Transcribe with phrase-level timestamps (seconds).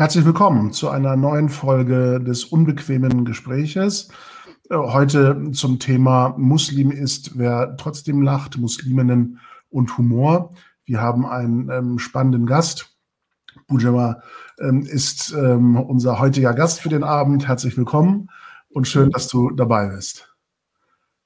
[0.00, 4.08] Herzlich willkommen zu einer neuen Folge des unbequemen Gespräches.
[4.70, 10.54] Äh, heute zum Thema Muslim ist, wer trotzdem lacht, Musliminnen und Humor.
[10.86, 12.96] Wir haben einen ähm, spannenden Gast.
[13.66, 14.22] Bujama
[14.58, 17.46] ähm, ist ähm, unser heutiger Gast für den Abend.
[17.46, 18.30] Herzlich willkommen
[18.70, 20.34] und schön, dass du dabei bist.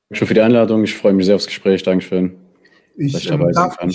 [0.09, 0.83] Danke für die Einladung.
[0.83, 1.85] Ich freue mich sehr aufs Gespräch.
[1.85, 2.41] Dankeschön.
[2.97, 3.95] Ich, ich ähm, sein kann.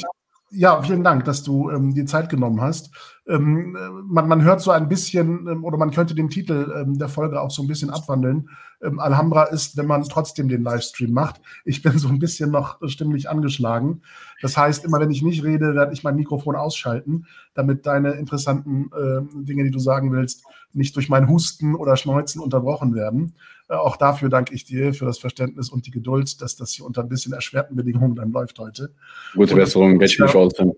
[0.52, 2.90] Ja, vielen Dank, dass du ähm, die Zeit genommen hast.
[3.28, 7.08] Ähm, man, man, hört so ein bisschen, ähm, oder man könnte den Titel ähm, der
[7.08, 8.50] Folge auch so ein bisschen abwandeln.
[8.82, 11.40] Ähm, Alhambra ist, wenn man trotzdem den Livestream macht.
[11.66, 14.02] Ich bin so ein bisschen noch stimmlich angeschlagen.
[14.42, 18.90] Das heißt, immer wenn ich nicht rede, werde ich mein Mikrofon ausschalten, damit deine interessanten
[18.92, 20.44] äh, Dinge, die du sagen willst,
[20.74, 23.36] nicht durch mein Husten oder Schneuzen unterbrochen werden.
[23.70, 26.86] Äh, auch dafür danke ich dir für das Verständnis und die Geduld, dass das hier
[26.86, 28.94] unter ein bisschen erschwerten Bedingungen dann läuft heute.
[29.36, 30.76] Gute Besserung, ich mich ausfinden.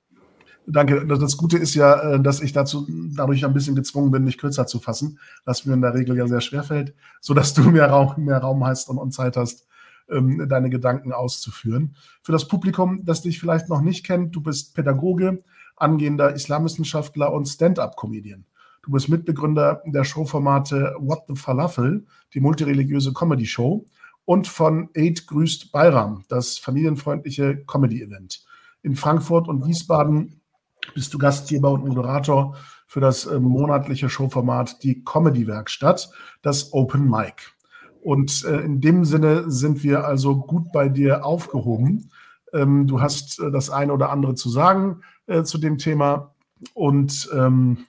[0.67, 1.05] Danke.
[1.07, 4.67] Das Gute ist ja, äh, dass ich dazu dadurch ein bisschen gezwungen bin, mich kürzer
[4.67, 8.13] zu fassen, was mir in der Regel ja sehr schwer fällt, sodass du mehr Raum,
[8.25, 9.67] mehr Raum hast und, und Zeit hast,
[10.09, 11.95] ähm, deine Gedanken auszuführen.
[12.21, 15.43] Für das Publikum, das dich vielleicht noch nicht kennt, du bist Pädagoge,
[15.77, 18.45] angehender Islamwissenschaftler und Stand-up-Comedian.
[18.83, 23.85] Du bist Mitbegründer der Showformate What the Falafel, die multireligiöse Comedy-Show,
[24.25, 28.43] und von Aid grüßt Bayram, das familienfreundliche Comedy-Event.
[28.81, 30.41] In Frankfurt und Wiesbaden
[30.95, 32.55] bist du Gastgeber und Moderator
[32.87, 36.09] für das äh, monatliche Showformat Die Comedy Werkstatt,
[36.41, 37.53] das Open Mic.
[38.01, 42.09] Und äh, in dem Sinne sind wir also gut bei dir aufgehoben.
[42.51, 45.01] Ähm, du hast äh, das eine oder andere zu sagen
[45.43, 46.33] zu dem Thema.
[46.73, 47.85] Und ähm,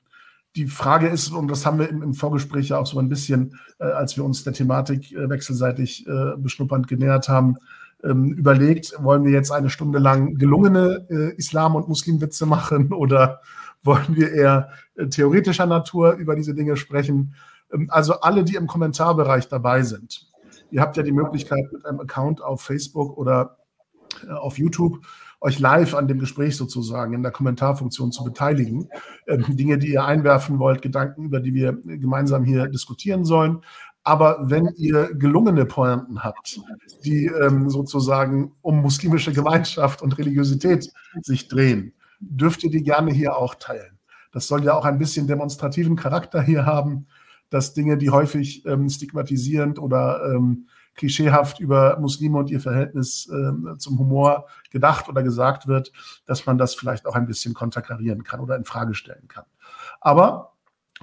[0.57, 3.59] die Frage ist, und das haben wir im, im, Vorgespräch ja auch so ein bisschen,
[3.79, 6.07] äh, als wir uns der Thematik äh, wechselseitig
[6.39, 7.57] beschnuppernd genähert haben,
[8.05, 13.41] ähm, überlegt, wollen wir jetzt eine Stunde lang gelungene äh, Islam- und Muslimwitze machen oder
[13.83, 17.35] wollen wir eher äh, theoretischer Natur über diese Dinge sprechen?
[17.73, 20.29] Ähm, also alle, die im Kommentarbereich dabei sind.
[20.71, 23.59] Ihr habt ja die Möglichkeit, mit einem Account auf Facebook oder
[24.27, 25.01] äh, auf YouTube
[25.43, 28.89] euch live an dem Gespräch sozusagen in der Kommentarfunktion zu beteiligen.
[29.27, 33.61] Ähm, Dinge, die ihr einwerfen wollt, Gedanken, über die wir gemeinsam hier diskutieren sollen.
[34.05, 36.61] Aber wenn ihr gelungene Pointen habt,
[37.05, 40.91] die ähm, sozusagen um muslimische Gemeinschaft und Religiosität
[41.23, 43.99] sich drehen, dürft ihr die gerne hier auch teilen.
[44.33, 47.07] Das soll ja auch ein bisschen demonstrativen Charakter hier haben,
[47.51, 53.77] dass Dinge, die häufig ähm, stigmatisierend oder ähm, klischeehaft über Muslime und ihr Verhältnis ähm,
[53.79, 55.93] zum Humor gedacht oder gesagt wird,
[56.27, 59.45] dass man das vielleicht auch ein bisschen konterkarieren kann oder in Frage stellen kann.
[60.01, 60.53] Aber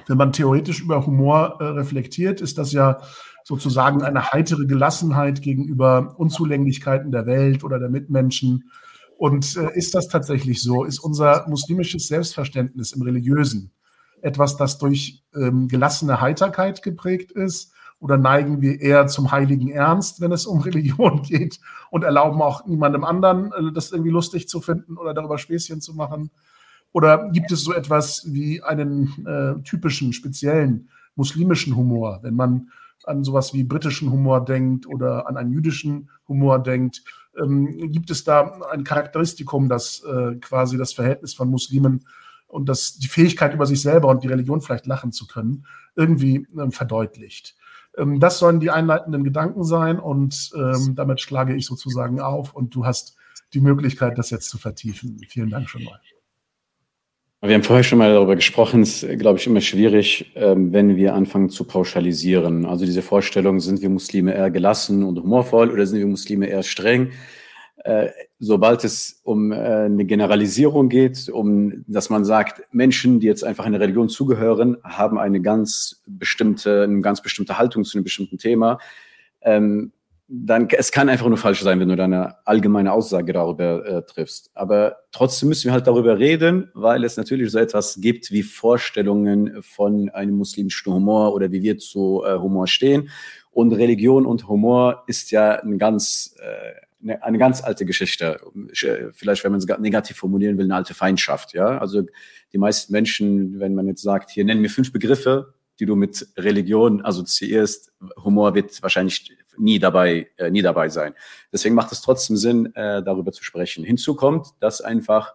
[0.08, 3.00] wenn man theoretisch über Humor äh, reflektiert, ist das ja
[3.44, 8.70] sozusagen eine heitere Gelassenheit gegenüber Unzulänglichkeiten der Welt oder der Mitmenschen.
[9.18, 10.84] Und äh, ist das tatsächlich so?
[10.84, 13.72] Ist unser muslimisches Selbstverständnis im Religiösen
[14.22, 17.74] etwas, das durch ähm, gelassene Heiterkeit geprägt ist?
[18.00, 21.60] Oder neigen wir eher zum heiligen Ernst, wenn es um Religion geht
[21.92, 25.94] und erlauben auch niemandem anderen, äh, das irgendwie lustig zu finden oder darüber Späßchen zu
[25.94, 26.32] machen?
[26.92, 32.70] Oder gibt es so etwas wie einen äh, typischen, speziellen muslimischen Humor, wenn man
[33.04, 37.04] an sowas wie britischen Humor denkt oder an einen jüdischen Humor denkt?
[37.38, 42.06] Ähm, gibt es da ein Charakteristikum, das äh, quasi das Verhältnis von Muslimen
[42.48, 45.66] und das, die Fähigkeit über sich selber und die Religion vielleicht lachen zu können,
[45.96, 47.56] irgendwie äh, verdeutlicht?
[48.00, 52.74] Ähm, das sollen die einleitenden Gedanken sein und ähm, damit schlage ich sozusagen auf und
[52.74, 53.16] du hast
[53.54, 55.20] die Möglichkeit, das jetzt zu vertiefen.
[55.28, 56.00] Vielen Dank schon mal.
[57.42, 60.98] Wir haben vorher schon mal darüber gesprochen, es ist, glaube ich, immer schwierig, ähm, wenn
[60.98, 62.66] wir anfangen zu pauschalisieren.
[62.66, 66.64] Also diese Vorstellung, sind wir Muslime eher gelassen und humorvoll oder sind wir Muslime eher
[66.64, 67.12] streng?
[67.86, 68.10] Äh,
[68.40, 73.66] sobald es um äh, eine Generalisierung geht, um dass man sagt, Menschen, die jetzt einfach
[73.66, 78.80] einer Religion zugehören, haben eine ganz bestimmte, eine ganz bestimmte Haltung zu einem bestimmten Thema,
[79.42, 79.94] ähm,
[80.28, 84.52] dann es kann einfach nur falsch sein, wenn du deine allgemeine Aussage darüber äh, triffst.
[84.54, 89.64] Aber trotzdem müssen wir halt darüber reden, weil es natürlich so etwas gibt wie Vorstellungen
[89.64, 93.10] von einem muslimischen Humor oder wie wir zu Humor stehen.
[93.50, 96.36] Und Religion und Humor ist ja ein ganz,
[97.02, 98.40] eine, eine ganz alte Geschichte.
[99.14, 101.54] Vielleicht, wenn man es negativ formulieren will, eine alte Feindschaft.
[101.54, 102.04] Ja, also
[102.54, 106.28] die meisten Menschen, wenn man jetzt sagt, hier nennen mir fünf Begriffe, die du mit
[106.38, 107.94] Religion assoziierst,
[108.24, 111.14] Humor wird wahrscheinlich nie dabei, äh, nie dabei sein.
[111.52, 113.84] Deswegen macht es trotzdem Sinn, äh, darüber zu sprechen.
[113.84, 115.34] Hinzu kommt, dass einfach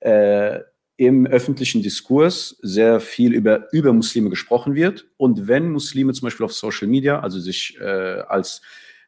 [0.00, 0.60] äh,
[0.96, 5.06] im öffentlichen Diskurs sehr viel über, über Muslime gesprochen wird.
[5.16, 8.62] Und wenn Muslime zum Beispiel auf Social Media, also sich äh, als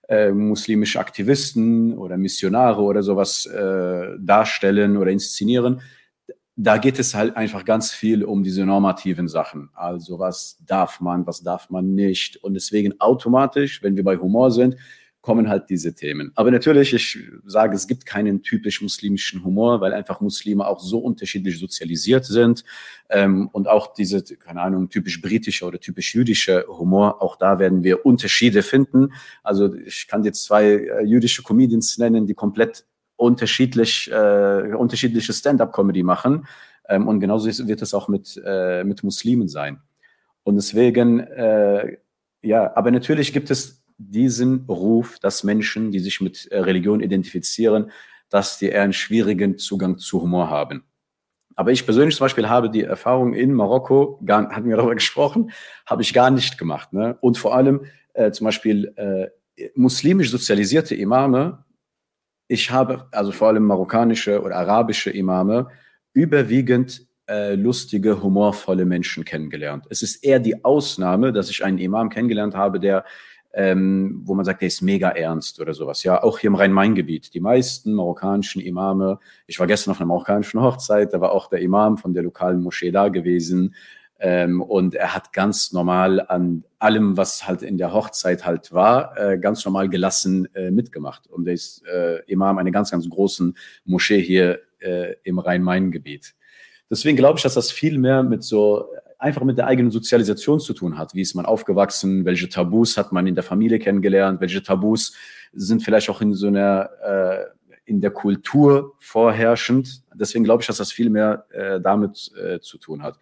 [0.08, 5.80] äh, muslimische Aktivisten oder Missionare oder sowas äh, darstellen oder inszenieren,
[6.56, 9.70] da geht es halt einfach ganz viel um diese normativen Sachen.
[9.74, 12.36] Also was darf man, was darf man nicht.
[12.38, 14.76] Und deswegen automatisch, wenn wir bei Humor sind,
[15.20, 16.32] kommen halt diese Themen.
[16.36, 20.98] Aber natürlich, ich sage, es gibt keinen typisch muslimischen Humor, weil einfach Muslime auch so
[20.98, 22.64] unterschiedlich sozialisiert sind.
[23.10, 27.82] Ähm, und auch diese, keine Ahnung, typisch britische oder typisch jüdische Humor, auch da werden
[27.82, 29.12] wir Unterschiede finden.
[29.42, 32.84] Also ich kann jetzt zwei äh, jüdische Comedians nennen, die komplett
[33.16, 36.46] unterschiedlich, äh, unterschiedliche Stand-up-Comedy machen.
[36.88, 39.82] Ähm, und genauso wird es auch mit, äh, mit Muslimen sein.
[40.44, 41.98] Und deswegen, äh,
[42.40, 47.90] ja, aber natürlich gibt es diesen Ruf, dass Menschen, die sich mit äh, Religion identifizieren,
[48.30, 50.84] dass die eher einen schwierigen Zugang zu Humor haben.
[51.56, 55.50] Aber ich persönlich zum Beispiel habe die Erfahrung in Marokko, gar, hatten wir darüber gesprochen,
[55.86, 56.92] habe ich gar nicht gemacht.
[56.92, 57.18] Ne?
[57.20, 57.84] Und vor allem
[58.14, 61.64] äh, zum Beispiel äh, muslimisch sozialisierte Imame,
[62.46, 65.68] ich habe also vor allem marokkanische oder arabische Imame
[66.12, 69.84] überwiegend äh, lustige, humorvolle Menschen kennengelernt.
[69.90, 73.04] Es ist eher die Ausnahme, dass ich einen Imam kennengelernt habe, der
[73.54, 76.02] ähm, wo man sagt, der ist mega ernst oder sowas.
[76.04, 77.34] Ja, auch hier im Rhein-Main-Gebiet.
[77.34, 81.60] Die meisten marokkanischen Imame, ich war gestern auf einer marokkanischen Hochzeit, da war auch der
[81.60, 83.74] Imam von der lokalen Moschee da gewesen.
[84.20, 89.16] Ähm, und er hat ganz normal an allem, was halt in der Hochzeit halt war,
[89.16, 91.28] äh, ganz normal gelassen äh, mitgemacht.
[91.28, 96.34] Und er ist äh, Imam einer ganz, ganz großen Moschee hier äh, im Rhein-Main-Gebiet.
[96.90, 100.72] Deswegen glaube ich, dass das viel mehr mit so einfach mit der eigenen Sozialisation zu
[100.72, 101.14] tun hat.
[101.14, 102.24] Wie ist man aufgewachsen?
[102.24, 104.40] Welche Tabus hat man in der Familie kennengelernt?
[104.40, 105.14] Welche Tabus
[105.52, 107.44] sind vielleicht auch in so einer, äh,
[107.84, 110.02] in der Kultur vorherrschend?
[110.14, 113.18] Deswegen glaube ich, dass das viel mehr äh, damit äh, zu tun hat.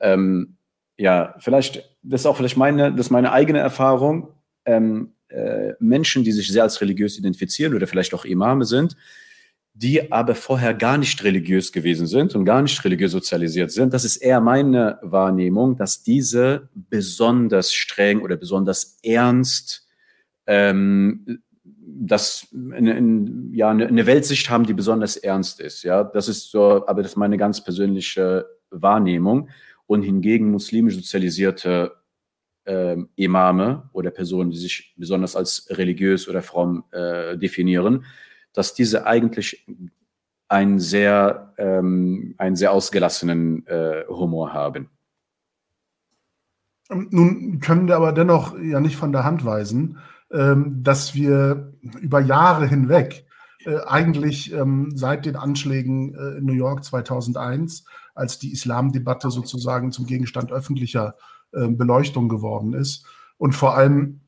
[0.00, 0.56] Ähm,
[0.96, 4.34] ja, vielleicht, das ist auch vielleicht meine, das ist meine eigene Erfahrung.
[4.64, 8.96] Ähm, äh, Menschen, die sich sehr als religiös identifizieren oder vielleicht auch Imame sind,
[9.80, 13.94] die aber vorher gar nicht religiös gewesen sind und gar nicht religiös sozialisiert sind.
[13.94, 19.86] Das ist eher meine Wahrnehmung, dass diese besonders streng oder besonders ernst
[20.46, 25.84] ähm, das in, in, ja, eine Weltsicht haben, die besonders ernst ist.
[25.84, 29.48] Ja, das ist so, aber das ist meine ganz persönliche Wahrnehmung.
[29.86, 31.92] Und hingegen muslimisch sozialisierte
[32.64, 38.04] äh, Imame oder Personen, die sich besonders als religiös oder fromm äh, definieren,
[38.58, 39.64] dass diese eigentlich
[40.48, 44.90] einen sehr, ähm, einen sehr ausgelassenen äh, Humor haben.
[46.90, 49.98] Ähm, nun können wir aber dennoch ja nicht von der Hand weisen,
[50.32, 53.26] ähm, dass wir über Jahre hinweg
[53.64, 57.84] äh, eigentlich ähm, seit den Anschlägen äh, in New York 2001,
[58.16, 61.14] als die Islamdebatte sozusagen zum Gegenstand öffentlicher
[61.52, 63.06] äh, Beleuchtung geworden ist
[63.36, 64.22] und vor allem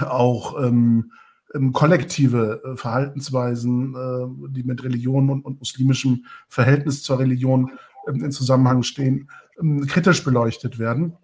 [0.00, 1.10] auch ähm,
[1.54, 7.70] ähm, kollektive äh, Verhaltensweisen, äh, die mit Religion und, und, muslimischem Verhältnis zur Religion
[8.08, 9.30] ähm, in Zusammenhang stehen,
[9.60, 11.16] ähm, kritisch beleuchtet werden,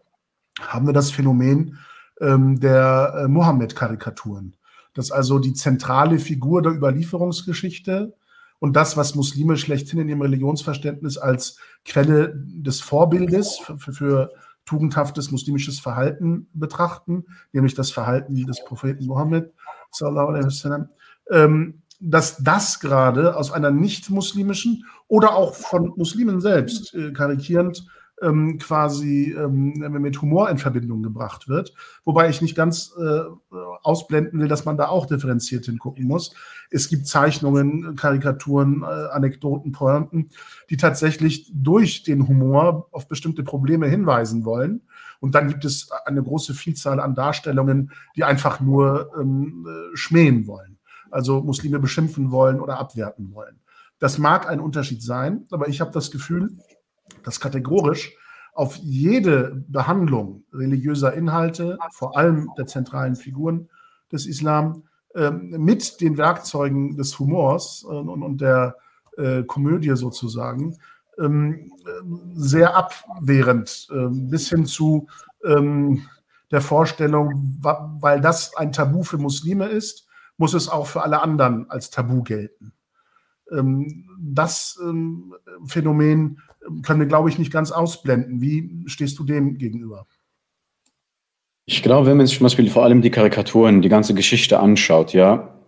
[0.60, 1.78] haben wir das Phänomen
[2.22, 4.54] der äh, Mohammed-Karikaturen.
[4.92, 8.14] Das also die zentrale Figur der Überlieferungsgeschichte
[8.58, 11.56] und das, was Muslime schlechthin in ihrem Religionsverständnis als
[11.86, 14.30] Quelle des Vorbildes für, für, für
[14.66, 19.52] tugendhaftes muslimisches Verhalten betrachten, nämlich das Verhalten des Propheten Mohammed,
[21.30, 27.84] ähm, dass das gerade aus einer nicht-muslimischen oder auch von Muslimen selbst äh, karikierend
[28.22, 31.74] ähm, quasi ähm, mit Humor in Verbindung gebracht wird.
[32.04, 33.20] Wobei ich nicht ganz äh,
[33.82, 36.34] ausblenden will, dass man da auch differenziert hingucken muss.
[36.70, 40.30] Es gibt Zeichnungen, Karikaturen, äh, Anekdoten, Pointen,
[40.68, 44.82] die tatsächlich durch den Humor auf bestimmte Probleme hinweisen wollen.
[45.20, 50.46] Und dann gibt es eine große Vielzahl an Darstellungen, die einfach nur ähm, äh, schmähen
[50.46, 50.78] wollen.
[51.10, 53.60] Also Muslime beschimpfen wollen oder abwerten wollen.
[53.98, 56.56] Das mag ein Unterschied sein, aber ich habe das Gefühl,
[57.22, 58.14] dass kategorisch
[58.54, 63.68] auf jede Behandlung religiöser Inhalte, vor allem der zentralen Figuren
[64.10, 64.84] des Islam,
[65.14, 68.76] ähm, mit den Werkzeugen des Humors äh, und der
[69.16, 70.76] äh, Komödie sozusagen
[71.20, 71.72] ähm,
[72.34, 75.06] sehr abwehrend, ähm, bis hin zu
[75.42, 81.70] der Vorstellung, weil das ein Tabu für Muslime ist, muss es auch für alle anderen
[81.70, 82.74] als Tabu gelten.
[84.18, 84.78] Das
[85.64, 86.42] Phänomen
[86.82, 88.42] können wir, glaube ich, nicht ganz ausblenden.
[88.42, 90.06] Wie stehst du dem gegenüber?
[91.64, 95.14] Ich glaube, wenn man sich zum Beispiel vor allem die Karikaturen, die ganze Geschichte anschaut,
[95.14, 95.59] ja,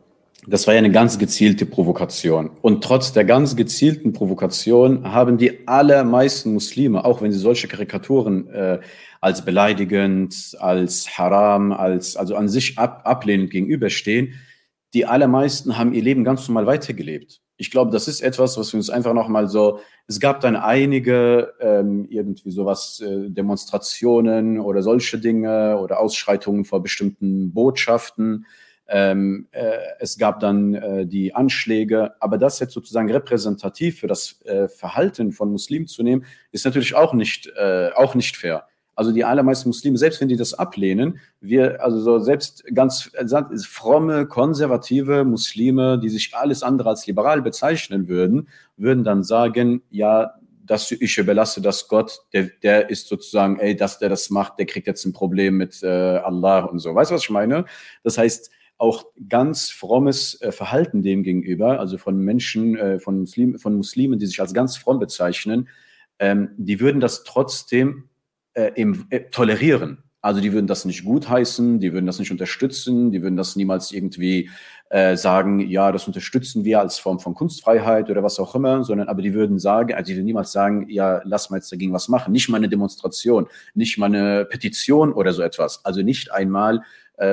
[0.47, 2.51] das war ja eine ganz gezielte Provokation.
[2.63, 8.49] Und trotz der ganz gezielten Provokation haben die allermeisten Muslime, auch wenn sie solche Karikaturen
[8.49, 8.81] äh,
[9.21, 14.35] als beleidigend, als haram, als also an sich ab, ablehnend gegenüberstehen,
[14.95, 17.41] die allermeisten haben ihr Leben ganz normal weitergelebt.
[17.57, 21.53] Ich glaube, das ist etwas, was wir uns einfach nochmal so, es gab dann einige
[21.61, 28.47] ähm, irgendwie sowas, äh, Demonstrationen oder solche Dinge oder Ausschreitungen vor bestimmten Botschaften.
[28.89, 34.41] Ähm, äh, es gab dann äh, die Anschläge, aber das jetzt sozusagen repräsentativ für das
[34.45, 38.67] äh, Verhalten von Muslimen zu nehmen, ist natürlich auch nicht, äh, auch nicht fair.
[38.95, 43.11] Also die allermeisten Muslime, selbst wenn die das ablehnen, wir, also so selbst ganz
[43.67, 50.35] fromme, konservative Muslime, die sich alles andere als liberal bezeichnen würden, würden dann sagen, ja,
[50.65, 54.67] das, ich überlasse das Gott, der, der ist sozusagen, ey, dass der das macht, der
[54.67, 56.95] kriegt jetzt ein Problem mit äh, Allah und so.
[56.95, 57.65] Weißt du, was ich meine?
[58.05, 58.51] Das heißt,
[58.83, 64.19] auch ganz frommes äh, Verhalten dem gegenüber, also von Menschen, äh, von, Muslim, von Muslimen,
[64.19, 65.69] die sich als ganz fromm bezeichnen,
[66.19, 68.09] ähm, die würden das trotzdem
[68.55, 68.73] äh,
[69.31, 70.03] tolerieren.
[70.21, 73.93] Also die würden das nicht gutheißen, die würden das nicht unterstützen, die würden das niemals
[73.93, 74.51] irgendwie
[75.15, 79.23] sagen, ja, das unterstützen wir als Form von Kunstfreiheit oder was auch immer, sondern aber
[79.23, 82.31] die würden sagen, also die würden niemals sagen, ja, lass mal jetzt dagegen was machen.
[82.31, 85.83] Nicht mal eine Demonstration, nicht mal eine Petition oder so etwas.
[85.87, 86.83] Also nicht einmal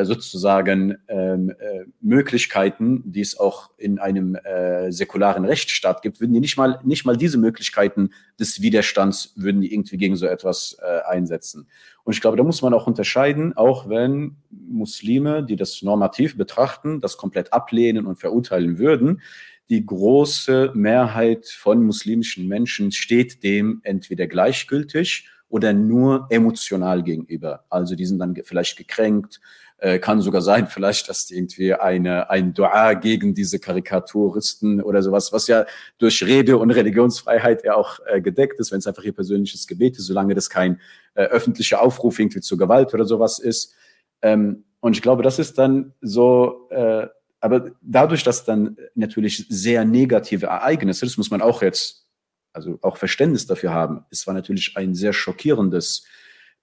[0.04, 6.40] sozusagen ähm, äh, Möglichkeiten, die es auch in einem äh, säkularen Rechtsstaat gibt, würden die
[6.40, 11.02] nicht mal, nicht mal diese Möglichkeiten des Widerstands würden die irgendwie gegen so etwas äh,
[11.10, 11.68] einsetzen.
[12.04, 17.02] Und ich glaube, da muss man auch unterscheiden, auch wenn Muslime, die das normativ betrachten,
[17.02, 19.22] das komplett ablehnen und verurteilen würden,
[19.70, 27.66] die große Mehrheit von muslimischen Menschen steht dem entweder gleichgültig oder nur emotional gegenüber.
[27.70, 29.40] Also die sind dann vielleicht gekränkt,
[29.80, 35.32] äh, kann sogar sein, vielleicht, dass irgendwie eine, ein Dua gegen diese Karikaturisten oder sowas,
[35.32, 35.66] was ja
[35.98, 39.98] durch Rede und Religionsfreiheit ja auch äh, gedeckt ist, wenn es einfach ihr persönliches Gebet
[39.98, 40.80] ist, solange das kein
[41.16, 43.74] äh, öffentlicher Aufruf irgendwie zur Gewalt oder sowas ist.
[44.22, 47.08] Ähm, und ich glaube, das ist dann so, äh,
[47.42, 52.06] aber dadurch, dass dann natürlich sehr negative Ereignisse, das muss man auch jetzt,
[52.54, 54.06] also auch Verständnis dafür haben.
[54.10, 56.06] Es war natürlich ein sehr schockierendes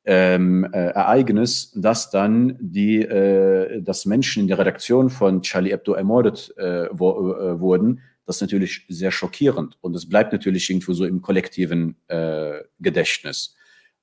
[0.06, 5.94] ähm, äh, Ereignis, dass dann die, äh, dass Menschen in der Redaktion von Charlie Hebdo
[5.94, 10.92] ermordet äh, wo, äh, wurden, das ist natürlich sehr schockierend und es bleibt natürlich irgendwo
[10.92, 13.56] so im kollektiven äh, Gedächtnis.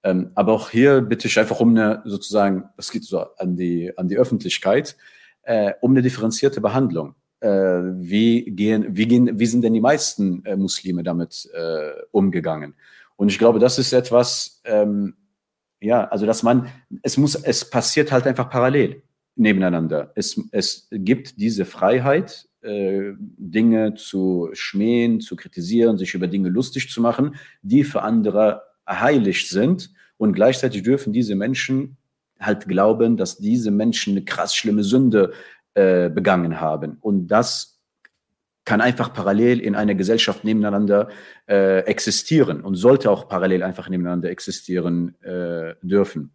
[0.03, 3.97] Ähm, aber auch hier bitte ich einfach um eine sozusagen, das geht so an die
[3.97, 4.97] an die Öffentlichkeit,
[5.43, 7.15] äh, um eine differenzierte Behandlung.
[7.39, 12.75] Äh, wie gehen, wie gehen, wie sind denn die meisten äh, Muslime damit äh, umgegangen?
[13.15, 15.15] Und ich glaube, das ist etwas, ähm,
[15.83, 16.67] ja, also dass man,
[17.01, 19.03] es muss, es passiert halt einfach parallel
[19.35, 20.11] nebeneinander.
[20.15, 26.89] Es, es gibt diese Freiheit, äh, Dinge zu schmähen, zu kritisieren, sich über Dinge lustig
[26.89, 29.91] zu machen, die für andere heilig sind.
[30.17, 31.97] Und gleichzeitig dürfen diese Menschen
[32.39, 35.33] halt glauben, dass diese Menschen eine krass schlimme Sünde
[35.73, 36.97] äh, begangen haben.
[37.01, 37.72] Und das
[38.65, 41.09] kann einfach parallel in einer Gesellschaft nebeneinander
[41.47, 46.31] äh, existieren und sollte auch parallel einfach nebeneinander existieren äh, dürfen.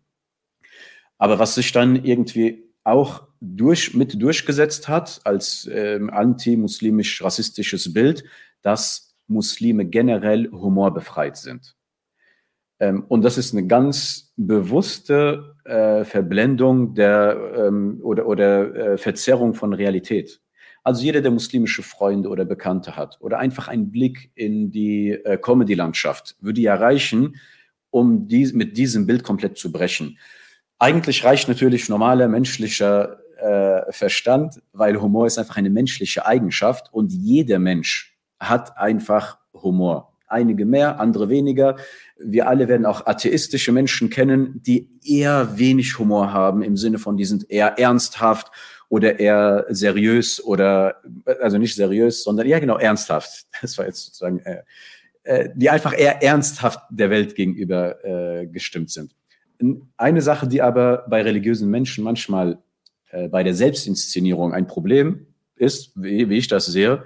[1.16, 8.24] Aber was sich dann irgendwie auch durch, mit durchgesetzt hat als ähm, anti-muslimisch-rassistisches Bild,
[8.62, 11.76] dass Muslime generell humorbefreit sind.
[12.80, 19.54] Ähm, und das ist eine ganz bewusste äh, Verblendung der ähm, oder, oder äh, Verzerrung
[19.54, 20.40] von Realität.
[20.88, 25.36] Also jeder, der muslimische Freunde oder Bekannte hat oder einfach einen Blick in die äh,
[25.36, 27.36] Comedy-Landschaft würde ja reichen,
[27.90, 30.16] um dies, mit diesem Bild komplett zu brechen.
[30.78, 37.12] Eigentlich reicht natürlich normaler menschlicher äh, Verstand, weil Humor ist einfach eine menschliche Eigenschaft und
[37.12, 40.16] jeder Mensch hat einfach Humor.
[40.26, 41.76] Einige mehr, andere weniger.
[42.18, 47.18] Wir alle werden auch atheistische Menschen kennen, die eher wenig Humor haben, im Sinne von,
[47.18, 48.50] die sind eher ernsthaft
[48.88, 51.02] oder eher seriös oder,
[51.40, 53.46] also nicht seriös, sondern ja genau ernsthaft.
[53.60, 54.62] Das war jetzt sozusagen, äh,
[55.24, 59.14] äh, die einfach eher ernsthaft der Welt gegenüber äh, gestimmt sind.
[59.96, 62.58] Eine Sache, die aber bei religiösen Menschen manchmal
[63.10, 65.26] äh, bei der Selbstinszenierung ein Problem
[65.56, 67.04] ist, wie, wie ich das sehe,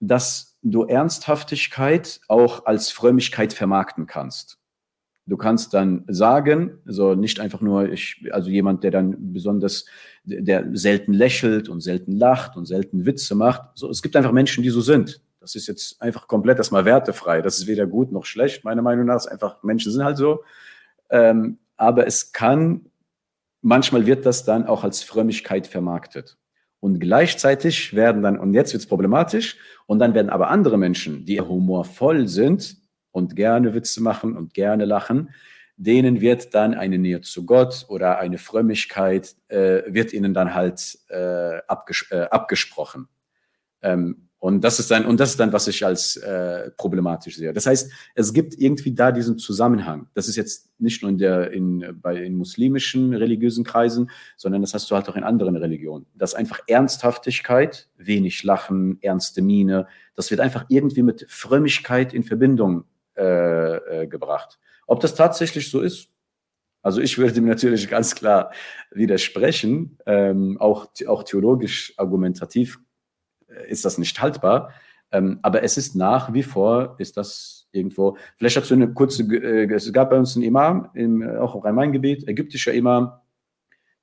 [0.00, 4.58] dass du Ernsthaftigkeit auch als Frömmigkeit vermarkten kannst.
[5.26, 9.86] Du kannst dann sagen, so nicht einfach nur ich, also jemand, der dann besonders,
[10.24, 13.62] der selten lächelt und selten lacht und selten Witze macht.
[13.74, 15.20] So, es gibt einfach Menschen, die so sind.
[15.40, 17.40] Das ist jetzt einfach komplett erstmal wertefrei.
[17.40, 19.16] Das ist weder gut noch schlecht, meiner Meinung nach.
[19.16, 20.42] Es ist einfach, Menschen sind halt so.
[21.10, 22.86] Ähm, aber es kann,
[23.60, 26.36] manchmal wird das dann auch als Frömmigkeit vermarktet.
[26.80, 31.24] Und gleichzeitig werden dann, und jetzt wird es problematisch, und dann werden aber andere Menschen,
[31.26, 32.76] die humorvoll sind,
[33.12, 35.30] und gerne Witze machen und gerne lachen,
[35.76, 40.98] denen wird dann eine Nähe zu Gott oder eine Frömmigkeit, äh, wird ihnen dann halt
[41.08, 43.08] äh, abges äh, abgesprochen.
[43.82, 47.52] Ähm, Und das ist dann, und das ist dann, was ich als äh, problematisch sehe.
[47.52, 50.08] Das heißt, es gibt irgendwie da diesen Zusammenhang.
[50.14, 54.74] Das ist jetzt nicht nur in der, in, bei in muslimischen religiösen Kreisen, sondern das
[54.74, 56.06] hast du halt auch in anderen Religionen.
[56.14, 62.84] Dass einfach Ernsthaftigkeit, wenig Lachen, ernste Miene, das wird einfach irgendwie mit Frömmigkeit in Verbindung
[63.16, 64.58] äh, äh, gebracht.
[64.86, 66.08] Ob das tatsächlich so ist,
[66.82, 68.52] also ich würde dem natürlich ganz klar
[68.90, 72.80] widersprechen, ähm, auch, auch theologisch argumentativ
[73.68, 74.72] ist das nicht haltbar.
[75.12, 79.72] Ähm, aber es ist nach wie vor, ist das irgendwo, vielleicht dazu eine kurze, äh,
[79.72, 83.12] es gab bei uns einen Imam, im, auch im Rhein-Main-Gebiet, ägyptischer Imam,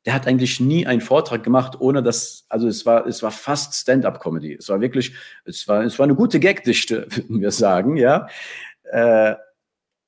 [0.05, 3.73] der hat eigentlich nie einen Vortrag gemacht, ohne dass, also es war, es war fast
[3.73, 4.55] Stand-up-Comedy.
[4.55, 5.13] Es war wirklich,
[5.45, 8.27] es war, es war eine gute Gagdichte, würden wir sagen, ja.
[8.89, 9.35] Äh,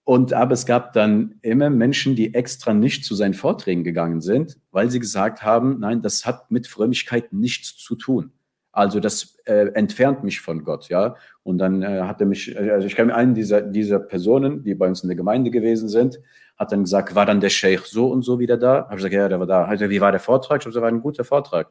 [0.03, 4.57] und aber es gab dann immer Menschen, die extra nicht zu seinen Vorträgen gegangen sind,
[4.71, 8.31] weil sie gesagt haben, nein, das hat mit Frömmigkeit nichts zu tun.
[8.71, 11.15] Also das äh, entfernt mich von Gott, ja.
[11.43, 14.75] Und dann äh, hat er mich, äh, also ich kenne einen dieser, dieser Personen, die
[14.75, 16.19] bei uns in der Gemeinde gewesen sind,
[16.57, 18.85] hat dann gesagt, war dann der Sheikh so und so wieder da?
[18.85, 19.67] Habe ich gesagt, ja, der war da.
[19.67, 20.61] Hat er, wie war der Vortrag?
[20.61, 21.67] Ich habe gesagt, war ein guter Vortrag.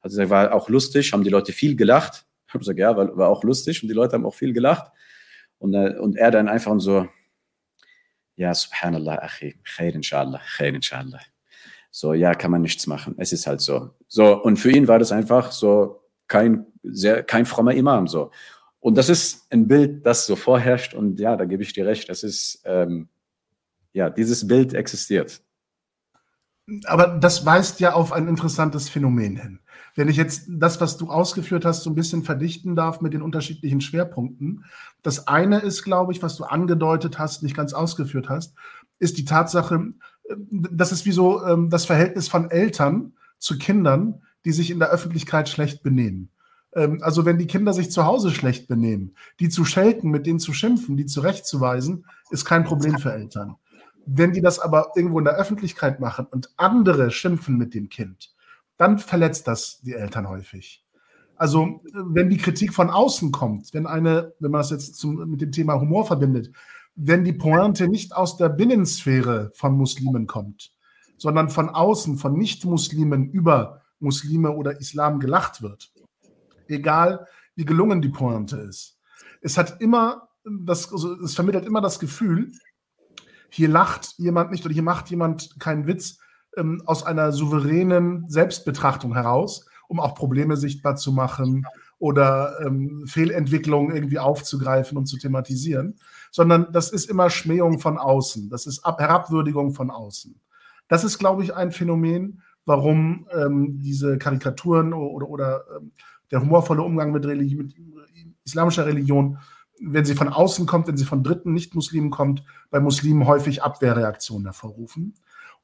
[0.00, 2.24] Hat gesagt, war auch lustig, haben die Leute viel gelacht.
[2.46, 4.92] Ich habe gesagt, ja, war, war auch lustig und die Leute haben auch viel gelacht.
[5.64, 7.08] Und, äh, und er dann einfach so,
[8.36, 11.20] ja, subhanallah, achi, khair inshallah, khair inshallah.
[11.90, 13.14] So, ja, kann man nichts machen.
[13.16, 13.94] Es ist halt so.
[14.06, 18.08] So, und für ihn war das einfach so, kein, sehr, kein frommer Imam.
[18.08, 18.30] So.
[18.78, 20.92] Und das ist ein Bild, das so vorherrscht.
[20.92, 22.10] Und ja, da gebe ich dir recht.
[22.10, 23.08] Das ist, ähm,
[23.94, 25.40] ja, dieses Bild existiert.
[26.84, 29.60] Aber das weist ja auf ein interessantes Phänomen hin.
[29.94, 33.22] Wenn ich jetzt das, was du ausgeführt hast, so ein bisschen verdichten darf mit den
[33.22, 34.64] unterschiedlichen Schwerpunkten.
[35.02, 38.54] Das eine ist, glaube ich, was du angedeutet hast, nicht ganz ausgeführt hast,
[38.98, 39.92] ist die Tatsache,
[40.28, 44.78] äh, das ist wie so ähm, das Verhältnis von Eltern zu Kindern, die sich in
[44.78, 46.30] der Öffentlichkeit schlecht benehmen.
[46.74, 50.40] Ähm, also wenn die Kinder sich zu Hause schlecht benehmen, die zu schelten, mit denen
[50.40, 53.56] zu schimpfen, die zurechtzuweisen, ist kein Problem für Eltern.
[54.06, 58.33] Wenn die das aber irgendwo in der Öffentlichkeit machen und andere schimpfen mit dem Kind,
[58.76, 60.84] dann verletzt das die Eltern häufig.
[61.36, 65.40] Also wenn die Kritik von außen kommt, wenn eine, wenn man das jetzt zum, mit
[65.40, 66.50] dem Thema Humor verbindet,
[66.94, 70.72] wenn die Pointe nicht aus der Binnensphäre von Muslimen kommt,
[71.16, 75.92] sondern von außen, von Nicht-Muslimen über Muslime oder Islam gelacht wird.
[76.68, 78.98] Egal, wie gelungen die Pointe ist.
[79.40, 82.52] Es hat immer das, also es vermittelt immer das Gefühl,
[83.50, 86.18] hier lacht jemand nicht oder hier macht jemand keinen Witz
[86.56, 91.66] ähm, aus einer souveränen Selbstbetrachtung heraus, um auch Probleme sichtbar zu machen
[91.98, 95.96] oder ähm, Fehlentwicklungen irgendwie aufzugreifen und zu thematisieren,
[96.30, 100.38] sondern das ist immer Schmähung von außen, das ist Ab Herabwürdigung von außen.
[100.88, 105.92] Das ist, glaube ich, ein Phänomen, warum ähm, diese Karikaturen oder, oder ähm,
[106.30, 107.74] der humorvolle Umgang mit, Religi mit
[108.44, 109.38] islamischer Religion,
[109.80, 114.46] wenn sie von außen kommt, wenn sie von Dritten, Nicht-Muslimen kommt, bei Muslimen häufig Abwehrreaktionen
[114.46, 115.14] hervorrufen.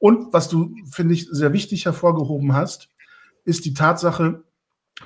[0.01, 2.89] Und was du, finde ich, sehr wichtig hervorgehoben hast,
[3.45, 4.43] ist die Tatsache,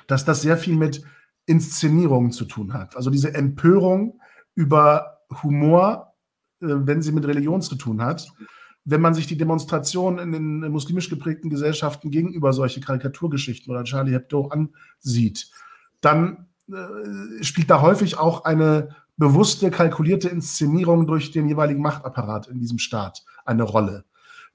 [0.06, 1.02] dass das sehr viel mit
[1.44, 2.96] Inszenierungen zu tun hat.
[2.96, 4.18] Also diese Empörung
[4.54, 6.14] über Humor,
[6.62, 8.26] äh, wenn sie mit Religion zu tun hat,
[8.86, 10.32] wenn man sich die Demonstrationen in
[10.62, 15.50] den muslimisch geprägten Gesellschaften gegenüber solche Karikaturgeschichten oder Charlie Hebdo ansieht,
[16.00, 22.60] dann äh, spielt da häufig auch eine bewusste, kalkulierte Inszenierung durch den jeweiligen Machtapparat in
[22.60, 24.06] diesem Staat eine Rolle.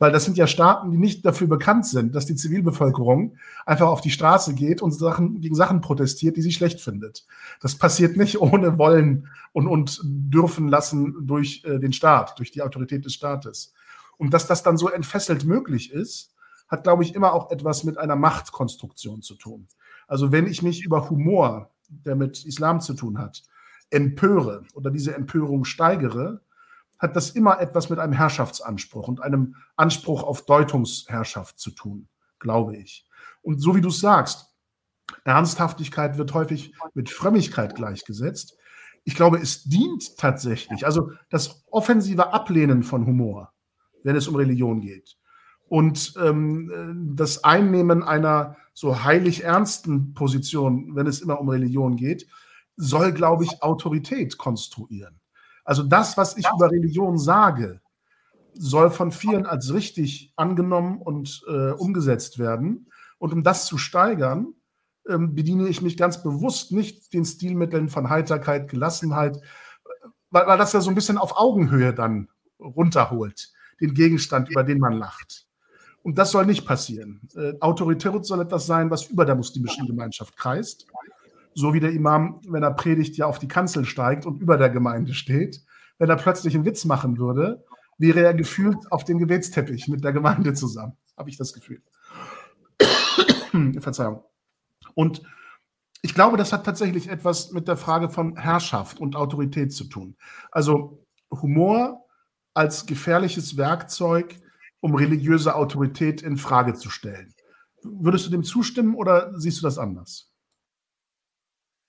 [0.02, 3.36] Weil das sind ja Staaten, die nicht dafür bekannt sind, dass die Zivilbevölkerung
[3.68, 7.28] einfach auf die Straße geht und Sachen, gegen Sachen protestiert, die sie schlecht findet.
[7.62, 12.64] Das passiert nicht ohne Wollen und, und dürfen lassen durch äh, den Staat, durch die
[12.64, 13.74] Autorität des Staates.
[14.18, 16.34] Und dass das dann so entfesselt möglich ist,
[16.68, 19.68] hat, glaube ich, immer auch etwas mit einer Machtkonstruktion zu tun.
[20.08, 23.44] Also wenn ich mich über Humor, der mit Islam zu tun hat,
[23.92, 26.42] empöre oder diese Empörung steigere,
[27.02, 32.08] hat das immer etwas mit einem Herrschaftsanspruch und einem Anspruch auf Deutungsherrschaft zu tun,
[32.40, 33.06] glaube ich.
[33.42, 34.48] Und so wie du es sagst,
[35.26, 38.58] Ernsthaftigkeit wird häufig mit Frömmigkeit gleichgesetzt.
[39.04, 43.52] Ich glaube, es dient tatsächlich, also das offensive Ablehnen von Humor
[44.04, 45.18] wenn es um Religion geht.
[45.68, 52.28] Und ähm, das Einnehmen einer so heilig ernsten Position, wenn es immer um Religion geht,
[52.76, 55.21] soll, glaube ich, Autorität konstruieren.
[55.64, 57.82] Also das, was ich über Religion sage,
[58.54, 62.90] soll von vielen als richtig angenommen und äh, umgesetzt werden.
[63.18, 64.54] Und um das zu steigern,
[65.08, 69.40] ähm, bediene ich mich ganz bewusst nicht den Stilmitteln von Heiterkeit, Gelassenheit,
[70.30, 74.80] weil, weil das ja so ein bisschen auf Augenhöhe dann runterholt den Gegenstand, über den
[74.80, 75.48] man lacht.
[76.04, 77.22] Und das soll nicht passieren.
[77.36, 80.88] Äh, Autorität soll etwas sein, was über der muslimischen Gemeinschaft kreist.
[81.54, 84.70] So wie der Imam, wenn er predigt, ja auf die Kanzel steigt und über der
[84.70, 85.62] Gemeinde steht.
[85.98, 87.64] Wenn er plötzlich einen Witz machen würde,
[87.98, 91.82] wäre er gefühlt auf dem Gebetsteppich mit der Gemeinde zusammen, habe ich das Gefühl.
[93.80, 94.24] Verzeihung.
[94.96, 95.22] Und
[96.02, 100.16] ich glaube, das hat tatsächlich etwas mit der Frage von Herrschaft und Autorität zu tun.
[100.52, 102.06] Also Humor
[102.54, 104.36] als gefährliches Werkzeug,
[104.80, 107.34] um religiöse Autorität in Frage zu stellen.
[107.84, 110.31] Würdest du dem zustimmen oder siehst du das anders?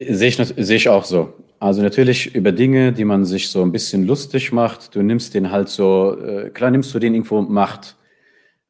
[0.09, 1.35] Sehe ich, sehe ich auch so.
[1.59, 5.51] Also natürlich über Dinge, die man sich so ein bisschen lustig macht, du nimmst den
[5.51, 7.97] halt so, äh, klar nimmst du den irgendwo Macht.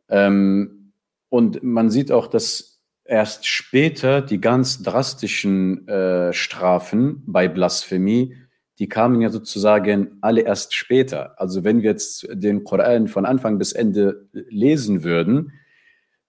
[0.09, 0.93] Ähm,
[1.31, 8.37] und man sieht auch, dass erst später die ganz drastischen äh, Strafen bei Blasphemie,
[8.79, 11.41] die kamen ja sozusagen alle erst später.
[11.41, 15.53] Also wenn wir jetzt den Koran von Anfang bis Ende lesen würden,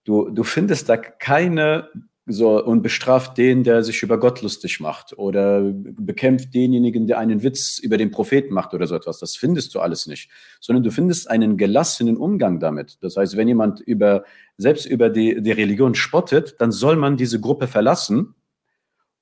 [0.06, 1.90] du, du findest da keine
[2.26, 7.44] so und bestraft den, der sich über Gott lustig macht oder bekämpft denjenigen, der einen
[7.44, 9.20] Witz über den Propheten macht oder so etwas.
[9.20, 10.30] Das findest du alles nicht,
[10.62, 12.98] sondern du findest einen gelassenen Umgang damit.
[13.02, 14.24] Das heißt, wenn jemand über
[14.58, 18.36] selbst über die, die Religion spottet, dann soll man diese Gruppe verlassen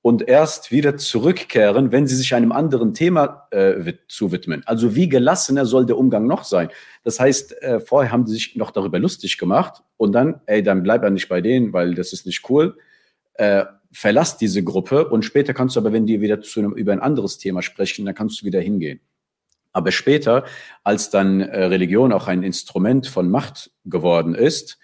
[0.02, 4.62] und erst wieder zurückkehren, wenn sie sich einem anderen Thema äh, zuwidmen.
[4.66, 6.68] Also wie gelassener soll der Umgang noch sein?
[7.02, 10.82] Das heißt, äh, vorher haben sie sich noch darüber lustig gemacht und dann, ey, dann
[10.82, 12.76] bleib er nicht bei denen, weil das ist nicht cool.
[13.34, 16.92] Äh, verlass diese Gruppe und später kannst du aber, wenn die wieder zu einem, über
[16.92, 19.00] ein anderes Thema sprechen, dann kannst du wieder hingehen.
[19.72, 20.44] Aber später,
[20.84, 24.78] als dann äh, Religion auch ein Instrument von Macht geworden ist,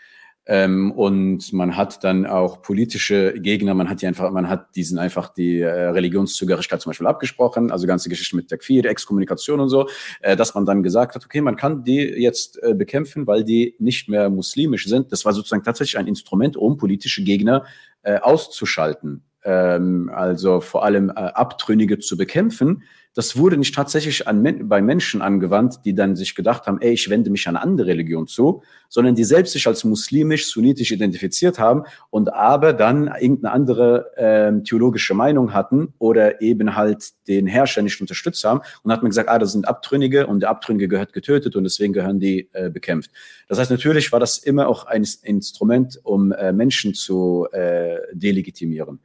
[0.50, 4.98] ähm, und man hat dann auch politische Gegner, man hat die einfach, man hat diesen
[4.98, 9.90] einfach die äh, Religionszugehörigkeit zum Beispiel abgesprochen, also ganze Geschichte mit Takfir, Exkommunikation und so,
[10.20, 13.76] äh, dass man dann gesagt hat, okay, man kann die jetzt äh, bekämpfen, weil die
[13.78, 15.12] nicht mehr muslimisch sind.
[15.12, 17.66] Das war sozusagen tatsächlich ein Instrument, um politische Gegner
[18.02, 19.24] äh, auszuschalten.
[19.48, 22.82] Ähm, also vor allem äh, Abtrünnige zu bekämpfen
[23.18, 27.10] das wurde nicht tatsächlich an, bei Menschen angewandt, die dann sich gedacht haben, ey, ich
[27.10, 31.58] wende mich an eine andere Religion zu, sondern die selbst sich als muslimisch, sunnitisch identifiziert
[31.58, 37.82] haben und aber dann irgendeine andere äh, theologische Meinung hatten oder eben halt den Herrscher
[37.82, 41.12] nicht unterstützt haben und hat man gesagt, ah, das sind Abtrünnige und der Abtrünnige gehört
[41.12, 43.10] getötet und deswegen gehören die äh, bekämpft.
[43.48, 49.00] Das heißt, natürlich war das immer auch ein Instrument, um äh, Menschen zu äh, delegitimieren.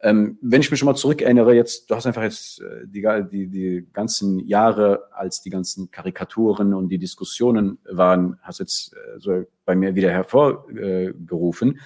[0.00, 3.46] Ähm, wenn ich mich schon mal zurückerinnere, jetzt, du hast einfach jetzt äh, die, die,
[3.48, 9.44] die ganzen Jahre, als die ganzen Karikaturen und die Diskussionen waren, hast jetzt äh, so
[9.64, 11.80] bei mir wieder hervorgerufen.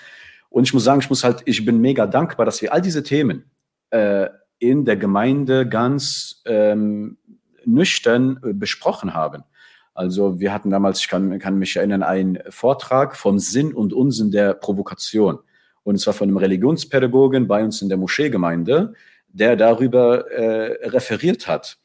[0.51, 3.03] Und ich muss sagen, ich muss halt, ich bin mega dankbar, dass wir all diese
[3.03, 3.51] Themen
[3.89, 7.17] äh, in der Gemeinde ganz ähm,
[7.65, 9.45] nüchtern äh, besprochen haben.
[9.95, 14.31] Also wir hatten damals, ich kann, kann mich erinnern, einen Vortrag vom Sinn und Unsinn
[14.31, 15.39] der Provokation
[15.85, 18.95] und zwar von einem Religionspädagogen bei uns in der Moscheegemeinde,
[19.29, 21.79] der darüber äh, referiert hat.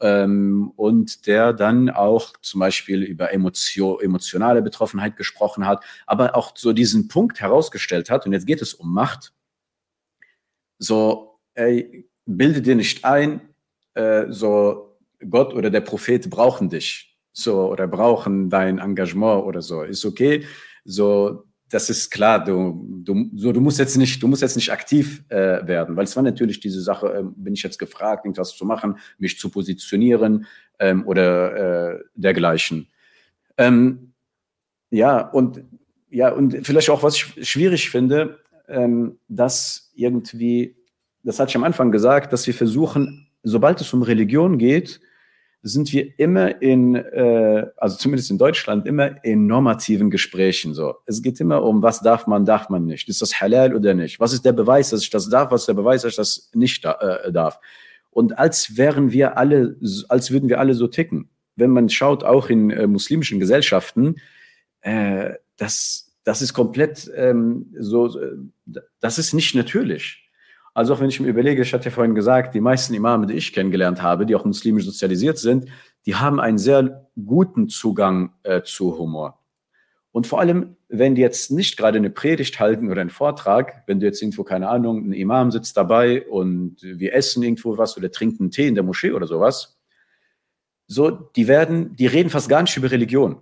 [0.00, 6.56] Ähm, und der dann auch zum Beispiel über Emotio emotionale Betroffenheit gesprochen hat, aber auch
[6.56, 9.32] so diesen Punkt herausgestellt hat, und jetzt geht es um Macht,
[10.78, 13.40] so, ey, bilde dir nicht ein,
[13.94, 14.98] äh, so
[15.30, 20.44] Gott oder der Prophet brauchen dich, so, oder brauchen dein Engagement oder so, ist okay,
[20.84, 24.70] so, das ist klar, du, du, so, du musst jetzt nicht, du musst jetzt nicht
[24.70, 28.54] aktiv äh, werden, weil es war natürlich diese Sache, äh, bin ich jetzt gefragt, irgendwas
[28.54, 30.44] zu machen, mich zu positionieren
[30.78, 32.88] ähm, oder äh, dergleichen.
[33.56, 34.12] Ähm,
[34.90, 35.64] ja, und
[36.10, 40.76] ja, und vielleicht auch, was ich schwierig finde, ähm, dass irgendwie,
[41.22, 45.00] das hatte ich am Anfang gesagt, dass wir versuchen, sobald es um Religion geht,
[45.62, 50.96] sind wir immer in, äh, also zumindest in Deutschland, immer in normativen Gesprächen so.
[51.06, 53.08] Es geht immer um, was darf man, darf man nicht.
[53.08, 54.18] Ist das halal oder nicht?
[54.18, 55.52] Was ist der Beweis, dass ich das darf?
[55.52, 57.60] Was ist der Beweis, dass ich das nicht äh, darf?
[58.10, 59.76] Und als wären wir alle,
[60.08, 61.30] als würden wir alle so ticken.
[61.54, 64.16] Wenn man schaut, auch in äh, muslimischen Gesellschaften,
[64.80, 68.18] äh, das, das ist komplett ähm, so,
[69.00, 70.21] das ist nicht natürlich.
[70.74, 73.34] Also auch wenn ich mir überlege, ich hatte ja vorhin gesagt, die meisten Imame, die
[73.34, 75.66] ich kennengelernt habe, die auch muslimisch sozialisiert sind,
[76.06, 79.38] die haben einen sehr guten Zugang äh, zu Humor.
[80.12, 83.98] Und vor allem, wenn die jetzt nicht gerade eine Predigt halten oder einen Vortrag, wenn
[83.98, 88.10] du jetzt irgendwo, keine Ahnung, ein Imam sitzt dabei und wir essen irgendwo was oder
[88.10, 89.78] trinken Tee in der Moschee oder sowas,
[90.86, 93.40] so, die werden, die reden fast gar nicht über Religion.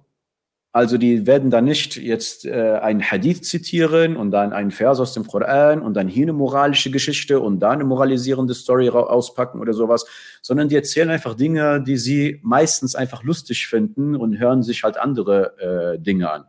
[0.72, 5.14] Also die werden dann nicht jetzt äh, einen Hadith zitieren und dann einen Vers aus
[5.14, 9.72] dem Koran und dann hier eine moralische Geschichte und da eine moralisierende Story auspacken oder
[9.72, 10.06] sowas,
[10.42, 14.96] sondern die erzählen einfach Dinge, die sie meistens einfach lustig finden und hören sich halt
[14.96, 15.58] andere
[15.96, 16.44] äh, Dinge an.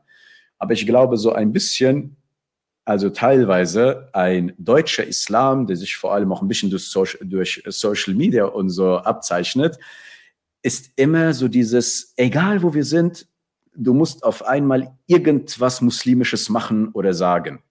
[0.59, 2.17] Aber ich glaube, so ein bisschen
[2.85, 7.63] also teilweise ein deutscher Islam, der sich vor allem auch ein bisschen durch Social, durch
[7.67, 9.77] Social Media und so abzeichnet,
[10.63, 13.27] ist immer so dieses, egal wo wir sind,
[13.75, 17.63] du musst auf einmal irgendwas Muslimisches machen oder sagen.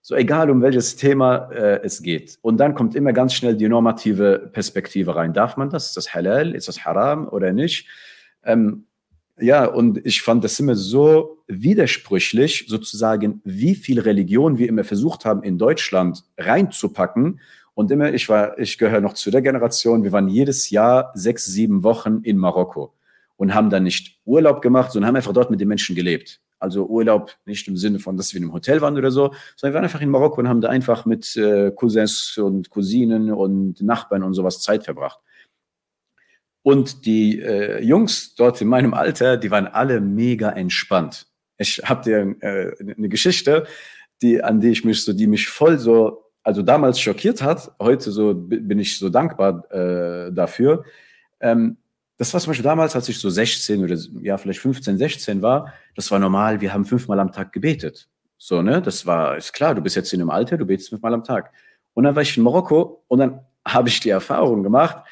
[0.00, 2.38] So egal um welches Thema äh, es geht.
[2.40, 5.34] Und dann kommt immer ganz schnell die normative Perspektive rein.
[5.34, 5.88] Darf man das?
[5.88, 6.54] Ist das halal?
[6.54, 7.86] Ist das haram oder nicht?
[8.44, 8.84] Ähm,
[9.40, 15.24] ja, und ich fand das immer so widersprüchlich, sozusagen, wie viel Religion wir immer versucht
[15.24, 17.40] haben, in Deutschland reinzupacken.
[17.74, 21.44] Und immer, ich war, ich gehöre noch zu der Generation, wir waren jedes Jahr sechs,
[21.44, 22.94] sieben Wochen in Marokko
[23.38, 26.40] und haben dann nicht Urlaub gemacht, sondern haben einfach dort mit den Menschen gelebt.
[26.58, 29.72] Also Urlaub nicht im Sinne von, dass wir in einem Hotel waren oder so, sondern
[29.72, 33.80] wir waren einfach in Marokko und haben da einfach mit äh, Cousins und Cousinen und
[33.80, 35.20] Nachbarn und sowas Zeit verbracht.
[36.62, 41.28] Und die äh, Jungs dort in meinem Alter, die waren alle mega entspannt.
[41.58, 43.66] Ich habe dir äh, eine Geschichte,
[44.20, 47.70] die an die ich mich so, die mich voll so, also damals schockiert hat.
[47.78, 50.84] Heute so bin ich so dankbar äh, dafür.
[51.40, 51.76] Ähm,
[52.18, 55.72] das war zum Beispiel damals, als ich so 16 oder ja vielleicht 15, 16 war.
[55.94, 56.60] Das war normal.
[56.60, 58.08] Wir haben fünfmal am Tag gebetet.
[58.36, 59.74] So ne, das war ist klar.
[59.74, 61.52] Du bist jetzt in einem Alter, du betest fünfmal am Tag.
[61.94, 65.04] Und dann war ich in Marokko und dann habe ich die Erfahrung gemacht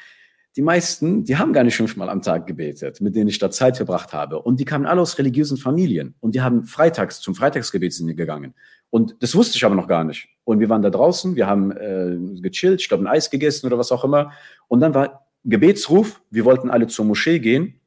[0.57, 3.77] die meisten, die haben gar nicht fünfmal am Tag gebetet, mit denen ich da Zeit
[3.77, 4.41] verbracht habe.
[4.41, 6.15] Und die kamen alle aus religiösen Familien.
[6.19, 8.55] Und die haben freitags zum Freitagsgebet sind gegangen.
[8.89, 10.27] Und das wusste ich aber noch gar nicht.
[10.45, 13.77] Und wir waren da draußen, wir haben äh, gechillt, ich glaube ein Eis gegessen oder
[13.77, 14.31] was auch immer.
[14.67, 17.79] Und dann war Gebetsruf, wir wollten alle zur Moschee gehen.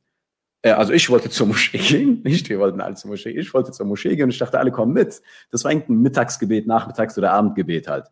[0.62, 3.72] Äh, also ich wollte zur Moschee gehen, nicht wir wollten alle zur Moschee, ich wollte
[3.72, 5.20] zur Moschee gehen und ich dachte, alle kommen mit.
[5.50, 8.06] Das war irgendein Mittagsgebet, Nachmittags- oder Abendgebet halt.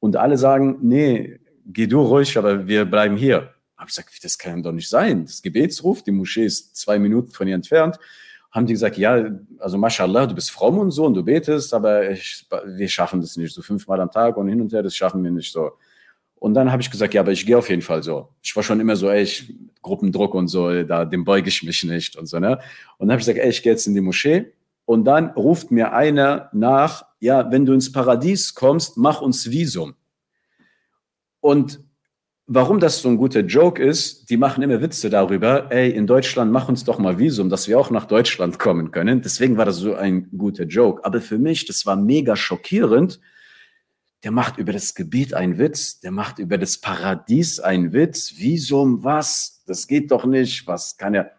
[0.00, 4.38] Und alle sagen, nee, geh du ruhig, aber wir bleiben hier habe ich gesagt, das
[4.38, 5.24] kann doch nicht sein.
[5.24, 7.98] Das Gebetsruf, die Moschee ist zwei Minuten von ihr entfernt.
[8.50, 12.10] Haben die gesagt, ja, also mashallah, du bist fromm und so und du betest, aber
[12.10, 13.52] ich, wir schaffen das nicht.
[13.52, 15.72] So fünfmal am Tag und hin und her, das schaffen wir nicht so.
[16.44, 18.28] Und dann habe ich gesagt, ja, aber ich gehe auf jeden Fall so.
[18.42, 21.84] Ich war schon immer so, ey, ich, Gruppendruck und so, da, dem beuge ich mich
[21.84, 22.58] nicht und so, ne?
[22.98, 24.52] Und dann habe ich gesagt, ey, ich gehe jetzt in die Moschee.
[24.84, 29.94] Und dann ruft mir einer nach, ja, wenn du ins Paradies kommst, mach uns Visum.
[31.40, 31.80] Und
[32.46, 36.52] warum das so ein guter Joke ist, die machen immer Witze darüber, ey, in Deutschland
[36.52, 39.22] mach uns doch mal Visum, dass wir auch nach Deutschland kommen können.
[39.22, 41.06] Deswegen war das so ein guter Joke.
[41.06, 43.18] Aber für mich, das war mega schockierend.
[44.24, 48.38] Der macht über das Gebiet einen Witz, der macht über das Paradies einen Witz.
[48.38, 49.62] Visum, was?
[49.66, 50.66] Das geht doch nicht.
[50.66, 51.32] Was kann er?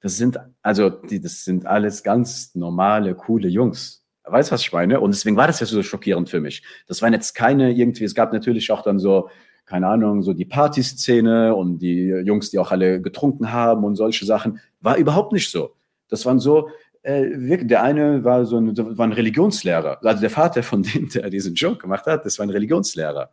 [0.00, 4.04] Das sind, also, die, das sind alles ganz normale, coole Jungs.
[4.24, 5.00] Weißt du, was ich meine?
[5.00, 6.64] Und deswegen war das ja so schockierend für mich.
[6.88, 9.30] Das waren jetzt keine irgendwie, es gab natürlich auch dann so,
[9.64, 14.26] keine Ahnung, so die Partyszene und die Jungs, die auch alle getrunken haben und solche
[14.26, 15.76] Sachen, war überhaupt nicht so.
[16.08, 16.70] Das waren so,
[17.02, 19.98] äh, der eine war so ein, war ein Religionslehrer.
[20.04, 23.30] Also der Vater von dem, der diesen Joke gemacht hat, das war ein Religionslehrer.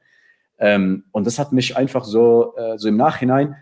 [0.60, 3.56] Ähm, und das hat mich einfach so, äh, so im Nachhinein,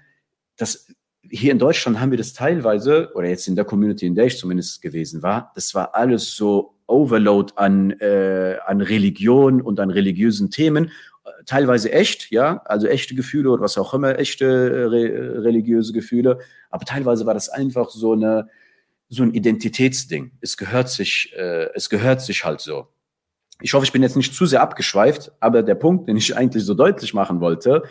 [0.58, 0.88] das,
[1.30, 4.38] hier in Deutschland haben wir das teilweise, oder jetzt in der Community, in der ich
[4.38, 10.52] zumindest gewesen war, das war alles so Overload an, äh, an Religion und an religiösen
[10.52, 10.92] Themen
[11.46, 16.40] teilweise echt, ja, also echte Gefühle oder was auch immer, echte äh, re religiöse Gefühle,
[16.70, 18.48] aber teilweise war das einfach so eine
[19.10, 20.32] so ein Identitätsding.
[20.42, 22.88] Es gehört sich, äh, es gehört sich halt so.
[23.62, 26.64] Ich hoffe, ich bin jetzt nicht zu sehr abgeschweift, aber der Punkt, den ich eigentlich
[26.66, 27.84] so deutlich machen wollte,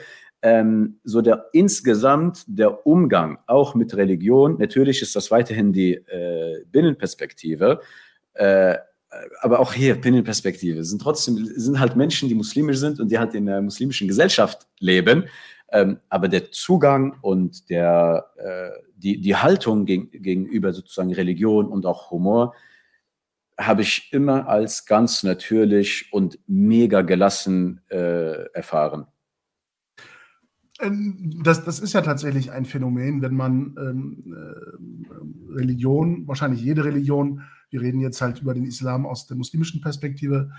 [0.42, 6.64] ähm, so der insgesamt der Umgang auch mit Religion, natürlich ist das weiterhin die äh,
[6.70, 7.81] Binnenperspektive,
[8.35, 8.77] äh,
[9.40, 13.35] aber auch hier Binnenperspektive sind trotzdem sind halt Menschen, die muslimisch sind und die halt
[13.35, 15.24] in der muslimischen Gesellschaft leben.
[15.74, 21.84] Ähm, aber der Zugang und der, äh, die, die Haltung geg gegenüber sozusagen Religion und
[21.84, 22.54] auch Humor
[23.58, 29.08] habe ich immer als ganz natürlich und mega gelassen äh, erfahren.
[30.80, 36.84] Ähm, das, das ist ja tatsächlich ein Phänomen, wenn man ähm, äh, Religion, wahrscheinlich jede
[36.84, 40.52] Religion, wir reden jetzt halt über den Islam aus der muslimischen Perspektive,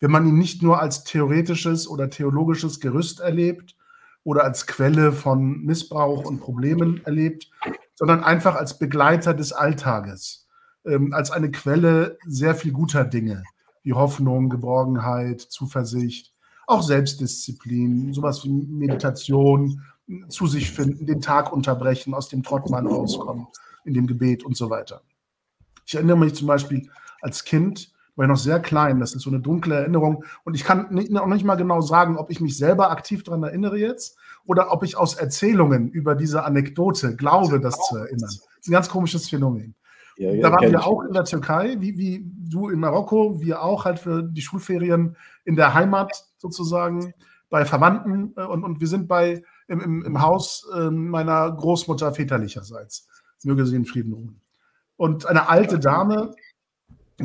[0.00, 3.76] wenn man ihn nicht nur als theoretisches oder theologisches Gerüst erlebt
[4.24, 7.50] oder als Quelle von Missbrauch und Problemen erlebt,
[7.94, 10.46] sondern einfach als Begleiter des Alltages,
[10.84, 13.42] ähm, als eine Quelle sehr viel guter Dinge,
[13.82, 16.32] wie Hoffnung, Geborgenheit, Zuversicht,
[16.66, 19.82] auch Selbstdisziplin, sowas wie Meditation,
[20.28, 23.46] zu sich finden, den Tag unterbrechen, aus dem Trott man rauskommen,
[23.84, 25.02] in dem Gebet und so weiter.
[25.86, 26.88] Ich erinnere mich zum Beispiel
[27.20, 30.64] als Kind, war ich noch sehr klein, das ist so eine dunkle Erinnerung und ich
[30.64, 34.18] kann nicht, auch nicht mal genau sagen, ob ich mich selber aktiv daran erinnere jetzt
[34.44, 38.20] oder ob ich aus Erzählungen über diese Anekdote glaube, das zu erinnern.
[38.20, 39.74] Das ist ein ganz komisches Phänomen.
[40.16, 43.86] Ja, da waren wir auch in der Türkei, wie, wie du in Marokko, wir auch
[43.86, 47.14] halt für die Schulferien in der Heimat sozusagen
[47.48, 52.12] bei Verwandten äh, und, und wir sind bei im, im, im Haus äh, meiner Großmutter
[52.12, 53.08] väterlicherseits.
[53.44, 54.40] Möge sie in Frieden ruhen.
[54.96, 56.32] Und eine alte Dame,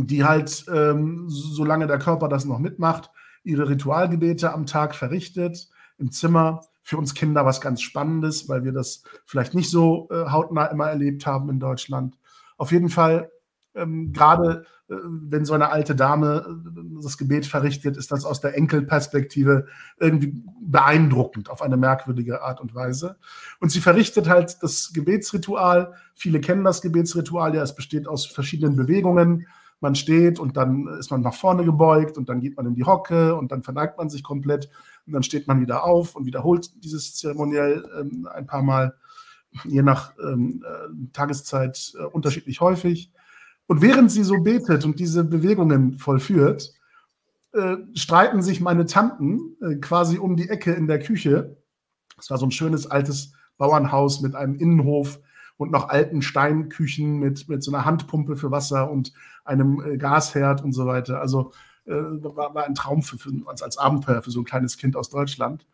[0.05, 3.09] die halt, ähm, solange der Körper das noch mitmacht,
[3.43, 6.61] ihre Ritualgebete am Tag verrichtet, im Zimmer.
[6.83, 10.87] Für uns Kinder was ganz Spannendes, weil wir das vielleicht nicht so äh, hautnah immer
[10.87, 12.17] erlebt haben in Deutschland.
[12.57, 13.29] Auf jeden Fall,
[13.75, 18.39] ähm, gerade äh, wenn so eine alte Dame äh, das Gebet verrichtet, ist das aus
[18.39, 19.67] der Enkelperspektive
[19.99, 23.17] irgendwie beeindruckend auf eine merkwürdige Art und Weise.
[23.59, 25.93] Und sie verrichtet halt das Gebetsritual.
[26.15, 29.45] Viele kennen das Gebetsritual ja, es besteht aus verschiedenen Bewegungen
[29.79, 32.83] man steht und dann ist man nach vorne gebeugt und dann geht man in die
[32.83, 34.69] Hocke und dann verneigt man sich komplett
[35.05, 38.95] und dann steht man wieder auf und wiederholt dieses Zeremoniell ähm, ein paar Mal,
[39.63, 43.11] je nach ähm, äh, Tageszeit äh, unterschiedlich häufig.
[43.67, 46.73] Und während sie so betet und diese Bewegungen vollführt,
[47.53, 51.57] äh, streiten sich meine Tanten äh, quasi um die Ecke in der Küche.
[52.19, 55.19] Es war so ein schönes altes Bauernhaus mit einem Innenhof
[55.57, 59.11] und noch alten Steinküchen mit, mit so einer Handpumpe für Wasser und
[59.43, 61.19] einem äh, Gasherd und so weiter.
[61.19, 61.51] Also
[61.85, 64.95] äh, war, war ein Traum für, für uns als Abenteuer für so ein kleines Kind
[64.95, 65.65] aus Deutschland.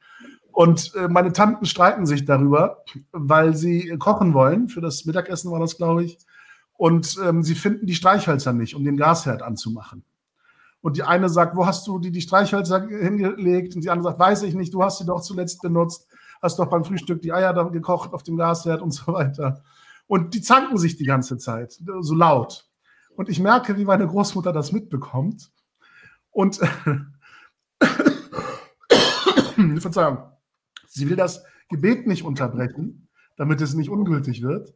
[0.51, 4.69] Und äh, meine Tanten streiten sich darüber, weil sie kochen wollen.
[4.69, 6.17] Für das Mittagessen war das, glaube ich.
[6.77, 10.03] Und ähm, sie finden die Streichhölzer nicht, um den Gasherd anzumachen.
[10.81, 13.75] Und die eine sagt, wo hast du die, die Streichhölzer hingelegt?
[13.75, 16.07] Und die andere sagt, weiß ich nicht, du hast sie doch zuletzt benutzt
[16.43, 19.63] hast doch beim Frühstück die Eier da gekocht auf dem Gasherd und so weiter.
[20.05, 22.67] Und die zanken sich die ganze Zeit, so laut.
[23.15, 25.49] Und ich merke, wie meine Großmutter das mitbekommt.
[26.29, 26.57] Und
[29.79, 30.17] Verzeihung,
[30.87, 34.73] sie will das Gebet nicht unterbrechen, damit es nicht ungültig wird.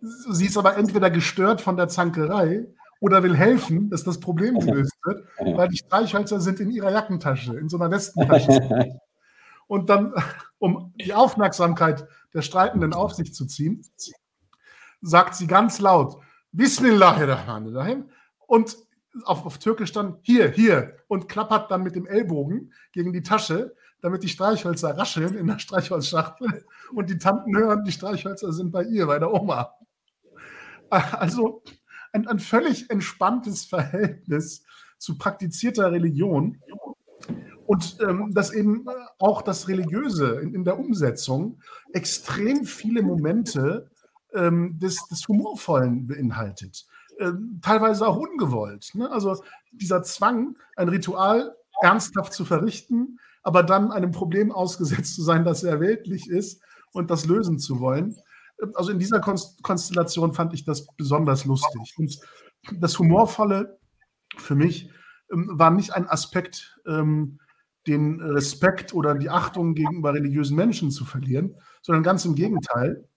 [0.00, 2.68] Sie ist aber entweder gestört von der Zankerei
[3.00, 7.56] oder will helfen, dass das Problem gelöst wird, weil die Streichhölzer sind in ihrer Jackentasche,
[7.56, 9.00] in so einer Westentasche.
[9.68, 10.12] Und dann,
[10.58, 13.82] um die Aufmerksamkeit der Streitenden auf sich zu ziehen,
[15.00, 16.20] sagt sie ganz laut,
[16.52, 18.10] Bismillahirrahmanirrahim.
[18.46, 18.76] Und
[19.24, 23.74] auf, auf Türkisch dann hier, hier und klappert dann mit dem Ellbogen gegen die Tasche,
[24.00, 28.84] damit die Streichhölzer rascheln in der Streichholzschachtel und die Tanten hören, die Streichhölzer sind bei
[28.84, 29.72] ihr, bei der Oma.
[30.88, 31.62] Also
[32.12, 34.62] ein, ein völlig entspanntes Verhältnis
[34.98, 36.60] zu praktizierter Religion
[37.66, 38.86] und ähm, dass eben
[39.18, 41.60] auch das Religiöse in, in der Umsetzung
[41.92, 43.90] extrem viele Momente
[44.34, 46.86] ähm, des, des Humorvollen beinhaltet.
[47.18, 48.90] Ähm, teilweise auch ungewollt.
[48.94, 49.10] Ne?
[49.10, 55.44] Also dieser Zwang, ein Ritual ernsthaft zu verrichten, aber dann einem Problem ausgesetzt zu sein,
[55.44, 56.60] das sehr weltlich ist
[56.92, 58.16] und das lösen zu wollen.
[58.62, 61.94] Ähm, also in dieser Konstellation fand ich das besonders lustig.
[61.98, 62.18] Und
[62.72, 63.78] das Humorvolle
[64.36, 64.90] für mich
[65.32, 67.38] ähm, war nicht ein Aspekt, ähm,
[67.86, 73.08] den Respekt oder die Achtung gegenüber religiösen Menschen zu verlieren, sondern ganz im Gegenteil.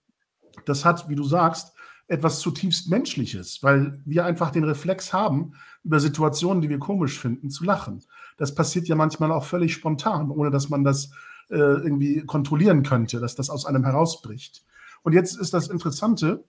[0.65, 1.73] Das hat, wie du sagst,
[2.07, 5.53] etwas zutiefst Menschliches, weil wir einfach den Reflex haben,
[5.83, 8.03] über Situationen, die wir komisch finden, zu lachen.
[8.37, 11.11] Das passiert ja manchmal auch völlig spontan, ohne dass man das
[11.49, 14.63] äh, irgendwie kontrollieren könnte, dass das aus einem herausbricht.
[15.03, 16.43] Und jetzt ist das Interessante,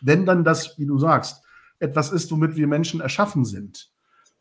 [0.00, 1.42] wenn dann das, wie du sagst,
[1.78, 3.90] etwas ist, womit wir Menschen erschaffen sind,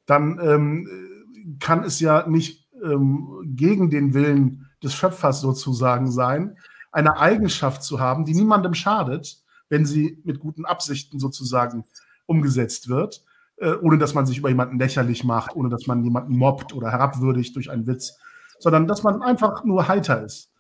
[0.05, 6.57] dann ähm, kann es ja nicht ähm, gegen den Willen des Schöpfers sozusagen sein,
[6.91, 11.85] eine Eigenschaft zu haben, die niemandem schadet, wenn sie mit guten Absichten sozusagen
[12.25, 13.23] umgesetzt wird,
[13.57, 16.91] äh, ohne dass man sich über jemanden lächerlich macht, ohne dass man jemanden mobbt oder
[16.91, 18.17] herabwürdigt durch einen Witz,
[18.59, 20.51] sondern dass man einfach nur heiter ist.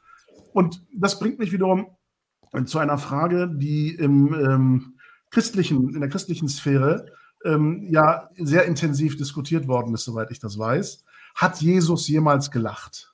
[0.53, 1.87] Und das bringt mich wiederum
[2.65, 4.93] zu einer Frage, die im ähm,
[5.29, 7.07] christlichen, in der christlichen Sphäre
[7.45, 11.03] ähm, ja sehr intensiv diskutiert worden ist, soweit ich das weiß.
[11.35, 13.13] Hat Jesus jemals gelacht?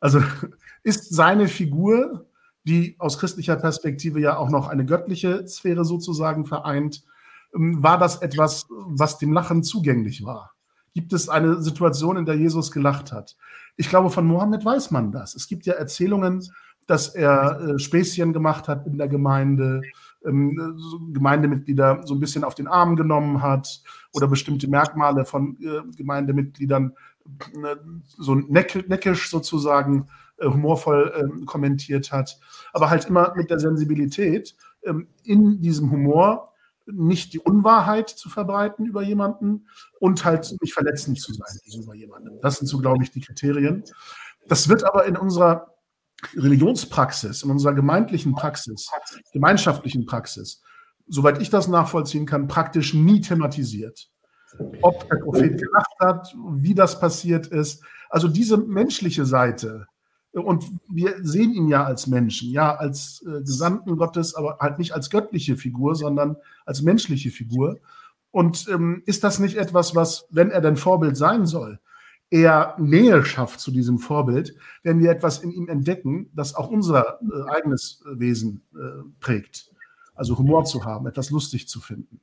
[0.00, 0.22] Also
[0.82, 2.26] ist seine Figur,
[2.64, 7.04] die aus christlicher Perspektive ja auch noch eine göttliche Sphäre sozusagen vereint,
[7.54, 10.52] ähm, war das etwas, was dem Lachen zugänglich war?
[10.94, 13.36] Gibt es eine Situation, in der Jesus gelacht hat?
[13.76, 15.34] Ich glaube, von Mohammed weiß man das.
[15.34, 16.42] Es gibt ja Erzählungen,
[16.86, 19.82] dass er äh, Späßchen gemacht hat in der Gemeinde,
[20.26, 20.78] ähm,
[21.12, 26.92] Gemeindemitglieder so ein bisschen auf den Arm genommen hat oder bestimmte Merkmale von äh, Gemeindemitgliedern
[27.64, 30.08] äh, so neck neckisch sozusagen
[30.38, 32.38] äh, humorvoll ähm, kommentiert hat,
[32.72, 34.54] aber halt immer mit der Sensibilität
[34.84, 36.52] ähm, in diesem Humor
[36.86, 39.66] nicht die Unwahrheit zu verbreiten über jemanden
[39.98, 42.38] und halt nicht verletzend zu sein gegenüber jemandem.
[42.40, 43.82] Das sind so, glaube ich, die Kriterien.
[44.46, 45.75] Das wird aber in unserer
[46.34, 48.90] Religionspraxis, in unserer gemeindlichen Praxis,
[49.32, 50.62] gemeinschaftlichen Praxis
[51.06, 54.10] soweit ich das nachvollziehen kann, praktisch nie thematisiert.
[54.82, 57.82] Ob der Prophet gelacht hat, wie das passiert ist.
[58.08, 59.86] Also diese menschliche Seite,
[60.32, 64.92] und wir sehen ihn ja als Menschen, ja, als äh, Gesandten Gottes, aber halt nicht
[64.92, 66.36] als göttliche Figur, sondern
[66.66, 67.78] als menschliche Figur.
[68.30, 71.80] Und ähm, ist das nicht etwas, was, wenn er denn Vorbild sein soll,
[72.30, 77.20] eher Nähe schafft zu diesem Vorbild, wenn wir etwas in ihm entdecken, das auch unser
[77.20, 79.70] äh, eigenes äh, Wesen äh, prägt?
[80.14, 82.20] Also Humor zu haben, etwas lustig zu finden.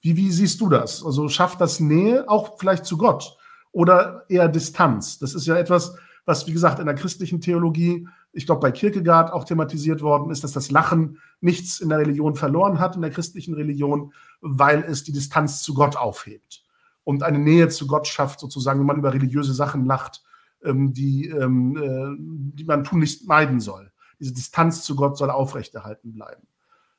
[0.00, 1.04] Wie, wie siehst du das?
[1.04, 3.36] Also schafft das Nähe auch vielleicht zu Gott
[3.72, 5.18] oder eher Distanz?
[5.18, 9.32] Das ist ja etwas, was, wie gesagt, in der christlichen Theologie, ich glaube, bei Kierkegaard
[9.32, 13.10] auch thematisiert worden ist, dass das Lachen nichts in der Religion verloren hat, in der
[13.10, 16.67] christlichen Religion, weil es die Distanz zu Gott aufhebt
[17.08, 20.22] und eine Nähe zu Gott schafft, sozusagen, wenn man über religiöse Sachen lacht,
[20.62, 23.90] ähm, die, ähm, äh, die man tunlichst meiden soll.
[24.20, 26.46] Diese Distanz zu Gott soll aufrechterhalten bleiben.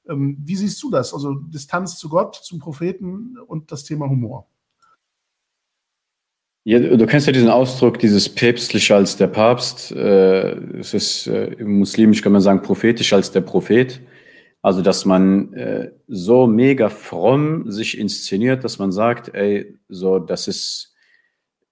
[0.10, 1.14] Ähm, wie siehst du das?
[1.14, 4.48] Also Distanz zu Gott, zum Propheten und das Thema Humor.
[6.64, 9.92] Ja, du kennst ja diesen Ausdruck, dieses päpstlicher als der Papst.
[9.92, 14.02] Äh, es ist äh, im Muslimisch kann man sagen prophetisch als der Prophet.
[14.62, 20.48] Also, dass man äh, so mega fromm sich inszeniert, dass man sagt, ey, so, das
[20.48, 20.96] ist,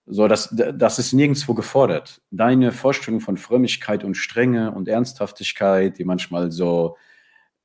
[0.06, 2.22] so, das, das ist nirgendwo gefordert.
[2.32, 6.96] Deine Vorstellung von Frömmigkeit und Strenge und Ernsthaftigkeit, die manchmal so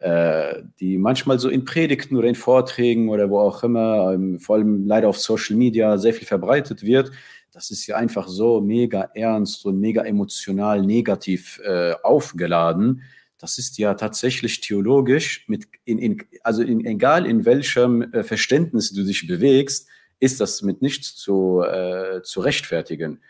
[0.03, 4.57] äh, die manchmal so in Predigten oder in Vorträgen oder wo auch immer, ähm, vor
[4.57, 7.12] allem leider auf Social Media sehr viel verbreitet wird.
[7.53, 13.03] Das ist ja einfach so mega ernst und mega emotional negativ äh, aufgeladen.
[13.43, 18.93] Das ist ja tatsächlich theologisch mit, in, in, also in, egal in welchem äh, Verständnis
[18.93, 19.88] du dich bewegst,
[20.20, 23.20] ist das mit nichts zu, äh, zu rechtfertigen.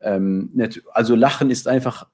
[0.00, 0.52] Ähm,
[0.92, 2.06] also Lachen ist einfach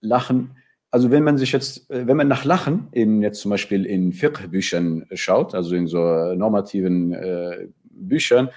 [0.00, 0.54] Lachen
[0.90, 4.12] also wenn man sich jetzt, äh, wenn man nach Lachen in jetzt zum Beispiel in
[4.12, 8.50] Fiqh-Büchern schaut, also in so normativen äh, Büchern,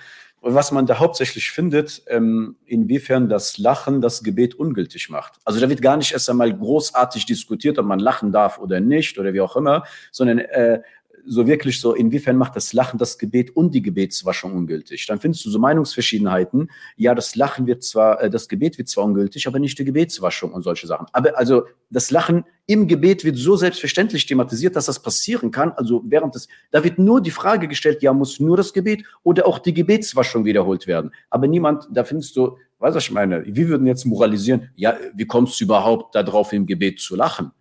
[0.44, 5.36] was man da hauptsächlich findet, ähm, inwiefern das Lachen das Gebet ungültig macht.
[5.46, 9.18] Also da wird gar nicht erst einmal großartig diskutiert, ob man lachen darf oder nicht
[9.18, 10.82] oder wie auch immer, sondern äh,
[11.26, 15.06] so wirklich so, inwiefern macht das Lachen das Gebet und die Gebetswaschung ungültig?
[15.08, 16.70] Dann findest du so Meinungsverschiedenheiten.
[16.98, 20.52] Ja, das Lachen wird zwar, äh, das Gebet wird zwar ungültig, aber nicht die Gebetswaschung
[20.52, 21.08] und solche Sachen.
[21.14, 25.72] Aber also das Lachen im Gebet wird so selbstverständlich thematisiert, dass das passieren kann.
[25.74, 29.48] Also während des, da wird nur die Frage gestellt, ja, muss nur das Gebet oder
[29.48, 31.12] auch die Gebetswaschung wiederholt werden.
[31.30, 33.46] Aber niemand, da findest du, weißt du, was ich meine?
[33.46, 37.52] Wir würden jetzt moralisieren, ja, wie kommst du überhaupt darauf, im Gebet zu lachen?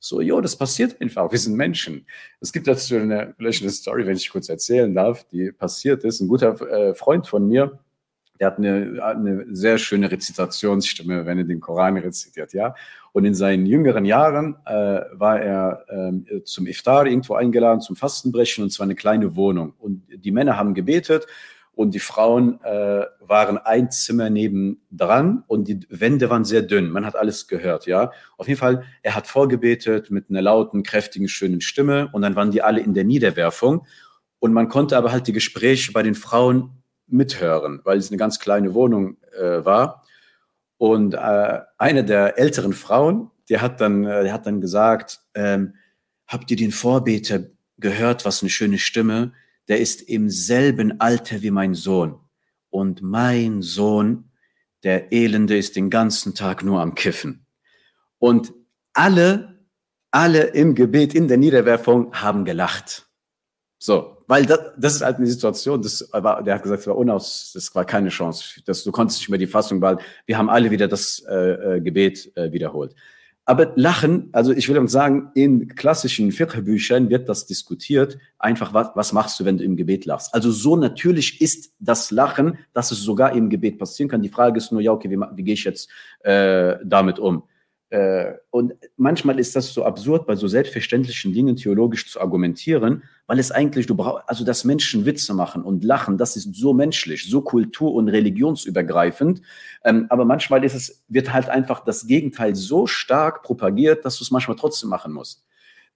[0.00, 1.30] So, jo, das passiert einfach.
[1.30, 2.06] Wir sind Menschen.
[2.40, 6.20] Es gibt dazu eine, vielleicht eine Story, wenn ich kurz erzählen darf, die passiert ist.
[6.20, 7.78] Ein guter äh, Freund von mir,
[8.38, 12.74] der hat eine, eine sehr schöne Rezitationsstimme, wenn er den Koran rezitiert, ja.
[13.12, 18.62] Und in seinen jüngeren Jahren äh, war er äh, zum Iftar irgendwo eingeladen, zum Fastenbrechen,
[18.62, 19.74] und zwar eine kleine Wohnung.
[19.78, 21.26] Und die Männer haben gebetet
[21.78, 26.90] und die Frauen äh, waren ein Zimmer neben dran und die Wände waren sehr dünn.
[26.90, 28.10] Man hat alles gehört, ja.
[28.36, 32.50] Auf jeden Fall, er hat vorgebetet mit einer lauten, kräftigen, schönen Stimme und dann waren
[32.50, 33.86] die alle in der Niederwerfung
[34.40, 38.40] und man konnte aber halt die Gespräche bei den Frauen mithören, weil es eine ganz
[38.40, 40.02] kleine Wohnung äh, war.
[40.78, 45.74] Und äh, eine der älteren Frauen, die hat dann, äh, die hat dann gesagt, ähm,
[46.26, 47.44] habt ihr den Vorbeter
[47.76, 49.32] gehört, was eine schöne Stimme?
[49.68, 52.18] Der ist im selben Alter wie mein Sohn.
[52.70, 54.30] Und mein Sohn,
[54.82, 57.46] der Elende, ist den ganzen Tag nur am Kiffen.
[58.18, 58.52] Und
[58.92, 59.66] alle,
[60.10, 63.06] alle im Gebet, in der Niederwerfung haben gelacht.
[63.78, 66.96] So, weil das, das ist halt eine Situation, das war, der hat gesagt, es war
[66.96, 68.60] unaus, das war keine Chance.
[68.66, 70.02] Das, du konntest nicht mehr die Fassung behalten.
[70.26, 72.94] Wir haben alle wieder das äh, äh Gebet äh, wiederholt.
[73.48, 78.18] Aber Lachen, also ich will sagen, in klassischen Fiqh-Büchern wird das diskutiert.
[78.38, 80.34] Einfach, was, was machst du, wenn du im Gebet lachst?
[80.34, 84.20] Also so natürlich ist das Lachen, dass es sogar im Gebet passieren kann.
[84.20, 85.88] Die Frage ist nur, ja, okay, wie, wie gehe ich jetzt
[86.24, 87.44] äh, damit um?
[87.90, 93.38] Äh, und manchmal ist das so absurd, bei so selbstverständlichen Dingen theologisch zu argumentieren, weil
[93.38, 97.28] es eigentlich, du brauchst, also dass Menschen Witze machen und lachen, das ist so menschlich,
[97.30, 99.40] so kultur- und religionsübergreifend.
[99.84, 104.24] Ähm, aber manchmal ist es, wird halt einfach das Gegenteil so stark propagiert, dass du
[104.24, 105.47] es manchmal trotzdem machen musst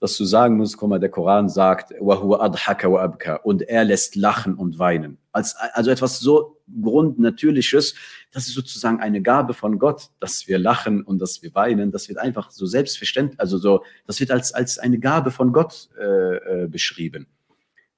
[0.03, 5.19] dass du sagen musst, guck mal, der Koran sagt, und er lässt lachen und weinen.
[5.31, 7.95] Als, also etwas so Grundnatürliches,
[8.33, 11.93] das ist sozusagen eine Gabe von Gott, dass wir lachen und dass wir weinen.
[11.93, 15.89] Das wird einfach so selbstverständlich, also so, das wird als, als eine Gabe von Gott
[15.97, 17.29] äh, äh, beschrieben.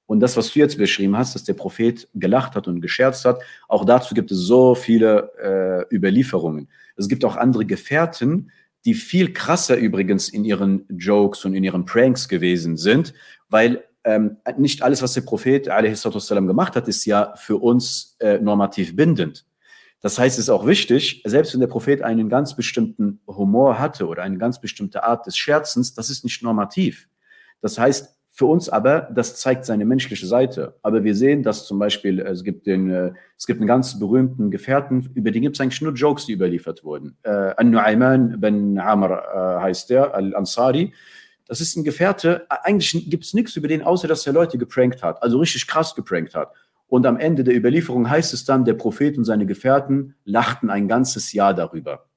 [0.05, 3.41] Und das, was du jetzt beschrieben hast, dass der Prophet gelacht hat und gescherzt hat,
[3.67, 6.69] auch dazu gibt es so viele äh, Überlieferungen.
[6.97, 8.51] Es gibt auch andere Gefährten,
[8.86, 13.14] die viel krasser übrigens in ihren Jokes und in ihren Pranks gewesen sind,
[13.50, 18.40] weil ähm, nicht alles, was der Prophet والسلام, gemacht hat, ist ja für uns äh,
[18.40, 19.46] normativ bindend.
[20.02, 24.08] Das heißt, es ist auch wichtig, selbst wenn der Prophet einen ganz bestimmten Humor hatte
[24.08, 27.10] oder eine ganz bestimmte Art des Scherzens, das ist nicht normativ.
[27.62, 30.75] Das heißt, für uns aber, das zeigt seine menschliche Seite.
[30.83, 34.51] Aber wir sehen, dass zum Beispiel, es gibt den, äh, es gibt einen ganz berühmten
[34.51, 37.17] Gefährten, über den gibt es eigentlich nur Jokes, die überliefert wurden.
[37.23, 40.93] Äh, An-Nu'ayman ben Amr äh, heißt der, Al-Ansari.
[41.47, 45.05] Das ist ein Gefährte, eigentlich gibt es nichts über den, außer dass er Leute geprankt
[45.05, 46.51] hat, also richtig krass geprankt hat.
[46.89, 50.89] Und am Ende der Überlieferung heißt es dann, der Prophet und seine Gefährten lachten ein
[50.89, 52.09] ganzes Jahr darüber.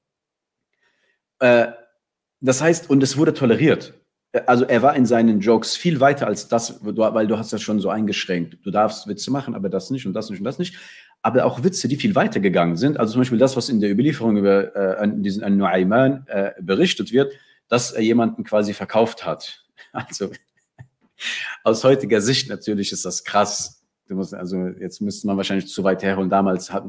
[1.38, 1.68] Äh,
[2.40, 3.94] das heißt, und es wurde toleriert
[4.46, 7.80] also er war in seinen Jokes viel weiter als das, weil du hast das schon
[7.80, 8.58] so eingeschränkt.
[8.62, 10.76] Du darfst Witze machen, aber das nicht und das nicht und das nicht.
[11.22, 12.98] Aber auch Witze, die viel weiter gegangen sind.
[12.98, 17.12] Also zum Beispiel das, was in der Überlieferung über äh, diesen an Nuayman äh, berichtet
[17.12, 17.32] wird,
[17.68, 19.64] dass er jemanden quasi verkauft hat.
[19.92, 20.30] Also
[21.64, 23.82] aus heutiger Sicht natürlich ist das krass.
[24.06, 26.30] Du musst, also jetzt müsste man wahrscheinlich zu weit herholen.
[26.30, 26.84] Damals halt,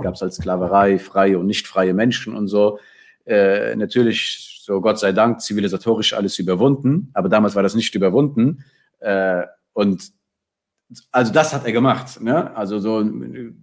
[0.00, 2.78] gab es halt Sklaverei, freie und nicht freie Menschen und so.
[3.26, 8.64] Äh, natürlich so Gott sei Dank zivilisatorisch alles überwunden, aber damals war das nicht überwunden.
[9.00, 10.12] Äh, und
[11.10, 12.20] also das hat er gemacht.
[12.20, 12.54] Ne?
[12.56, 13.04] Also so,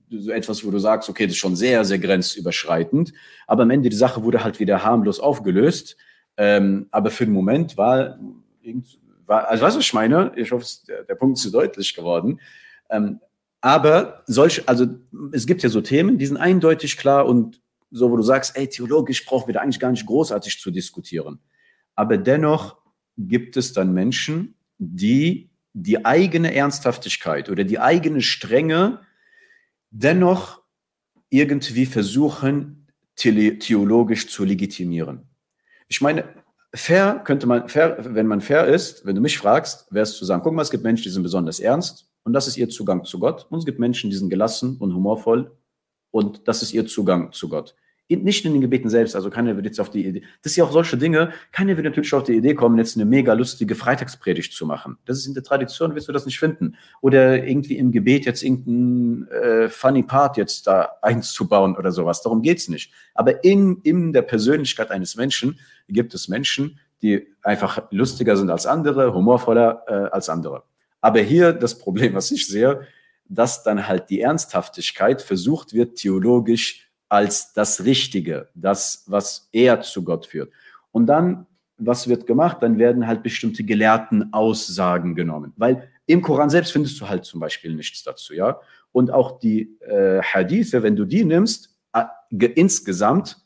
[0.09, 3.13] so etwas, wo du sagst, okay, das ist schon sehr, sehr grenzüberschreitend.
[3.47, 5.97] Aber am Ende die Sache wurde halt wieder harmlos aufgelöst.
[6.37, 8.19] Ähm, aber für den Moment war,
[9.25, 10.31] war also was ich meine?
[10.35, 12.39] Ich hoffe, der, der Punkt ist so deutlich geworden.
[12.89, 13.19] Ähm,
[13.61, 14.87] aber solch, also
[15.31, 18.67] es gibt ja so Themen, die sind eindeutig klar und so, wo du sagst, ey,
[18.67, 21.39] theologisch brauchen wir da eigentlich gar nicht großartig zu diskutieren.
[21.95, 22.77] Aber dennoch
[23.17, 29.01] gibt es dann Menschen, die die eigene Ernsthaftigkeit oder die eigene Strenge
[29.89, 30.61] dennoch
[31.29, 35.29] irgendwie versuchen, theologisch zu legitimieren.
[35.87, 36.23] Ich meine,
[36.73, 40.25] fair könnte man, fair, wenn man fair ist, wenn du mich fragst, wäre es zu
[40.25, 43.03] sagen, guck mal, es gibt Menschen, die sind besonders ernst und das ist ihr Zugang
[43.03, 43.47] zu Gott.
[43.49, 45.55] Und es gibt Menschen, die sind gelassen und humorvoll
[46.09, 47.75] und das ist ihr Zugang zu Gott
[48.17, 50.63] nicht in den Gebeten selbst, also keiner wird jetzt auf die Idee, das ist ja
[50.63, 54.53] auch solche Dinge, keiner wird natürlich auf die Idee kommen, jetzt eine mega lustige Freitagspredigt
[54.53, 54.97] zu machen.
[55.05, 56.75] Das ist in der Tradition, wirst du das nicht finden.
[57.01, 62.21] Oder irgendwie im Gebet jetzt irgendeinen äh, funny Part jetzt da einzubauen oder sowas.
[62.21, 62.91] Darum geht's nicht.
[63.13, 68.65] Aber in, in der Persönlichkeit eines Menschen gibt es Menschen, die einfach lustiger sind als
[68.65, 70.63] andere, humorvoller äh, als andere.
[71.01, 72.81] Aber hier das Problem, was ich sehe,
[73.27, 80.05] dass dann halt die Ernsthaftigkeit versucht wird, theologisch als das Richtige, das, was eher zu
[80.05, 80.49] Gott führt.
[80.91, 81.45] Und dann,
[81.77, 82.59] was wird gemacht?
[82.61, 87.41] Dann werden halt bestimmte gelehrten Aussagen genommen, weil im Koran selbst findest du halt zum
[87.41, 88.61] Beispiel nichts dazu, ja.
[88.93, 91.77] Und auch die äh, Hadithe, wenn du die nimmst,
[92.29, 93.37] insgesamt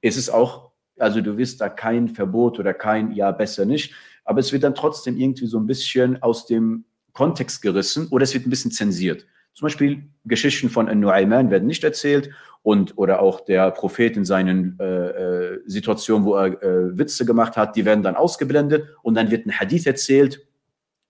[0.00, 3.94] ist es auch, also du wirst da kein Verbot oder kein Ja, besser nicht,
[4.24, 8.34] aber es wird dann trotzdem irgendwie so ein bisschen aus dem Kontext gerissen oder es
[8.34, 9.24] wird ein bisschen zensiert.
[9.54, 12.30] Zum Beispiel Geschichten von Nuayman werden nicht erzählt
[12.62, 17.56] und oder auch der Prophet in seinen äh, äh, Situationen, wo er äh, Witze gemacht
[17.56, 20.44] hat, die werden dann ausgeblendet und dann wird ein Hadith erzählt.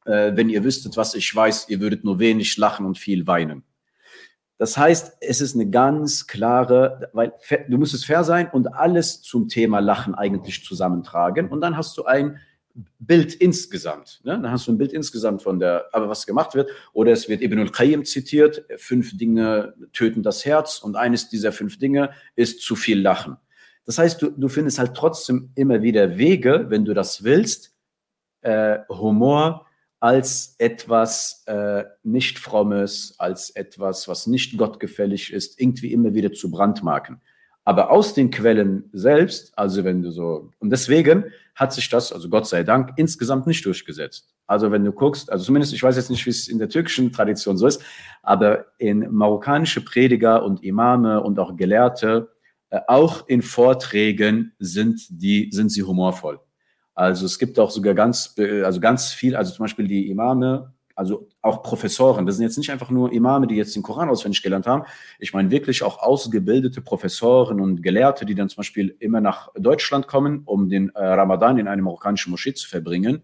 [0.05, 3.63] Äh, wenn ihr wüsstet, was ich weiß, ihr würdet nur wenig lachen und viel weinen.
[4.59, 7.33] Das heißt, es ist eine ganz klare, weil
[7.69, 12.05] du müsstest fair sein und alles zum Thema Lachen eigentlich zusammentragen und dann hast du
[12.05, 12.39] ein
[12.99, 14.21] Bild insgesamt.
[14.25, 14.33] Ne?
[14.33, 16.71] Dann hast du ein Bild insgesamt von der, aber was gemacht wird.
[16.93, 21.79] Oder es wird Ibn al-Qayyim zitiert, fünf Dinge töten das Herz und eines dieser fünf
[21.79, 23.37] Dinge ist zu viel Lachen.
[23.85, 27.75] Das heißt, du, du findest halt trotzdem immer wieder Wege, wenn du das willst,
[28.41, 29.67] äh, Humor
[30.01, 36.51] als etwas äh, nicht frommes, als etwas, was nicht gottgefällig ist, irgendwie immer wieder zu
[36.51, 37.23] brandmarken.
[37.65, 42.29] Aber aus den Quellen selbst, also wenn du so, und deswegen hat sich das, also
[42.29, 44.35] Gott sei Dank, insgesamt nicht durchgesetzt.
[44.47, 47.13] Also wenn du guckst, also zumindest, ich weiß jetzt nicht, wie es in der türkischen
[47.13, 47.83] Tradition so ist,
[48.23, 52.31] aber in marokkanische Prediger und Imame und auch Gelehrte,
[52.69, 56.41] äh, auch in Vorträgen sind die, sind sie humorvoll.
[56.95, 61.29] Also es gibt auch sogar ganz, also ganz viel, also zum Beispiel die Imame also
[61.43, 64.67] auch Professoren, das sind jetzt nicht einfach nur Imame, die jetzt den Koran auswendig gelernt
[64.67, 64.85] haben.
[65.19, 70.07] Ich meine wirklich auch ausgebildete Professoren und Gelehrte, die dann zum Beispiel immer nach Deutschland
[70.07, 73.23] kommen, um den äh, Ramadan in einer marokkanischen Moschee zu verbringen.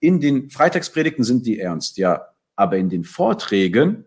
[0.00, 4.04] In den Freitagspredigten sind die ernst, ja, aber in den Vorträgen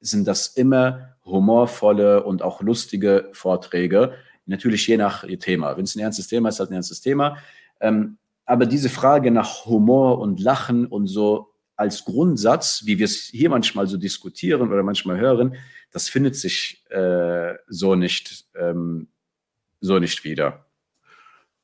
[0.00, 4.14] sind das immer humorvolle und auch lustige Vorträge.
[4.46, 5.76] Natürlich je nach Thema.
[5.76, 7.36] Wenn es ein ernstes Thema ist, halt ein ernstes Thema.
[7.80, 13.26] Ähm, aber diese Frage nach Humor und Lachen und so als Grundsatz, wie wir es
[13.26, 15.56] hier manchmal so diskutieren oder manchmal hören,
[15.92, 19.08] das findet sich äh, so nicht ähm,
[19.80, 20.66] so nicht wieder.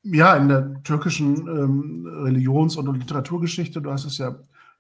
[0.03, 4.37] Ja, in der türkischen ähm, Religions- und Literaturgeschichte, du hast es ja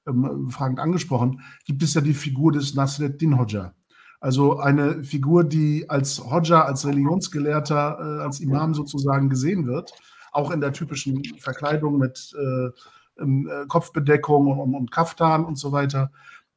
[0.06, 3.74] ähm, fragend angesprochen, gibt es ja die Figur des Nasreddin Hodja.
[4.20, 9.92] Also eine Figur, die als Hodja, als Religionsgelehrter, äh, als Imam sozusagen gesehen wird,
[10.32, 12.70] auch in der typischen Verkleidung mit äh,
[13.18, 16.10] äh, Kopfbedeckung und, und Kaftan und so weiter.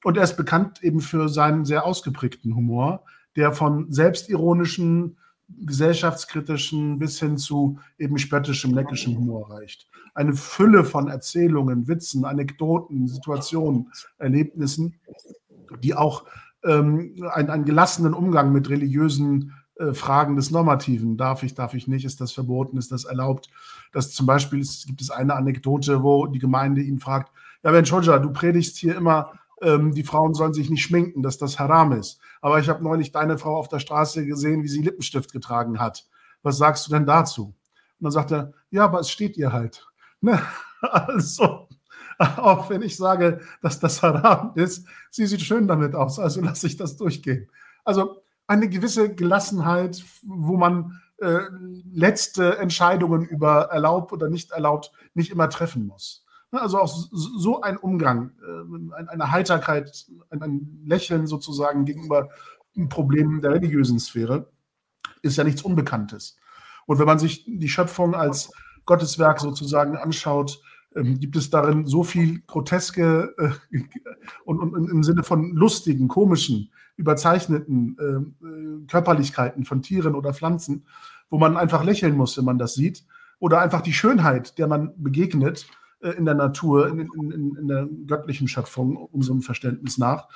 [0.04, 3.04] Und er ist bekannt eben für seinen sehr ausgeprägten Humor,
[3.36, 9.88] der von selbstironischen, gesellschaftskritischen bis hin zu eben spöttischem, neckischem Humor reicht.
[10.14, 15.00] Eine Fülle von Erzählungen, Witzen, Anekdoten, Situationen, Erlebnissen,
[15.84, 16.26] die auch
[16.64, 21.18] ähm, einen, einen gelassenen Umgang mit religiösen äh, Fragen des Normativen.
[21.18, 22.06] Darf ich, darf ich nicht?
[22.06, 22.78] Ist das verboten?
[22.78, 23.50] Ist das erlaubt?
[23.92, 27.32] Das zum Beispiel ist, gibt es eine Anekdote, wo die Gemeinde ihn fragt,
[27.64, 31.38] ja Mensch, Hodja, du predigst hier immer, ähm, die Frauen sollen sich nicht schminken, dass
[31.38, 32.20] das Haram ist.
[32.42, 36.08] Aber ich habe neulich deine Frau auf der Straße gesehen, wie sie Lippenstift getragen hat.
[36.44, 37.48] Was sagst du denn dazu?
[37.48, 37.56] Und
[38.00, 39.88] dann sagt er, ja, aber es steht ihr halt.
[40.22, 40.42] Ne?
[40.82, 41.68] Also,
[42.38, 46.68] auch wenn ich sage, dass das Haram ist, sie sieht schön damit aus, also lasse
[46.68, 47.50] ich das durchgehen.
[47.84, 51.40] Also eine gewisse Gelassenheit, wo man äh,
[51.92, 56.26] letzte Entscheidungen über erlaubt oder nicht erlaubt nicht immer treffen muss.
[56.52, 62.30] Ne, also auch so ein Umgang, äh, eine Heiterkeit, ein Lächeln sozusagen gegenüber
[62.90, 64.52] Problemen der religiösen Sphäre
[65.22, 66.38] ist ja nichts Unbekanntes.
[66.86, 68.52] Und wenn man sich die Schöpfung als
[68.86, 70.62] Gotteswerk sozusagen anschaut,
[70.96, 73.78] ähm, gibt es darin so viel groteske äh,
[74.46, 80.86] und, und, im Sinne von lustigen, komischen, überzeichneten äh, Körperlichkeiten von Tieren oder Pflanzen,
[81.30, 83.06] wo man einfach lächeln muss, wenn man das sieht.
[83.40, 85.68] Oder einfach die Schönheit, der man begegnet
[86.00, 90.30] äh, in der Natur, in, in, in, der göttlichen Schöpfung, unserem Verständnis nach.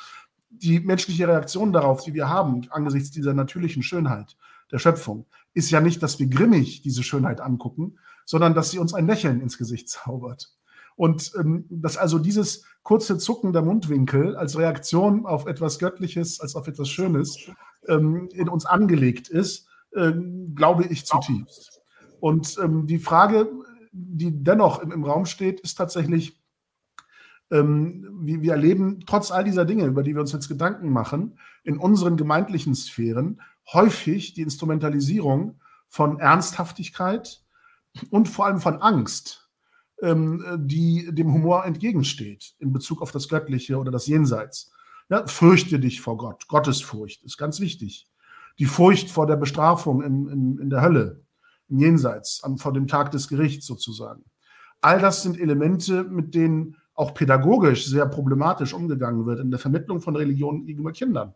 [0.49, 4.35] Die menschliche Reaktion darauf, die wir haben, angesichts dieser natürlichen Schönheit
[4.71, 7.97] der Schöpfung, ist ja nicht, dass wir grimmig diese Schönheit angucken,
[8.29, 10.53] sondern dass sie uns ein Lächeln ins Gesicht zaubert.
[10.95, 16.55] Und ähm, dass also dieses kurze Zucken der Mundwinkel als Reaktion auf etwas Göttliches, als
[16.55, 17.49] auf etwas Schönes
[17.87, 20.11] ähm, in uns angelegt ist, äh,
[20.53, 21.81] glaube ich zutiefst.
[22.19, 23.49] Und ähm, die Frage,
[23.91, 26.39] die dennoch im, im Raum steht, ist tatsächlich,
[27.49, 31.39] ähm, wir, wir erleben trotz all dieser Dinge, über die wir uns jetzt Gedanken machen,
[31.63, 33.41] in unseren gemeindlichen Sphären
[33.73, 37.41] häufig die Instrumentalisierung von Ernsthaftigkeit,
[38.09, 39.49] und vor allem von Angst,
[40.01, 44.71] ähm, die dem Humor entgegensteht in Bezug auf das Göttliche oder das Jenseits.
[45.09, 46.47] Ja, fürchte dich vor Gott.
[46.47, 48.07] Gottesfurcht ist ganz wichtig.
[48.59, 51.23] Die Furcht vor der Bestrafung in, in, in der Hölle,
[51.69, 54.23] im Jenseits, an, vor dem Tag des Gerichts sozusagen.
[54.81, 60.01] All das sind Elemente, mit denen auch pädagogisch sehr problematisch umgegangen wird in der Vermittlung
[60.01, 61.33] von Religion gegenüber Kindern.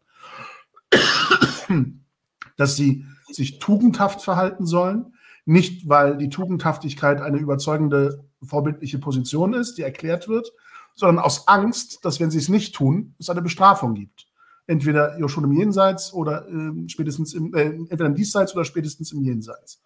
[2.58, 5.14] Dass sie sich tugendhaft verhalten sollen,
[5.46, 10.52] nicht, weil die Tugendhaftigkeit eine überzeugende vorbildliche Position ist, die erklärt wird,
[10.96, 14.28] sondern aus Angst, dass wenn sie es nicht tun, es eine Bestrafung gibt.
[14.66, 19.22] Entweder schon im Jenseits oder äh, spätestens im, äh, entweder im Diesseits oder spätestens im
[19.22, 19.82] Jenseits.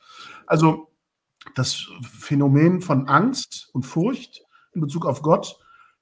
[0.45, 0.91] Also
[1.55, 4.43] das Phänomen von Angst und Furcht
[4.73, 5.57] in Bezug auf Gott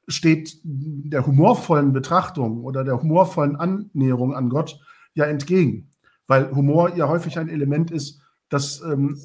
[0.08, 4.80] steht der humorvollen Betrachtung oder der humorvollen Annäherung an Gott
[5.14, 5.91] ja entgegen,
[6.28, 9.20] weil Humor ja häufig ein Element ist, das ähm,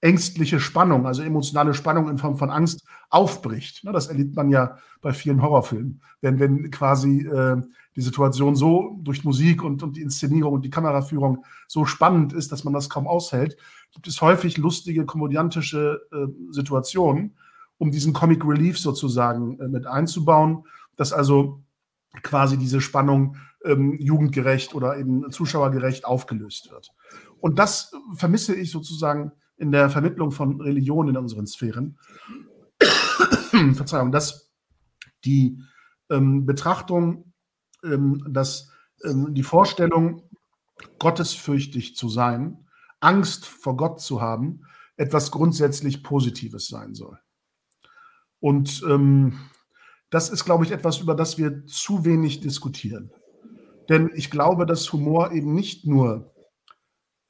[0.00, 3.84] ängstliche Spannung, also emotionale Spannung in Form von Angst aufbricht.
[3.84, 6.00] Das erlebt man ja bei vielen Horrorfilmen.
[6.20, 7.60] Wenn, wenn quasi äh,
[7.96, 12.50] die Situation so durch Musik und, und die Inszenierung und die Kameraführung so spannend ist,
[12.52, 13.56] dass man das kaum aushält,
[13.92, 17.36] gibt es häufig lustige, komödiantische äh, Situationen,
[17.78, 20.64] um diesen Comic Relief sozusagen äh, mit einzubauen,
[20.96, 21.62] dass also
[22.22, 26.92] quasi diese Spannung ähm, jugendgerecht oder eben zuschauergerecht aufgelöst wird.
[27.40, 31.98] Und das vermisse ich sozusagen in der Vermittlung von Religion in unseren Sphären.
[33.74, 34.50] Verzeihung, dass
[35.24, 35.62] die
[36.08, 37.32] ähm, Betrachtung,
[37.84, 38.70] ähm, dass
[39.04, 40.22] ähm, die Vorstellung,
[40.98, 42.66] gottesfürchtig zu sein,
[43.00, 44.62] Angst vor Gott zu haben,
[44.96, 47.18] etwas grundsätzlich Positives sein soll.
[48.40, 49.38] Und ähm,
[50.08, 53.12] das ist, glaube ich, etwas, über das wir zu wenig diskutieren.
[53.90, 56.32] Denn ich glaube, dass Humor eben nicht nur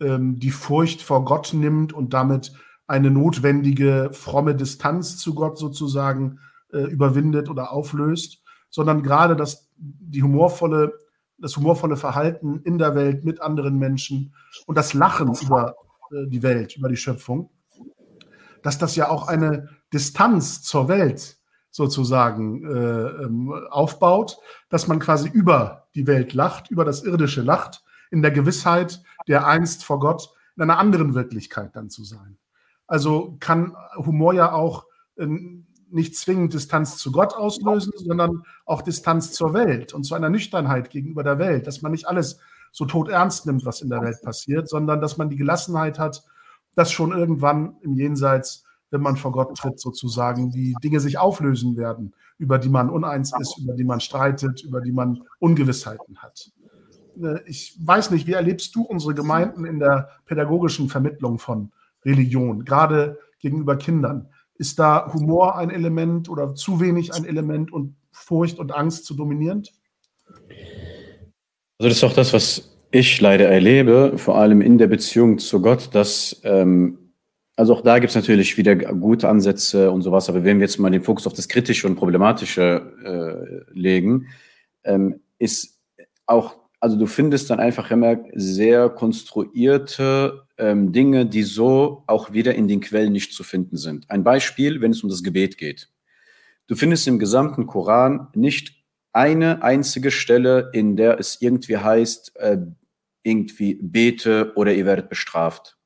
[0.01, 2.53] ähm, die Furcht vor Gott nimmt und damit
[2.87, 6.41] eine notwendige fromme Distanz zu Gott sozusagen
[6.73, 10.95] äh, überwindet oder auflöst, sondern gerade das, die humorvolle,
[11.39, 14.35] das humorvolle Verhalten in der Welt mit anderen Menschen
[14.67, 15.77] und das Lachen über
[16.11, 17.51] äh, die Welt, über die Schöpfung,
[18.63, 21.39] dass das ja auch eine Distanz zur Welt
[21.71, 24.39] sozusagen äh, ähm, aufbaut,
[24.69, 29.47] dass man quasi über die Welt lacht, über das Irdische lacht, in der Gewissheit, der
[29.47, 32.37] einst vor Gott in einer anderen Wirklichkeit dann zu sein.
[32.87, 34.85] Also kann Humor ja auch
[35.17, 40.31] ähm, nicht zwingend Distanz zu Gott auslösen, sondern auch Distanz zur Welt und zu einer
[40.31, 42.39] Nüchternheit gegenüber der Welt, dass man nicht alles
[42.73, 46.25] so tot ernst nimmt, was in der Welt passiert, sondern dass man die Gelassenheit hat,
[46.75, 51.77] dass schon irgendwann im Jenseits, wenn man vor Gott tritt, sozusagen die Dinge sich auflösen
[51.77, 56.51] werden, über die man uneins ist, über die man streitet, über die man Ungewissheiten hat.
[57.23, 61.73] Äh, ich weiß nicht, wie erlebst du unsere Gemeinden in der pädagogischen Vermittlung von
[62.05, 64.29] Religion, gerade gegenüber Kindern?
[64.57, 69.15] Ist da Humor ein Element oder zu wenig ein Element und Furcht und Angst zu
[69.15, 69.73] dominierend?
[71.79, 75.63] Also das ist auch das, was ich leider erlebe, vor allem in der Beziehung zu
[75.63, 76.99] Gott, dass, ähm,
[77.57, 80.79] also auch da gibt es natürlich wieder gute Ansätze und sowas, aber wenn wir jetzt
[80.79, 84.27] mal den Fokus auf das Kritische und Problematische äh, legen,
[84.85, 85.81] ähm, ist
[86.27, 92.55] auch, also du findest dann einfach immer sehr konstruierte ähm, Dinge, die so auch wieder
[92.55, 94.11] in den Quellen nicht zu finden sind.
[94.11, 95.91] Ein Beispiel, wenn es um das Gebet geht.
[96.67, 102.59] Du findest im gesamten Koran nicht eine einzige Stelle, in der es irgendwie heißt, äh,
[103.23, 105.77] irgendwie bete oder ihr werdet bestraft.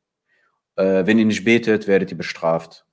[0.77, 2.87] Äh, wenn ihr nicht betet, werdet ihr bestraft.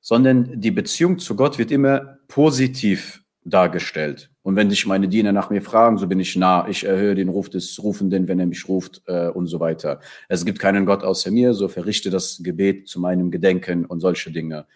[0.00, 4.30] Sondern die Beziehung zu Gott wird immer positiv dargestellt.
[4.46, 6.68] Und wenn dich meine Diener nach mir fragen, so bin ich nah.
[6.68, 9.98] Ich erhöhe den Ruf des Rufenden, wenn er mich ruft äh, und so weiter.
[10.28, 14.30] Es gibt keinen Gott außer mir, so verrichte das Gebet zu meinem Gedenken und solche
[14.30, 14.68] Dinge.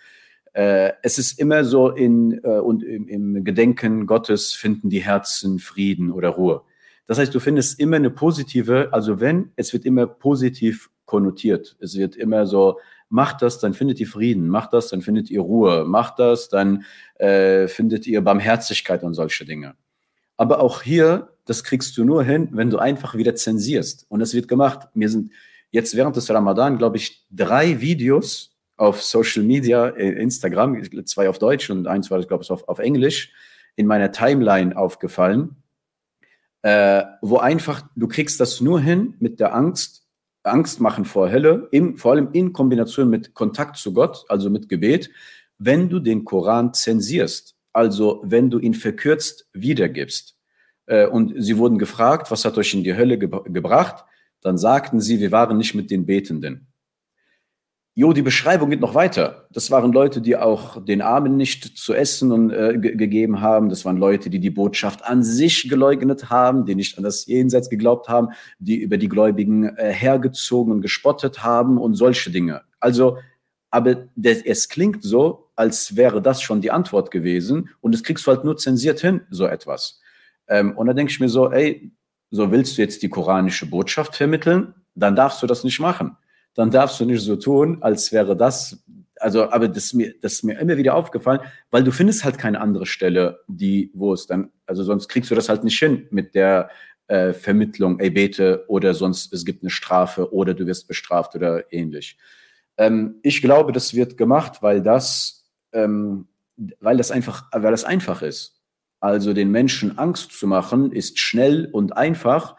[0.54, 5.60] Äh, es ist immer so in, äh, und im, im Gedenken Gottes finden die Herzen
[5.60, 6.62] Frieden oder Ruhe.
[7.06, 11.76] Das heißt, du findest immer eine positive, also wenn, es wird immer positiv konnotiert.
[11.78, 12.80] Es wird immer so,
[13.10, 16.84] macht das, dann findet ihr Frieden, macht das, dann findet ihr Ruhe, macht das, dann
[17.16, 19.74] äh, findet ihr Barmherzigkeit und solche Dinge.
[20.36, 24.06] Aber auch hier, das kriegst du nur hin, wenn du einfach wieder zensierst.
[24.08, 24.88] Und es wird gemacht.
[24.94, 25.32] Mir sind
[25.70, 31.38] jetzt während des Ramadan, glaube ich, drei Videos auf Social Media, äh, Instagram, zwei auf
[31.38, 33.32] Deutsch und eins war, glaube ich, auf, auf Englisch,
[33.76, 35.56] in meiner Timeline aufgefallen
[36.62, 39.99] äh, wo einfach, du kriegst das nur hin mit der Angst,
[40.42, 44.68] Angst machen vor Hölle, im, vor allem in Kombination mit Kontakt zu Gott, also mit
[44.68, 45.10] Gebet,
[45.58, 50.36] wenn du den Koran zensierst, also wenn du ihn verkürzt wiedergibst.
[50.86, 54.04] Äh, und sie wurden gefragt, was hat euch in die Hölle ge gebracht?
[54.40, 56.69] Dann sagten sie, wir waren nicht mit den Betenden.
[58.00, 59.46] Jo, die Beschreibung geht noch weiter.
[59.50, 63.68] Das waren Leute, die auch den Armen nicht zu essen und, äh, gegeben haben.
[63.68, 67.68] Das waren Leute, die die Botschaft an sich geleugnet haben, die nicht an das Jenseits
[67.68, 68.28] geglaubt haben,
[68.58, 72.62] die über die Gläubigen äh, hergezogen und gespottet haben und solche Dinge.
[72.78, 73.18] Also,
[73.70, 78.26] aber das, es klingt so, als wäre das schon die Antwort gewesen und das kriegst
[78.26, 80.00] du halt nur zensiert hin, so etwas.
[80.48, 81.92] Ähm, und da denke ich mir so, ey,
[82.30, 84.72] so willst du jetzt die koranische Botschaft vermitteln?
[84.94, 86.16] Dann darfst du das nicht machen
[86.54, 88.82] dann darfst du nicht so tun, als wäre das,
[89.16, 91.40] also, aber das ist mir, das ist mir immer wieder aufgefallen,
[91.70, 95.34] weil du findest halt keine andere Stelle, die, wo es dann, also sonst kriegst du
[95.34, 96.70] das halt nicht hin mit der
[97.06, 101.72] äh, Vermittlung, ey, bete, oder sonst es gibt eine Strafe oder du wirst bestraft oder
[101.72, 102.16] ähnlich.
[102.78, 106.28] Ähm, ich glaube, das wird gemacht, weil das, ähm,
[106.78, 108.60] weil das einfach, weil das einfach ist.
[109.00, 112.56] Also den Menschen Angst zu machen, ist schnell und einfach.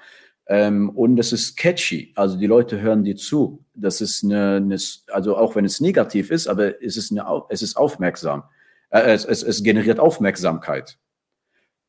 [0.51, 3.63] Ähm, und es ist catchy, also die Leute hören dir zu.
[3.73, 4.77] Das ist eine, eine,
[5.07, 8.43] also auch wenn es negativ ist, aber es ist, eine, es ist aufmerksam.
[8.89, 10.97] Äh, es, es, es generiert Aufmerksamkeit.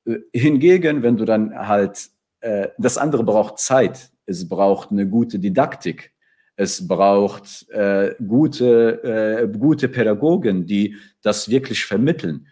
[0.04, 5.40] Äh, hingegen, wenn du dann halt, äh, das andere braucht Zeit, es braucht eine gute
[5.40, 6.12] Didaktik,
[6.54, 9.02] es braucht äh, gute,
[9.42, 12.46] äh, gute Pädagogen, die das wirklich vermitteln.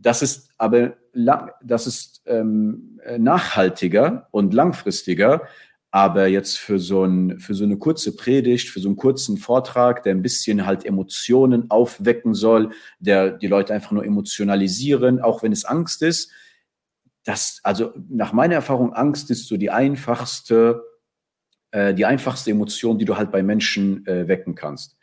[0.00, 0.94] Das ist aber
[1.62, 5.42] das ist ähm, nachhaltiger und langfristiger.
[5.90, 10.02] Aber jetzt für so, ein, für so eine kurze Predigt, für so einen kurzen Vortrag,
[10.02, 15.52] der ein bisschen halt Emotionen aufwecken soll, der die Leute einfach nur emotionalisieren, auch wenn
[15.52, 16.30] es Angst ist.
[17.24, 20.84] Das, also nach meiner Erfahrung, Angst ist so die einfachste,
[21.70, 24.98] äh, die einfachste Emotion, die du halt bei Menschen äh, wecken kannst.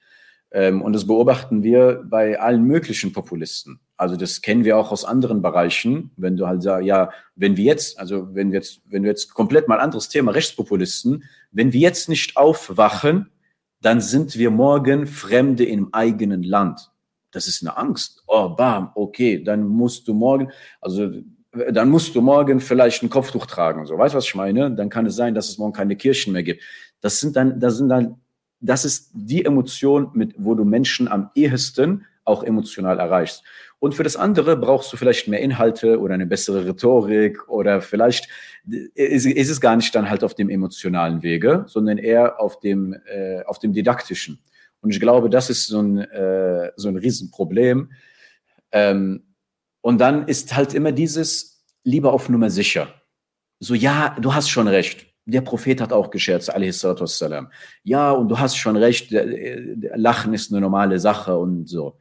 [0.52, 3.80] Ähm, und das beobachten wir bei allen möglichen Populisten.
[3.98, 6.12] Also das kennen wir auch aus anderen Bereichen.
[6.18, 9.34] Wenn du halt sagst, ja, wenn wir jetzt, also wenn wir jetzt, wenn wir jetzt
[9.34, 13.30] komplett mal anderes Thema, Rechtspopulisten, wenn wir jetzt nicht aufwachen,
[13.82, 16.92] dann sind wir morgen Fremde im eigenen Land.
[17.32, 18.24] Das ist eine Angst.
[18.28, 21.12] Oh, bam, okay, dann musst du morgen, also
[21.72, 23.86] dann musst du morgen vielleicht ein Kopftuch tragen.
[23.86, 24.72] So, weißt du, was ich meine?
[24.72, 26.64] Dann kann es sein, dass es morgen keine Kirchen mehr gibt.
[27.02, 28.18] Das sind dann, das sind dann
[28.64, 33.44] das ist die Emotion, mit, wo du Menschen am ehesten auch emotional erreichst.
[33.84, 38.30] Und für das andere brauchst du vielleicht mehr Inhalte oder eine bessere Rhetorik oder vielleicht
[38.66, 42.94] ist, ist es gar nicht dann halt auf dem emotionalen Wege, sondern eher auf dem,
[42.94, 44.40] äh, auf dem didaktischen.
[44.80, 47.92] Und ich glaube, das ist so ein, äh, so ein Riesenproblem.
[48.72, 49.26] Ähm,
[49.82, 52.88] und dann ist halt immer dieses lieber auf Nummer sicher.
[53.60, 55.08] So, ja, du hast schon recht.
[55.26, 57.52] Der Prophet hat auch gescherzt, wassalam.
[57.84, 61.98] Ja, und du hast schon recht, Lachen ist eine normale Sache und so.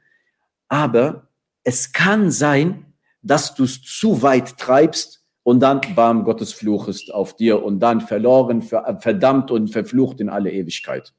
[0.68, 1.31] Aber
[1.64, 2.86] es kann sein,
[3.22, 7.80] dass du es zu weit treibst und dann, bam, Gottes Fluch ist auf dir und
[7.80, 11.12] dann verloren, verdammt und verflucht in alle Ewigkeit.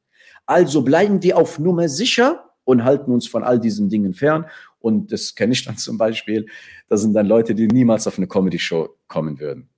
[0.45, 4.45] Also bleiben die auf Nummer sicher und halten uns von all diesen Dingen fern.
[4.79, 6.45] Und das kenne ich dann zum Beispiel.
[6.89, 9.69] Das sind dann Leute, die niemals auf eine Comedy-Show kommen würden.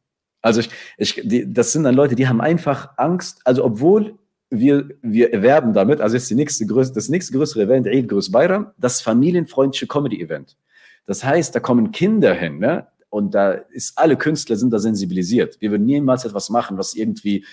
[0.41, 3.41] Also ich, ich, die, das sind dann Leute, die haben einfach Angst.
[3.45, 4.17] Also obwohl
[4.59, 8.71] wir, wir erwerben damit, also ist die nächste das nächste größere Event, Eid Grüß Bayram,
[8.77, 10.57] das familienfreundliche Comedy-Event.
[11.05, 12.87] Das heißt, da kommen Kinder hin, ne?
[13.09, 15.61] Und da ist alle Künstler sind da sensibilisiert.
[15.61, 17.45] Wir würden niemals etwas machen, was irgendwie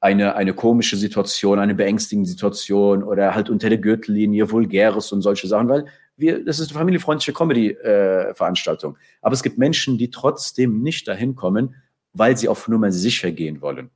[0.00, 5.46] eine, eine komische Situation, eine beängstigende Situation oder halt unter der Gürtellinie vulgäres und solche
[5.46, 5.84] Sachen, weil
[6.16, 8.94] wir, das ist eine familienfreundliche Comedy-Veranstaltung.
[8.94, 11.74] Äh, Aber es gibt Menschen, die trotzdem nicht dahin kommen,
[12.12, 13.90] weil sie auf Nummer sicher gehen wollen.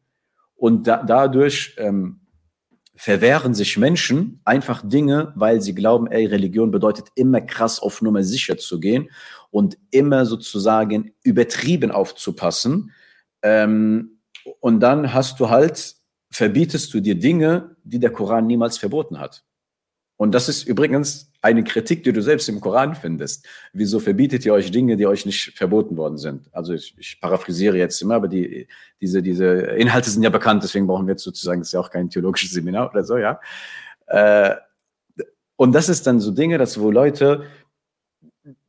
[0.57, 2.21] Und da, dadurch ähm,
[2.97, 8.23] verwehren sich Menschen einfach Dinge, weil sie glauben, ey, Religion bedeutet immer krass auf Nummer
[8.23, 9.11] sicher zu gehen
[9.51, 12.93] und immer sozusagen übertrieben aufzupassen.
[13.43, 14.21] Ähm,
[14.61, 15.97] und dann hast du halt,
[16.31, 19.45] verbietest du dir Dinge, die der Koran niemals verboten hat.
[20.17, 23.47] Und das ist übrigens eine Kritik, die du selbst im Koran findest.
[23.73, 26.49] Wieso verbietet ihr euch Dinge, die euch nicht verboten worden sind?
[26.53, 28.69] Also ich, ich paraphrasiere jetzt immer, aber die,
[29.01, 31.91] diese, diese Inhalte sind ja bekannt, deswegen brauchen wir jetzt sozusagen, das ist ja auch
[31.91, 33.41] kein theologisches Seminar oder so, ja.
[34.07, 34.55] Äh,
[35.57, 37.45] und das ist dann so Dinge, dass wo Leute,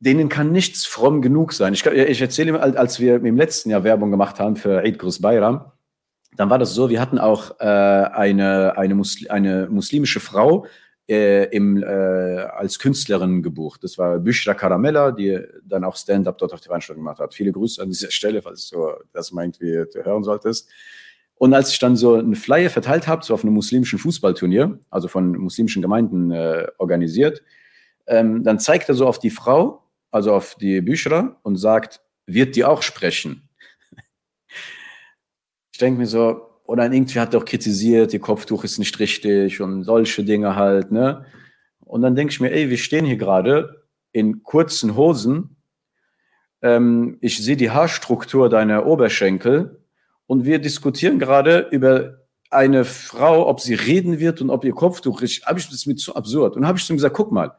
[0.00, 1.74] denen kann nichts fromm genug sein.
[1.74, 5.20] Ich, ich erzähle immer, als wir im letzten Jahr Werbung gemacht haben für Eid Grus
[5.20, 5.72] Bayram,
[6.36, 10.66] dann war das so, wir hatten auch äh, eine, eine, Musli eine muslimische Frau,
[11.08, 13.84] äh, im, äh, als Künstlerin gebucht.
[13.84, 17.34] Das war Büchra Caramella, die dann auch Stand-up dort auf der Veranstaltung gemacht hat.
[17.34, 20.68] Viele Grüße an dieser Stelle, falls du das mal irgendwie hören solltest.
[21.36, 25.06] Und als ich dann so einen Flyer verteilt habe, so auf einem muslimischen Fußballturnier, also
[25.06, 27.42] von muslimischen Gemeinden äh, organisiert,
[28.06, 32.56] ähm, dann zeigt er so auf die Frau, also auf die Büchra und sagt, wird
[32.56, 33.48] die auch sprechen?
[35.72, 39.60] ich denke mir so, oder irgendwie hat er auch kritisiert, ihr Kopftuch ist nicht richtig
[39.60, 41.24] und solche Dinge halt, ne?
[41.80, 45.56] Und dann denke ich mir, ey, wir stehen hier gerade in kurzen Hosen.
[46.60, 49.84] Ähm, ich sehe die Haarstruktur deiner Oberschenkel
[50.26, 55.20] und wir diskutieren gerade über eine Frau, ob sie reden wird und ob ihr Kopftuch
[55.22, 55.46] richtig.
[55.46, 56.56] Habe ich das mit zu absurd.
[56.56, 57.56] Und habe ich zu ihm gesagt, guck mal,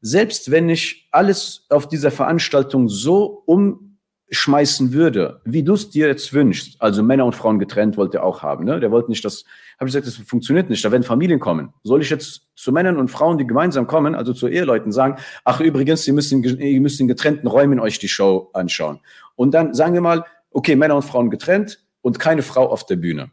[0.00, 3.91] selbst wenn ich alles auf dieser Veranstaltung so um
[4.32, 8.24] schmeißen würde, wie du es dir jetzt wünschst, also Männer und Frauen getrennt wollte er
[8.24, 8.80] auch haben, ne?
[8.80, 9.44] Der wollte nicht, das
[9.78, 11.72] habe ich gesagt, das funktioniert nicht, da werden Familien kommen.
[11.84, 15.60] Soll ich jetzt zu Männern und Frauen, die gemeinsam kommen, also zu Eheleuten sagen, ach
[15.60, 19.00] übrigens, ihr müsst in, ihr müsst in getrennten Räumen euch die Show anschauen.
[19.36, 22.96] Und dann sagen wir mal, okay, Männer und Frauen getrennt und keine Frau auf der
[22.96, 23.24] Bühne.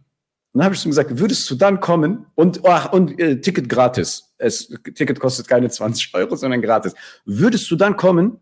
[0.52, 3.70] Und dann habe ich ihm gesagt, würdest du dann kommen und, ach, und äh, Ticket
[3.70, 4.34] gratis.
[4.38, 6.94] Es, Ticket kostet keine 20 Euro, sondern gratis.
[7.26, 8.40] Würdest du dann kommen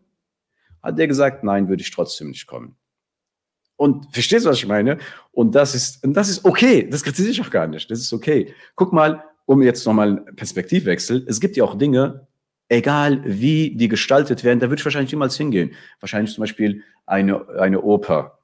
[0.88, 2.76] hat der gesagt, nein, würde ich trotzdem nicht kommen.
[3.76, 4.98] Und verstehst du, was ich meine?
[5.32, 6.90] Und das ist, und das ist okay.
[6.90, 7.90] Das kritisiere ich auch gar nicht.
[7.92, 8.54] Das ist okay.
[8.76, 11.26] Guck mal, um jetzt nochmal Perspektivwechsel.
[11.28, 12.28] Es gibt ja auch Dinge,
[12.70, 15.74] egal wie die gestaltet werden, da würde ich wahrscheinlich niemals hingehen.
[16.00, 18.40] Wahrscheinlich zum Beispiel eine, eine Oper.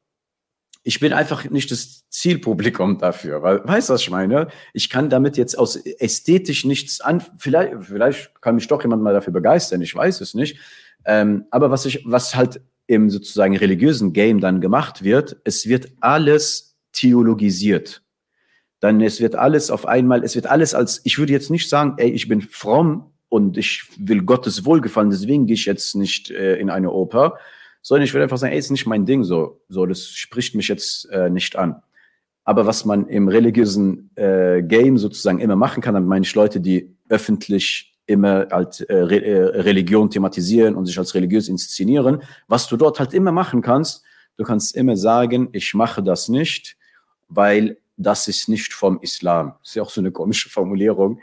[0.83, 4.49] Ich bin einfach nicht das Zielpublikum dafür, weil, weißt du, was ich meine?
[4.73, 9.13] Ich kann damit jetzt aus ästhetisch nichts an, vielleicht, vielleicht kann mich doch jemand mal
[9.13, 10.59] dafür begeistern, ich weiß es nicht.
[11.05, 15.91] Ähm, aber was ich, was halt im sozusagen religiösen Game dann gemacht wird, es wird
[15.99, 18.03] alles theologisiert.
[18.79, 21.93] Dann es wird alles auf einmal, es wird alles als, ich würde jetzt nicht sagen,
[21.97, 26.57] ey, ich bin fromm und ich will Gottes Wohlgefallen, deswegen gehe ich jetzt nicht äh,
[26.57, 27.37] in eine Oper,
[27.81, 30.67] sondern ich würde einfach sagen, ey, ist nicht mein Ding so, so, das spricht mich
[30.67, 31.81] jetzt äh, nicht an.
[32.45, 36.59] Aber was man im religiösen äh, Game sozusagen immer machen kann, dann meine ich Leute,
[36.59, 42.21] die öffentlich immer halt äh, äh, Religion thematisieren und sich als religiös inszenieren.
[42.47, 44.03] Was du dort halt immer machen kannst,
[44.37, 46.77] du kannst immer sagen, ich mache das nicht,
[47.29, 49.53] weil das ist nicht vom Islam.
[49.63, 51.19] Ist ja auch so eine komische Formulierung,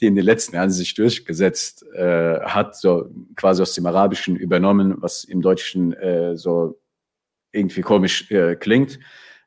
[0.00, 4.96] die in den letzten Jahren sich durchgesetzt äh, hat, so quasi aus dem Arabischen übernommen,
[4.98, 6.78] was im Deutschen äh, so
[7.52, 8.98] irgendwie komisch äh, klingt.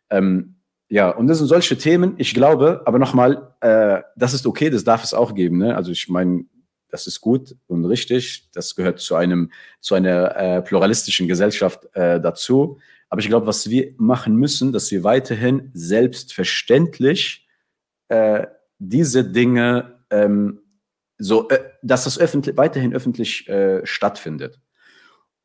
[0.10, 0.56] Ähm,
[0.90, 4.84] ja, und das sind solche Themen, ich glaube, aber nochmal, äh, das ist okay, das
[4.84, 5.58] darf es auch geben.
[5.58, 5.76] Ne?
[5.76, 6.46] Also ich meine,
[6.92, 8.50] das ist gut und richtig.
[8.54, 12.80] Das gehört zu einem, zu einer äh, pluralistischen Gesellschaft äh, dazu.
[13.10, 17.48] Aber ich glaube, was wir machen müssen, dass wir weiterhin selbstverständlich
[18.10, 20.62] äh, diese Dinge ähm,
[21.18, 24.60] so, äh, dass das öffentlich, weiterhin öffentlich äh, stattfindet.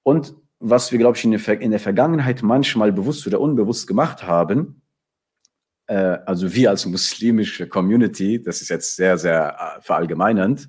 [0.02, 4.22] Und was wir, glaube ich, in der, in der Vergangenheit manchmal bewusst oder unbewusst gemacht
[4.22, 4.82] haben,
[5.86, 10.68] äh, also wir als muslimische Community, das ist jetzt sehr, sehr äh, verallgemeinernd,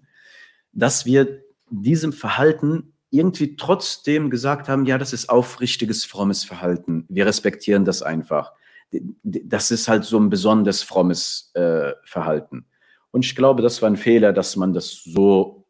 [0.77, 7.05] dass wir diesem Verhalten irgendwie trotzdem gesagt haben, ja, das ist aufrichtiges, frommes Verhalten.
[7.09, 8.53] Wir respektieren das einfach.
[9.23, 12.67] Das ist halt so ein besonders frommes äh, Verhalten.
[13.11, 15.65] Und ich glaube, das war ein Fehler, dass man das so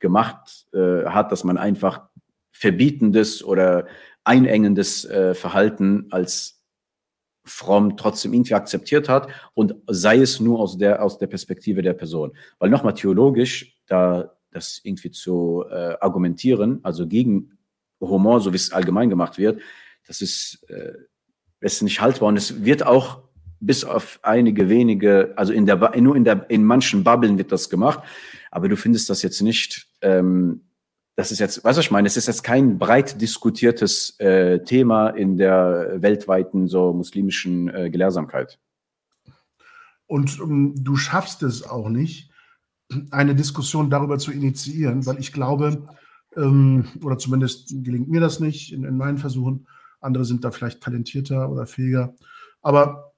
[0.00, 2.08] gemacht äh, hat, dass man einfach
[2.52, 3.86] verbietendes oder
[4.24, 6.62] einengendes äh, Verhalten als
[7.44, 11.94] fromm trotzdem irgendwie akzeptiert hat und sei es nur aus der, aus der Perspektive der
[11.94, 12.32] Person.
[12.58, 17.58] Weil nochmal theologisch, da das irgendwie zu äh, argumentieren, also gegen
[18.00, 19.60] Humor, so wie es allgemein gemacht wird,
[20.06, 20.92] das ist, äh,
[21.60, 22.28] ist nicht haltbar.
[22.28, 23.22] Und es wird auch
[23.60, 27.70] bis auf einige wenige, also in der, nur in der, in manchen Bubblen wird das
[27.70, 28.02] gemacht,
[28.50, 30.62] aber du findest das jetzt nicht, ähm,
[31.14, 35.36] das ist jetzt, du, ich meine, es ist jetzt kein breit diskutiertes äh, Thema in
[35.36, 38.58] der weltweiten so muslimischen äh, Gelehrsamkeit.
[40.06, 42.31] Und um, du schaffst es auch nicht,
[43.10, 45.86] eine Diskussion darüber zu initiieren, weil ich glaube,
[46.36, 49.66] ähm, oder zumindest gelingt mir das nicht in, in meinen Versuchen,
[50.00, 52.14] andere sind da vielleicht talentierter oder fähiger,
[52.62, 53.12] aber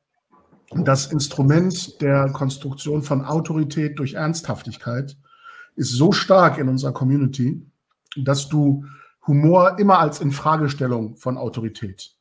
[0.70, 5.16] das Instrument der Konstruktion von Autorität durch Ernsthaftigkeit
[5.76, 7.64] ist so stark in unserer Community,
[8.16, 8.84] dass du
[9.26, 12.14] Humor immer als Infragestellung von Autorität.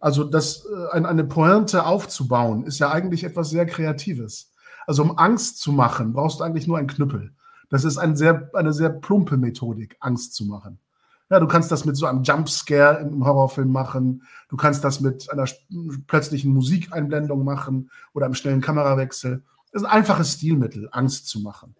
[0.00, 4.51] Also das, äh, eine Pointe aufzubauen, ist ja eigentlich etwas sehr Kreatives.
[4.86, 7.32] Also um Angst zu machen, brauchst du eigentlich nur einen Knüppel.
[7.68, 10.78] Das ist ein sehr, eine sehr plumpe Methodik, Angst zu machen.
[11.30, 14.22] Ja, du kannst das mit so einem Jumpscare im Horrorfilm machen.
[14.50, 15.46] Du kannst das mit einer
[16.06, 19.42] plötzlichen Musikeinblendung machen oder einem schnellen Kamerawechsel.
[19.72, 21.74] Das ist ein einfaches Stilmittel, Angst zu machen.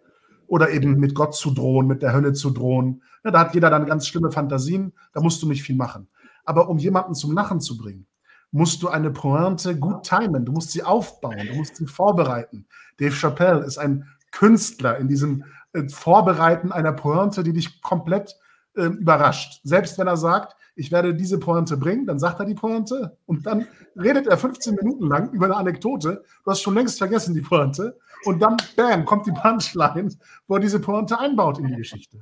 [0.46, 3.02] Oder eben mit Gott zu drohen, mit der Hölle zu drohen.
[3.24, 4.94] Ja, da hat jeder dann ganz schlimme Fantasien.
[5.12, 6.08] Da musst du nicht viel machen.
[6.46, 8.06] Aber um jemanden zum Lachen zu bringen,
[8.52, 10.44] musst du eine Pointe gut timen.
[10.44, 12.66] Du musst sie aufbauen, du musst sie vorbereiten.
[12.98, 18.36] Dave Chappelle ist ein Künstler in diesem äh, Vorbereiten einer Pointe, die dich komplett
[18.76, 19.60] äh, überrascht.
[19.64, 23.46] Selbst wenn er sagt, ich werde diese Pointe bringen, dann sagt er die Pointe und
[23.46, 26.24] dann redet er 15 Minuten lang über eine Anekdote.
[26.44, 30.10] Du hast schon längst vergessen die Pointe und dann, bam, kommt die Punchline,
[30.46, 32.18] wo er diese Pointe einbaut in die Geschichte.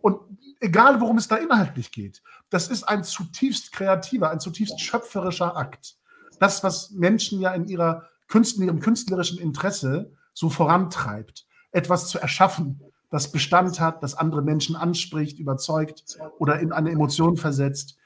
[0.00, 0.18] Und
[0.60, 5.96] egal, worum es da inhaltlich geht, das ist ein zutiefst kreativer, ein zutiefst schöpferischer Akt.
[6.38, 12.82] Das, was Menschen ja in ihrer Künstler, ihrem künstlerischen Interesse so vorantreibt, etwas zu erschaffen,
[13.10, 17.96] das Bestand hat, das andere Menschen anspricht, überzeugt oder in eine Emotion versetzt.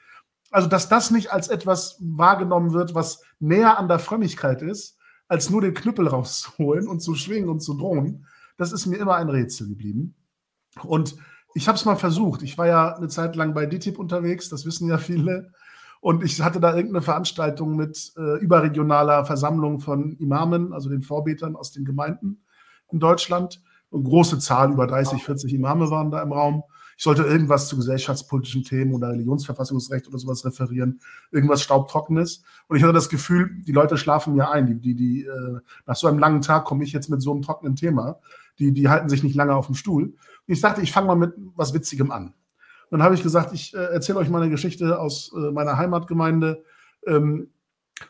[0.51, 4.97] Also, dass das nicht als etwas wahrgenommen wird, was näher an der Frömmigkeit ist,
[5.27, 8.27] als nur den Knüppel rauszuholen und zu schwingen und zu drohen,
[8.57, 10.15] das ist mir immer ein Rätsel geblieben.
[10.83, 11.15] Und
[11.53, 12.41] ich habe es mal versucht.
[12.43, 15.51] Ich war ja eine Zeit lang bei DTIP unterwegs, das wissen ja viele.
[15.99, 21.55] Und ich hatte da irgendeine Veranstaltung mit äh, überregionaler Versammlung von Imamen, also den Vorbetern
[21.55, 22.41] aus den Gemeinden
[22.91, 23.61] in Deutschland.
[23.91, 26.63] Eine große Zahl, über 30, 40 Imame waren da im Raum.
[26.97, 32.43] Ich sollte irgendwas zu gesellschaftspolitischen Themen oder Religionsverfassungsrecht oder sowas referieren, irgendwas Staubtrockenes.
[32.67, 34.67] Und ich hatte das Gefühl, die Leute schlafen mir ein.
[34.67, 37.41] Die, die, die, äh, nach so einem langen Tag komme ich jetzt mit so einem
[37.41, 38.19] trockenen Thema.
[38.59, 40.13] Die, die halten sich nicht lange auf dem Stuhl.
[40.51, 42.33] Ich dachte, ich fange mal mit was Witzigem an.
[42.89, 45.77] Und dann habe ich gesagt, ich äh, erzähle euch mal eine Geschichte aus äh, meiner
[45.77, 46.63] Heimatgemeinde.
[47.07, 47.49] Ähm,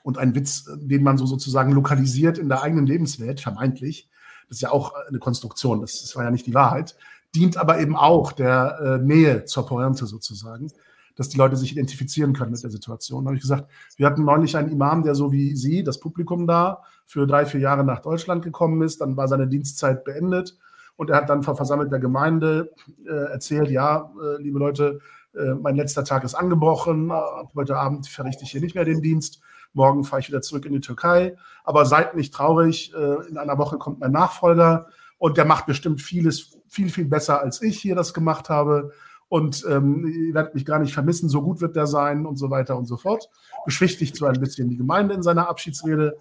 [0.03, 4.09] und ein Witz, den man so sozusagen lokalisiert in der eigenen Lebenswelt, vermeintlich.
[4.47, 6.95] Das ist ja auch eine Konstruktion, das, das war ja nicht die Wahrheit
[7.35, 10.67] dient aber eben auch der äh, Nähe zur Pointe sozusagen,
[11.15, 13.23] dass die Leute sich identifizieren können mit der Situation.
[13.23, 16.47] Da habe ich gesagt, wir hatten neulich einen Imam, der so wie Sie, das Publikum
[16.47, 19.01] da, für drei, vier Jahre nach Deutschland gekommen ist.
[19.01, 20.57] Dann war seine Dienstzeit beendet
[21.01, 22.75] und er hat dann vor versammelter Gemeinde
[23.07, 24.99] äh, erzählt, ja, äh, liebe Leute,
[25.33, 27.11] äh, mein letzter Tag ist angebrochen,
[27.55, 29.41] heute Abend verrichte ich hier nicht mehr den Dienst.
[29.73, 31.35] Morgen fahre ich wieder zurück in die Türkei.
[31.63, 36.03] Aber seid nicht traurig, äh, in einer Woche kommt mein Nachfolger und der macht bestimmt
[36.03, 38.91] vieles viel, viel besser, als ich hier das gemacht habe.
[39.27, 42.51] Und ähm, ihr werdet mich gar nicht vermissen, so gut wird der sein und so
[42.51, 43.27] weiter und so fort.
[43.65, 46.15] Beschwichtigt so ein bisschen die Gemeinde in seiner Abschiedsrede.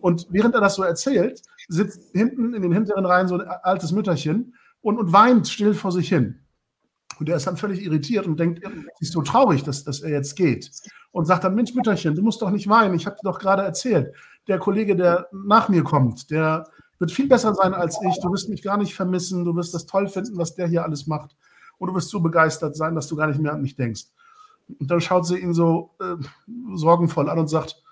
[0.00, 3.92] Und während er das so erzählt, sitzt hinten in den hinteren Reihen so ein altes
[3.92, 6.40] Mütterchen und, und weint still vor sich hin.
[7.18, 10.10] Und er ist dann völlig irritiert und denkt, sie ist so traurig, dass, dass er
[10.10, 10.70] jetzt geht.
[11.10, 13.62] Und sagt dann, Mensch, Mütterchen, du musst doch nicht weinen, ich habe dir doch gerade
[13.62, 14.14] erzählt.
[14.46, 16.64] Der Kollege, der nach mir kommt, der
[16.98, 18.20] wird viel besser sein als ich.
[18.20, 19.44] Du wirst mich gar nicht vermissen.
[19.44, 21.36] Du wirst das toll finden, was der hier alles macht.
[21.78, 24.06] Und du wirst so begeistert sein, dass du gar nicht mehr an mich denkst.
[24.78, 26.16] Und dann schaut sie ihn so äh,
[26.74, 27.82] sorgenvoll an und sagt,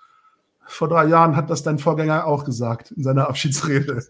[0.67, 4.03] vor drei Jahren hat das dein Vorgänger auch gesagt in seiner Abschiedsrede.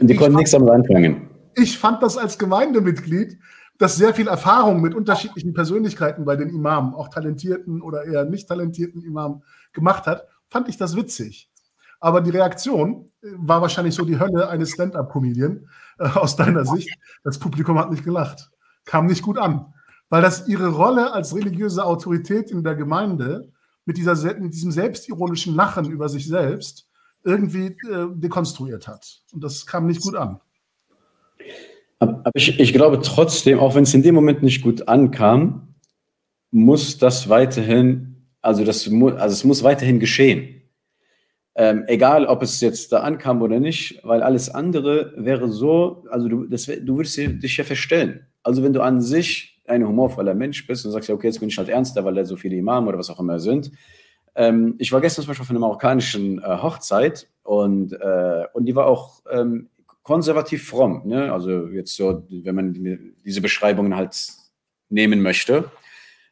[0.00, 1.30] Die konnten nichts damit anfangen.
[1.56, 3.38] Ich fand das als Gemeindemitglied
[3.78, 8.48] dass sehr viel Erfahrung mit unterschiedlichen Persönlichkeiten bei den Imamen, auch talentierten oder eher nicht
[8.48, 9.42] talentierten Imamen,
[9.72, 11.50] gemacht hat, fand ich das witzig.
[12.00, 15.68] Aber die Reaktion äh, war wahrscheinlich so die Hölle eines Stand-up-Comedian
[15.98, 16.90] äh, aus deiner Sicht.
[17.22, 18.50] Das Publikum hat nicht gelacht,
[18.84, 19.72] kam nicht gut an,
[20.10, 23.52] weil das ihre Rolle als religiöse Autorität in der Gemeinde
[23.84, 26.88] mit, dieser, mit diesem selbstironischen Lachen über sich selbst
[27.24, 29.20] irgendwie äh, dekonstruiert hat.
[29.32, 30.40] Und das kam nicht gut an.
[31.98, 35.74] Aber ich, ich glaube trotzdem, auch wenn es in dem Moment nicht gut ankam,
[36.50, 40.62] muss das weiterhin, also, das, also es muss weiterhin geschehen.
[41.56, 46.28] Ähm, egal, ob es jetzt da ankam oder nicht, weil alles andere wäre so, also
[46.28, 48.26] du, das, du würdest dich ja verstellen.
[48.44, 51.48] Also wenn du an sich ein humorvoller Mensch bist und sagst, ja, okay, jetzt bin
[51.48, 53.70] ich halt ernster, weil da so viele Imam oder was auch immer sind.
[54.34, 58.74] Ähm, ich war gestern zum Beispiel auf einer marokkanischen äh, Hochzeit und, äh, und die
[58.74, 59.68] war auch ähm,
[60.02, 61.02] konservativ fromm.
[61.04, 61.32] Ne?
[61.32, 64.16] Also jetzt so, wenn man diese Beschreibungen halt
[64.88, 65.70] nehmen möchte.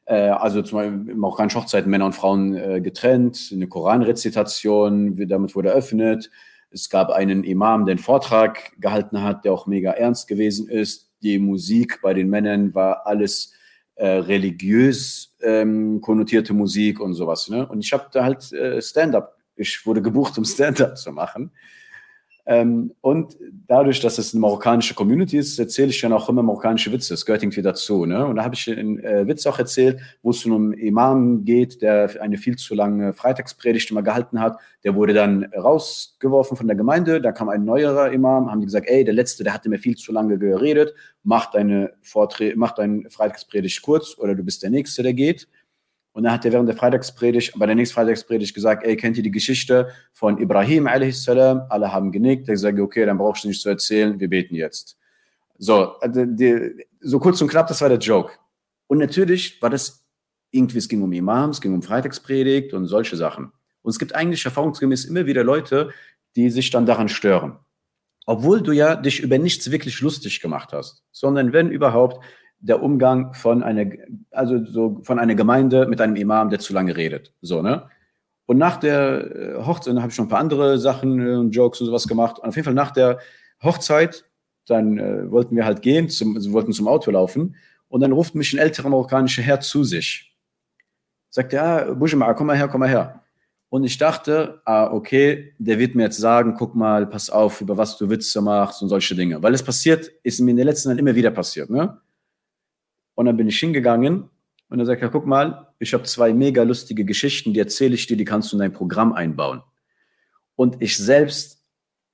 [0.07, 5.55] Äh, also zum Beispiel im marokkanischen Hochzeiten Männer und Frauen äh, getrennt, eine Koranrezitation, damit
[5.55, 6.31] wurde eröffnet.
[6.71, 11.06] Es gab einen Imam, der einen Vortrag gehalten hat, der auch mega ernst gewesen ist.
[11.27, 13.53] Die Musik bei den Männern war alles
[13.97, 17.49] äh, religiös ähm, konnotierte Musik und sowas.
[17.49, 17.67] Ne?
[17.67, 21.51] Und ich habe da halt äh, Stand-up, ich wurde gebucht, um Stand-up zu machen.
[22.49, 23.37] Ähm, und
[23.67, 27.13] dadurch, dass es eine marokkanische Community ist, erzähle ich dann auch immer marokkanische Witze.
[27.13, 28.07] Das gehört irgendwie dazu.
[28.07, 28.25] Ne?
[28.25, 31.83] Und da habe ich einen äh, Witz auch erzählt, wo es um einen Imam geht,
[31.83, 34.59] der eine viel zu lange Freitagspredigt immer gehalten hat.
[34.85, 37.21] Der wurde dann rausgeworfen von der Gemeinde.
[37.21, 39.97] Da kam ein neuerer Imam, haben die gesagt, ey, der Letzte, der hatte mir viel
[39.97, 40.95] zu lange geredet.
[41.25, 45.49] Mach deine Vorträge, mach deine Freitagspredigt kurz oder du bist der Nächste, der geht.
[46.17, 49.23] Und dann hat er während der Freitagspredigt, bei der nächsten Freitagspredigt gesagt, ey, kennt ihr
[49.23, 51.29] die Geschichte von Ibrahim a.s.?
[51.29, 52.49] Alle haben genickt.
[52.49, 54.97] Er gesagt, okay, dann brauchst du nicht zu erzählen, wir beten jetzt.
[55.59, 58.33] So, also die, so kurz und knapp, das war der Joke.
[58.87, 60.07] Und natürlich war das
[60.53, 63.53] irgendwie, es ging um Imams, es ging um Freitagspredigt und solche Sachen.
[63.83, 65.91] Und es gibt eigentlich erfahrungsgemäß immer wieder Leute,
[66.35, 67.59] die sich dann daran stören.
[68.25, 72.25] Obwohl du ja dich über nichts wirklich lustig gemacht hast, sondern wenn überhaupt
[72.59, 73.87] der Umgang von einer,
[74.31, 77.33] also so von einer Gemeinde mit einem Imam, der zu lange redet.
[77.41, 77.89] So, ne?
[78.47, 81.87] Und nach der äh, Hochzeit, habe ich schon ein paar andere Sachen, äh, Jokes und
[81.87, 82.39] sowas gemacht.
[82.39, 83.19] Und auf jeden Fall nach der
[83.63, 84.25] Hochzeit,
[84.67, 87.57] dann äh, wollten wir halt gehen, zum, also wollten zum Auto laufen.
[87.89, 90.37] Und dann ruft mich ein älterer marokkanischer Herr zu sich.
[91.31, 93.23] Sagt, ja, Bujima, komm mal her, komm mal her.
[93.69, 97.77] Und ich dachte, ah, okay, der wird mir jetzt sagen, guck mal, pass auf, über
[97.77, 99.43] was du Witze machst und solche Dinge.
[99.43, 102.01] Weil es passiert, ist mir in den letzten Jahren immer wieder passiert, ne?
[103.17, 104.31] Und dann bin ich hingegangen
[104.69, 108.07] und er sagt er, guck mal, ich habe zwei mega lustige Geschichten, die erzähle ich
[108.07, 109.63] dir, die kannst du in dein Programm einbauen.
[110.55, 111.65] Und ich selbst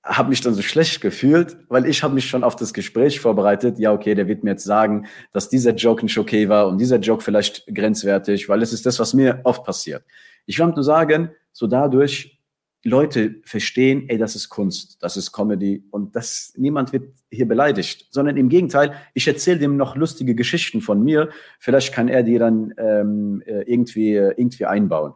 [0.04, 3.78] habe mich dann so schlecht gefühlt, weil ich habe mich schon auf das Gespräch vorbereitet.
[3.78, 6.98] Ja, okay, der wird mir jetzt sagen, dass dieser Joke nicht okay war und dieser
[6.98, 10.04] Joke vielleicht grenzwertig, weil es ist das, was mir oft passiert.
[10.46, 12.41] Ich will nur sagen, so dadurch
[12.84, 18.08] Leute verstehen, ey, das ist Kunst, das ist Comedy und das, niemand wird hier beleidigt,
[18.10, 21.30] sondern im Gegenteil, ich erzähle dem noch lustige Geschichten von mir,
[21.60, 25.14] vielleicht kann er die dann ähm, äh, irgendwie, irgendwie einbauen.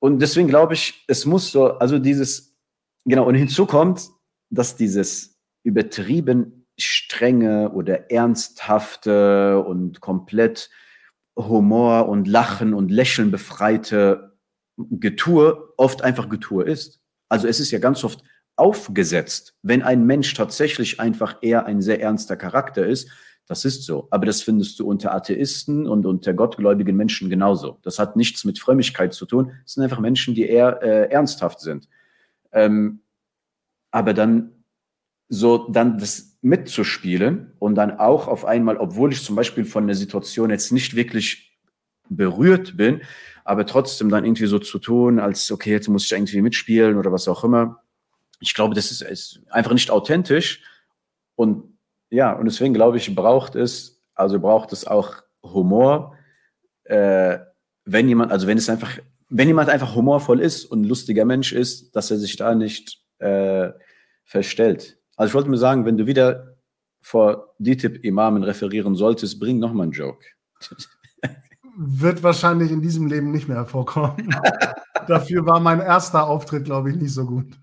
[0.00, 2.56] Und deswegen glaube ich, es muss so, also dieses,
[3.04, 4.08] genau, und hinzu kommt,
[4.48, 10.70] dass dieses übertrieben strenge oder ernsthafte und komplett
[11.36, 14.29] Humor und Lachen und Lächeln befreite
[14.90, 17.00] Getue oft einfach Getue ist.
[17.28, 18.22] Also es ist ja ganz oft
[18.56, 23.08] aufgesetzt, wenn ein Mensch tatsächlich einfach eher ein sehr ernster Charakter ist.
[23.46, 24.06] Das ist so.
[24.10, 27.78] Aber das findest du unter Atheisten und unter gottgläubigen Menschen genauso.
[27.82, 29.52] Das hat nichts mit Frömmigkeit zu tun.
[29.64, 31.88] Es sind einfach Menschen, die eher äh, ernsthaft sind.
[32.52, 33.00] Ähm,
[33.90, 34.64] aber dann
[35.28, 39.96] so dann das mitzuspielen und dann auch auf einmal, obwohl ich zum Beispiel von der
[39.96, 41.49] Situation jetzt nicht wirklich
[42.10, 43.00] berührt bin,
[43.44, 47.10] aber trotzdem dann irgendwie so zu tun, als okay, jetzt muss ich irgendwie mitspielen oder
[47.10, 47.82] was auch immer.
[48.40, 50.62] Ich glaube, das ist, ist einfach nicht authentisch.
[51.36, 51.78] Und
[52.10, 56.16] ja, und deswegen glaube ich, braucht es, also braucht es auch Humor,
[56.84, 57.38] äh,
[57.84, 61.52] wenn jemand, also wenn es einfach, wenn jemand einfach humorvoll ist und ein lustiger Mensch
[61.52, 63.70] ist, dass er sich da nicht äh,
[64.24, 64.98] verstellt.
[65.16, 66.56] Also ich wollte mir sagen, wenn du wieder
[67.00, 70.24] vor DTIP-Imamen referieren solltest, bring nochmal einen Joke.
[71.76, 74.34] wird wahrscheinlich in diesem Leben nicht mehr vorkommen.
[75.06, 77.58] Dafür war mein erster Auftritt, glaube ich, nicht so gut.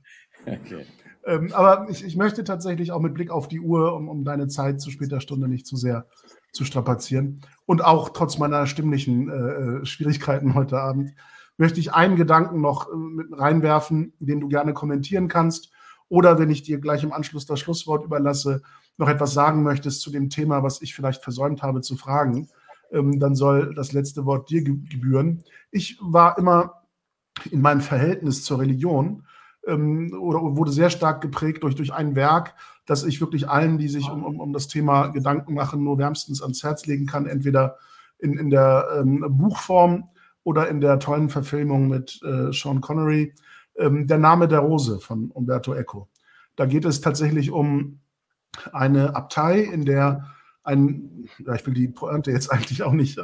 [0.46, 0.86] Okay.
[1.26, 4.48] Ähm, aber ich, ich, möchte tatsächlich auch mit Blick auf die Uhr, um, um deine
[4.48, 6.08] Zeit zu später Stunde nicht zu sehr
[6.54, 9.34] zu strapazieren und auch trotz meiner stimmlichen äh,
[9.82, 11.14] äh Schwierigkeiten heute Abend,
[11.58, 15.72] möchte ich einen Gedanken noch äh, mit reinwerfen, den du gerne kommentieren kannst
[16.10, 18.62] oder wenn ich dir gleich im Anschluss das Schlusswort überlasse,
[18.98, 22.50] noch etwas sagen möchtest zu dem Thema, was ich vielleicht versäumt habe zu fragen,
[22.92, 25.44] ähm, dann soll das letzte Wort dir gebühren.
[25.72, 26.84] Ich war immer
[27.52, 29.24] in meinem Verhältnis zur Religion
[29.66, 32.56] ähm, oder wurde sehr stark geprägt durch, durch ein Werk,
[32.86, 36.42] das ich wirklich allen, die sich um, um, um das Thema Gedanken machen, nur wärmstens
[36.42, 37.78] ans Herz legen kann, entweder
[38.20, 40.10] in, in der ähm, Buchform
[40.44, 43.36] oder in der tollen Verfilmung mit äh, Sean Connery,
[43.78, 46.08] ähm, Der Name der Rose von Umberto Eco.
[46.56, 48.00] Da geht es tatsächlich um
[48.72, 50.26] eine Abtei, in der
[50.68, 53.24] ein, ja, ich will die Pointe jetzt eigentlich auch nicht äh,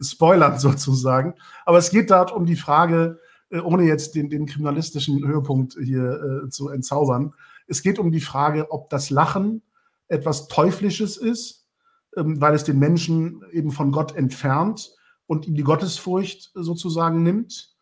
[0.00, 3.18] spoilern sozusagen, aber es geht dort um die Frage,
[3.50, 7.34] äh, ohne jetzt den, den kriminalistischen Höhepunkt hier äh, zu entzaubern,
[7.66, 9.62] es geht um die Frage, ob das Lachen
[10.08, 11.66] etwas Teuflisches ist,
[12.16, 14.94] ähm, weil es den Menschen eben von Gott entfernt
[15.26, 17.74] und ihm die Gottesfurcht sozusagen nimmt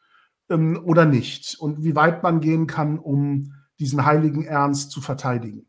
[0.49, 1.59] ähm, oder nicht.
[1.59, 5.67] Und wie weit man gehen kann, um diesen heiligen Ernst zu verteidigen.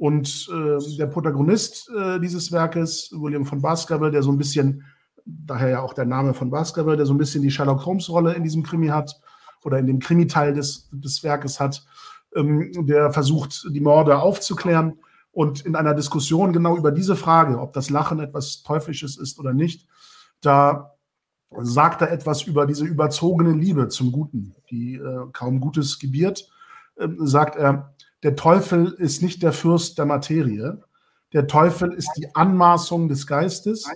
[0.00, 4.82] Und äh, der Protagonist äh, dieses Werkes, William von Baskerville, der so ein bisschen,
[5.26, 8.42] daher ja auch der Name von Baskerville, der so ein bisschen die Sherlock Holmes-Rolle in
[8.42, 9.20] diesem Krimi hat
[9.62, 11.84] oder in dem Krimi-Teil des, des Werkes hat,
[12.34, 14.94] ähm, der versucht, die Morde aufzuklären.
[15.32, 19.52] Und in einer Diskussion genau über diese Frage, ob das Lachen etwas Teuflisches ist oder
[19.52, 19.86] nicht,
[20.40, 20.94] da
[21.58, 26.48] sagt er etwas über diese überzogene Liebe zum Guten, die äh, kaum Gutes gebiert.
[26.96, 30.82] Äh, sagt er, der Teufel ist nicht der Fürst der Materie.
[31.32, 33.88] Der Teufel ist die Anmaßung des Geistes,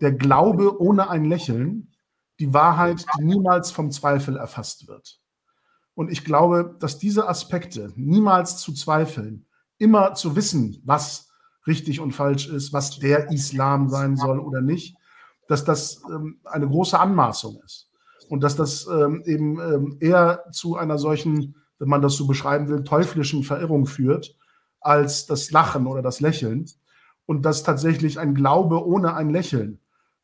[0.00, 1.92] der Glaube ohne ein Lächeln,
[2.40, 5.20] die Wahrheit, die niemals vom Zweifel erfasst wird.
[5.94, 9.46] Und ich glaube, dass diese Aspekte, niemals zu zweifeln,
[9.78, 11.28] immer zu wissen, was
[11.66, 14.96] richtig und falsch ist, was der Islam sein soll oder nicht,
[15.48, 17.90] dass das ähm, eine große Anmaßung ist.
[18.28, 22.68] Und dass das ähm, eben ähm, eher zu einer solchen, wenn man das so beschreiben
[22.68, 24.36] will, teuflischen Verirrung führt,
[24.80, 26.66] als das Lachen oder das Lächeln.
[27.26, 29.80] Und dass tatsächlich ein Glaube ohne ein Lächeln,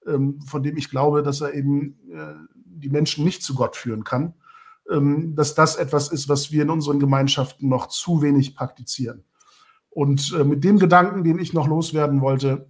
[0.07, 4.05] ähm, von dem ich glaube, dass er eben äh, die Menschen nicht zu Gott führen
[4.05, 4.35] kann,
[4.89, 9.25] ähm, dass das etwas ist, was wir in unseren Gemeinschaften noch zu wenig praktizieren.
[9.91, 12.69] Und äh, mit dem Gedanken, den ich noch loswerden wollte,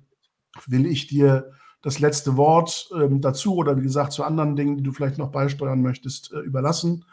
[0.66, 1.52] will ich dir
[1.82, 5.31] das letzte Wort ähm, dazu oder wie gesagt zu anderen Dingen, die du vielleicht noch
[5.31, 7.05] beisteuern möchtest, äh, überlassen.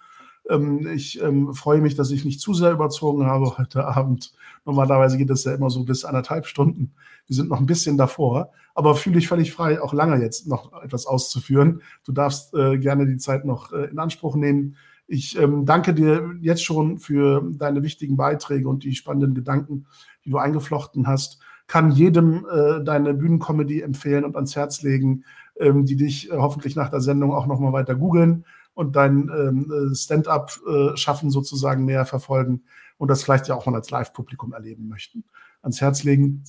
[0.50, 1.22] Ähm, ich
[1.54, 4.34] freue mich, dass ich nicht zu sehr überzogen habe heute Abend.
[4.66, 6.94] Normalerweise geht es ja immer so bis anderthalb Stunden.
[7.28, 10.82] Wir sind noch ein bisschen davor, aber fühle ich völlig frei, auch lange jetzt noch
[10.84, 11.82] etwas auszuführen.
[12.04, 14.76] Du darfst äh, gerne die Zeit noch äh, in Anspruch nehmen.
[15.08, 19.86] Ich ähm, danke dir jetzt schon für deine wichtigen Beiträge und die spannenden Gedanken,
[20.24, 21.40] die du eingeflochten hast.
[21.68, 25.24] Kann jedem äh, deine Bühnencomedy empfehlen und ans Herz legen,
[25.60, 28.46] ähm, die dich hoffentlich nach der Sendung auch nochmal weiter googeln
[28.76, 32.66] und dein ähm, äh, Stand-up-Schaffen sozusagen näher verfolgen
[32.98, 35.24] und das vielleicht ja auch mal als Live-Publikum erleben möchten.
[35.62, 36.44] Ans Herz legen.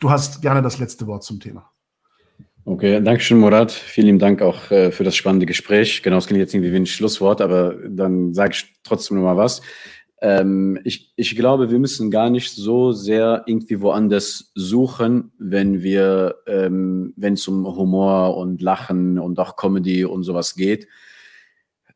[0.00, 1.70] Du hast gerne das letzte Wort zum Thema.
[2.66, 3.72] Okay, danke schön, Murat.
[3.72, 6.02] Vielen Dank auch äh, für das spannende Gespräch.
[6.02, 9.36] Genau, es klingt jetzt irgendwie wie ein Schlusswort, aber dann sage ich trotzdem noch mal
[9.36, 9.60] was.
[10.22, 16.36] Ähm, ich, ich glaube, wir müssen gar nicht so sehr irgendwie woanders suchen, wenn wir,
[16.46, 20.88] ähm, wenn es um Humor und Lachen und auch Comedy und sowas geht.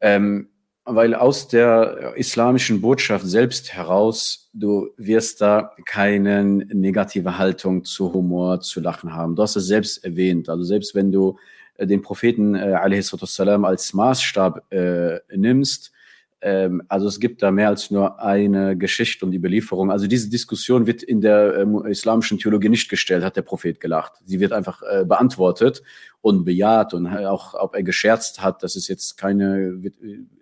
[0.00, 0.48] Ähm,
[0.90, 8.60] weil aus der islamischen Botschaft selbst heraus, du wirst da keine negative Haltung zu Humor,
[8.60, 9.36] zu Lachen haben.
[9.36, 10.48] Du hast es selbst erwähnt.
[10.48, 11.36] Also selbst wenn du
[11.74, 15.92] äh, den Propheten äh, als Maßstab äh, nimmst,
[16.40, 19.90] ähm, also es gibt da mehr als nur eine Geschichte und die Belieferung.
[19.90, 24.12] Also diese Diskussion wird in der ähm, islamischen Theologie nicht gestellt, hat der Prophet gelacht.
[24.24, 25.82] Sie wird einfach äh, beantwortet
[26.20, 29.94] und bejaht und auch, ob er gescherzt hat, das ist jetzt keine, wird,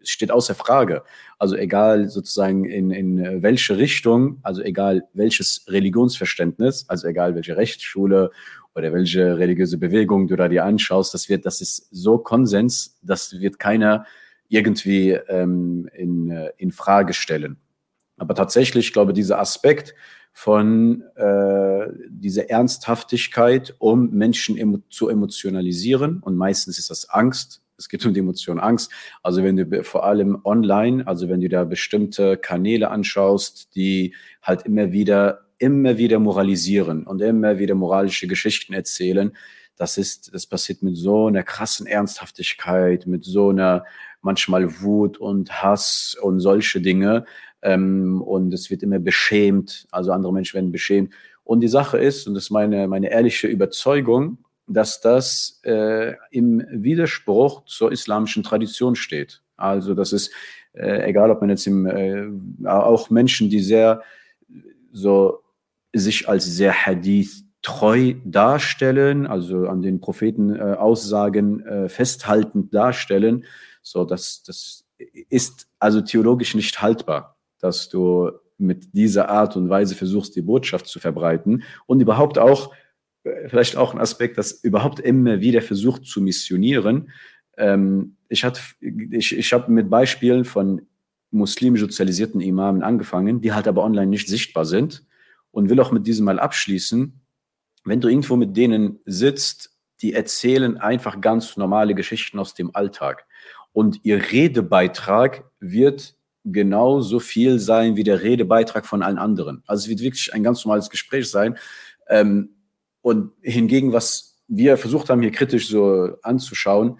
[0.03, 1.03] steht außer Frage.
[1.39, 8.31] Also egal sozusagen in, in welche Richtung, also egal welches Religionsverständnis, also egal welche Rechtsschule
[8.75, 13.39] oder welche religiöse Bewegung du da dir anschaust, das wird, das ist so Konsens, das
[13.41, 14.07] wird keiner
[14.49, 17.59] irgendwie ähm, in, äh, in Frage stellen.
[18.17, 19.95] Aber tatsächlich, ich glaube, dieser Aspekt
[20.33, 27.89] von äh, dieser Ernsthaftigkeit, um Menschen emo zu emotionalisieren, und meistens ist das Angst, es
[27.89, 28.91] geht um die Emotion Angst.
[29.23, 34.63] Also wenn du vor allem online, also wenn du da bestimmte Kanäle anschaust, die halt
[34.63, 39.37] immer wieder, immer wieder moralisieren und immer wieder moralische Geschichten erzählen,
[39.77, 43.85] das ist, das passiert mit so einer krassen Ernsthaftigkeit, mit so einer
[44.23, 47.25] manchmal Wut und Hass und solche Dinge.
[47.63, 51.13] Ähm, und es wird immer beschämt, also andere Menschen werden beschämt.
[51.45, 56.65] Und die Sache ist, und das ist meine, meine ehrliche Überzeugung, dass das äh, im
[56.71, 59.43] Widerspruch zur islamischen Tradition steht.
[59.57, 60.33] Also, das ist
[60.77, 64.03] äh, egal ob man jetzt im, äh, auch Menschen, die sehr
[64.93, 65.43] so
[65.93, 73.45] sich als sehr Hadith treu darstellen, also an den Propheten äh, äh, festhaltend darstellen,
[73.83, 74.85] so dass das
[75.29, 80.87] ist also theologisch nicht haltbar, dass du mit dieser Art und Weise versuchst, die Botschaft
[80.87, 81.65] zu verbreiten.
[81.87, 82.73] Und überhaupt auch
[83.25, 87.11] äh, vielleicht auch ein Aspekt, dass überhaupt immer wieder versucht zu missionieren,
[87.57, 90.83] ähm, ich hatte, ich, ich habe mit Beispielen von
[91.33, 95.05] muslimisch sozialisierten Imamen angefangen, die halt aber online nicht sichtbar sind
[95.51, 97.26] und will auch mit diesem mal abschließen.
[97.87, 99.71] Wenn du irgendwo mit denen sitzt,
[100.03, 103.25] die erzählen einfach ganz normale Geschichten aus dem Alltag
[103.73, 109.63] und ihr Redebeitrag wird genauso viel sein wie der Redebeitrag von allen anderen.
[109.67, 111.57] Also es wird wirklich ein ganz normales Gespräch sein.
[112.09, 112.51] Ähm,
[113.03, 116.99] und hingegen, was wir versucht haben, hier kritisch so anzuschauen,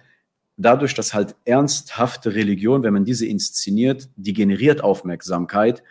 [0.57, 5.83] dadurch, dass halt ernsthafte Religion, wenn man diese inszeniert, die generiert Aufmerksamkeit,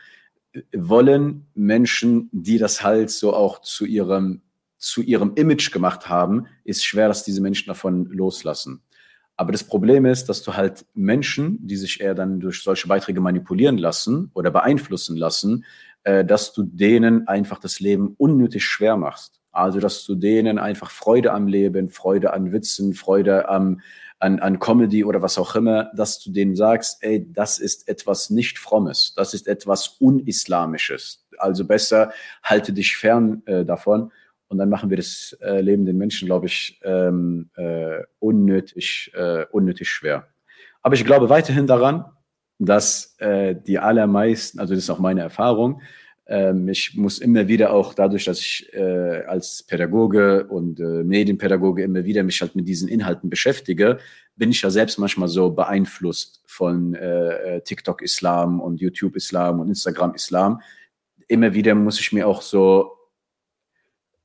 [0.74, 4.42] wollen Menschen, die das halt so auch zu ihrem,
[4.86, 8.82] zu ihrem Image gemacht haben, ist schwer, dass diese Menschen davon loslassen.
[9.36, 13.20] Aber das Problem ist, dass du halt Menschen, die sich eher dann durch solche Beiträge
[13.20, 15.64] manipulieren lassen oder beeinflussen lassen,
[16.04, 19.40] äh, dass du denen einfach das Leben unnötig schwer machst.
[19.52, 23.80] Also, dass du denen einfach Freude am Leben, Freude an Witzen, Freude am,
[24.18, 28.30] an, an Comedy oder was auch immer, dass du denen sagst, ey, das ist etwas
[28.30, 31.26] nicht Frommes, das ist etwas Unislamisches.
[31.38, 34.12] Also besser halte dich fern äh, davon.
[34.48, 39.44] Und dann machen wir das äh, Leben den Menschen, glaube ich, ähm, äh, unnötig, äh,
[39.50, 40.28] unnötig schwer.
[40.82, 42.04] Aber ich glaube weiterhin daran,
[42.58, 45.82] dass äh, die allermeisten, also das ist auch meine Erfahrung,
[46.26, 51.82] ähm, ich muss immer wieder auch dadurch, dass ich äh, als Pädagoge und äh, Medienpädagoge
[51.82, 53.98] immer wieder mich halt mit diesen Inhalten beschäftige,
[54.34, 60.60] bin ich ja selbst manchmal so beeinflusst von äh, TikTok-Islam und YouTube-Islam und Instagram-Islam.
[61.28, 62.95] Immer wieder muss ich mir auch so,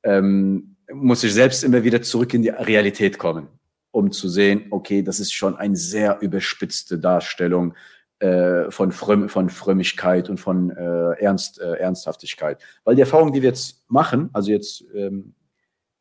[0.04, 3.48] ähm, muss ich selbst immer wieder zurück in die Realität kommen,
[3.92, 7.74] um zu sehen, okay, das ist schon eine sehr überspitzte Darstellung
[8.20, 12.62] äh, von, Frömm, von Frömmigkeit und von äh, Ernst, äh, Ernsthaftigkeit.
[12.84, 15.34] Weil die Erfahrung, die wir jetzt machen, also jetzt, ähm,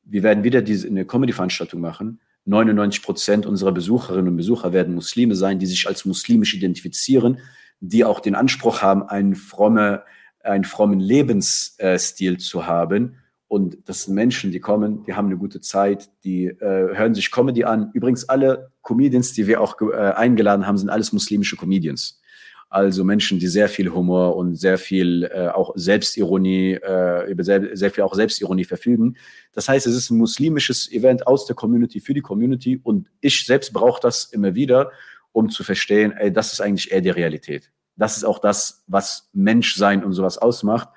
[0.02, 5.34] wir werden wieder diese, eine Comedy-Veranstaltung machen, 99 Prozent unserer Besucherinnen und Besucher werden Muslime
[5.34, 7.38] sein, die sich als muslimisch identifizieren,
[7.80, 10.04] die auch den Anspruch haben, einen, fromme,
[10.42, 13.16] einen frommen Lebensstil zu haben.
[13.50, 17.32] Und das sind Menschen, die kommen, die haben eine gute Zeit, die äh, hören sich
[17.32, 17.90] Comedy an.
[17.94, 22.20] Übrigens, alle Comedians, die wir auch äh, eingeladen haben, sind alles muslimische Comedians.
[22.68, 27.76] Also Menschen, die sehr viel Humor und sehr viel äh, auch Selbstironie, äh, über sehr,
[27.76, 29.16] sehr viel auch Selbstironie verfügen.
[29.52, 33.44] Das heißt, es ist ein muslimisches Event aus der Community für die Community und ich
[33.44, 34.92] selbst brauche das immer wieder,
[35.32, 37.72] um zu verstehen, ey, das ist eigentlich eher die Realität.
[37.96, 40.90] Das ist auch das, was Menschsein und sowas ausmacht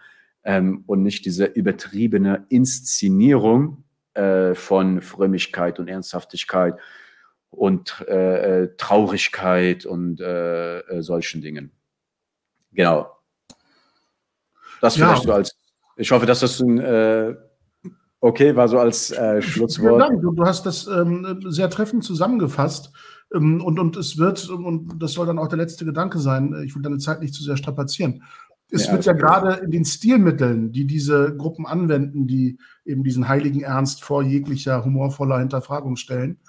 [0.43, 3.83] ähm, und nicht diese übertriebene Inszenierung
[4.13, 6.75] äh, von Frömmigkeit und Ernsthaftigkeit
[7.49, 11.71] und äh, äh Traurigkeit und äh, äh, solchen Dingen.
[12.71, 13.11] Genau.
[14.81, 15.07] Das ja.
[15.07, 15.55] vielleicht so als,
[15.95, 17.35] ich hoffe, dass das ein äh,
[18.19, 20.01] okay war, so als Schlusswort.
[20.01, 22.91] Ja, du, du, hast das ähm, sehr treffend zusammengefasst.
[23.33, 26.75] Ähm, und, und es wird, und das soll dann auch der letzte Gedanke sein, ich
[26.75, 28.23] will deine Zeit nicht zu sehr strapazieren.
[28.69, 33.27] Es ja, wird ja gerade in den Stilmitteln, die diese Gruppen anwenden, die eben diesen
[33.27, 36.39] heiligen Ernst vor jeglicher humorvoller Hinterfragung stellen,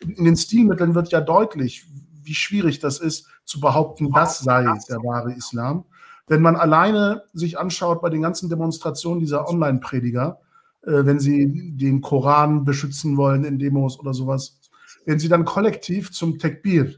[0.00, 1.86] in den Stilmitteln wird ja deutlich,
[2.24, 5.84] wie schwierig das ist, zu behaupten, das sei der wahre Islam.
[6.28, 10.40] Wenn man alleine sich anschaut bei den ganzen Demonstrationen dieser Online-Prediger,
[10.82, 14.60] äh, wenn sie den Koran beschützen wollen in Demos oder sowas,
[15.04, 16.94] wenn sie dann kollektiv zum Tekbir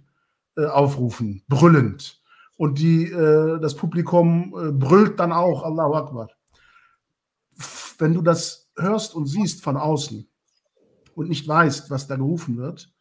[0.57, 2.23] äh, aufrufen, brüllend,
[2.57, 6.31] und die, äh, das Publikum äh, brüllt dann auch Allahu Akbar.
[7.99, 10.29] Wenn du das hörst und siehst von außen
[11.15, 12.93] und nicht weißt, was da gerufen wird,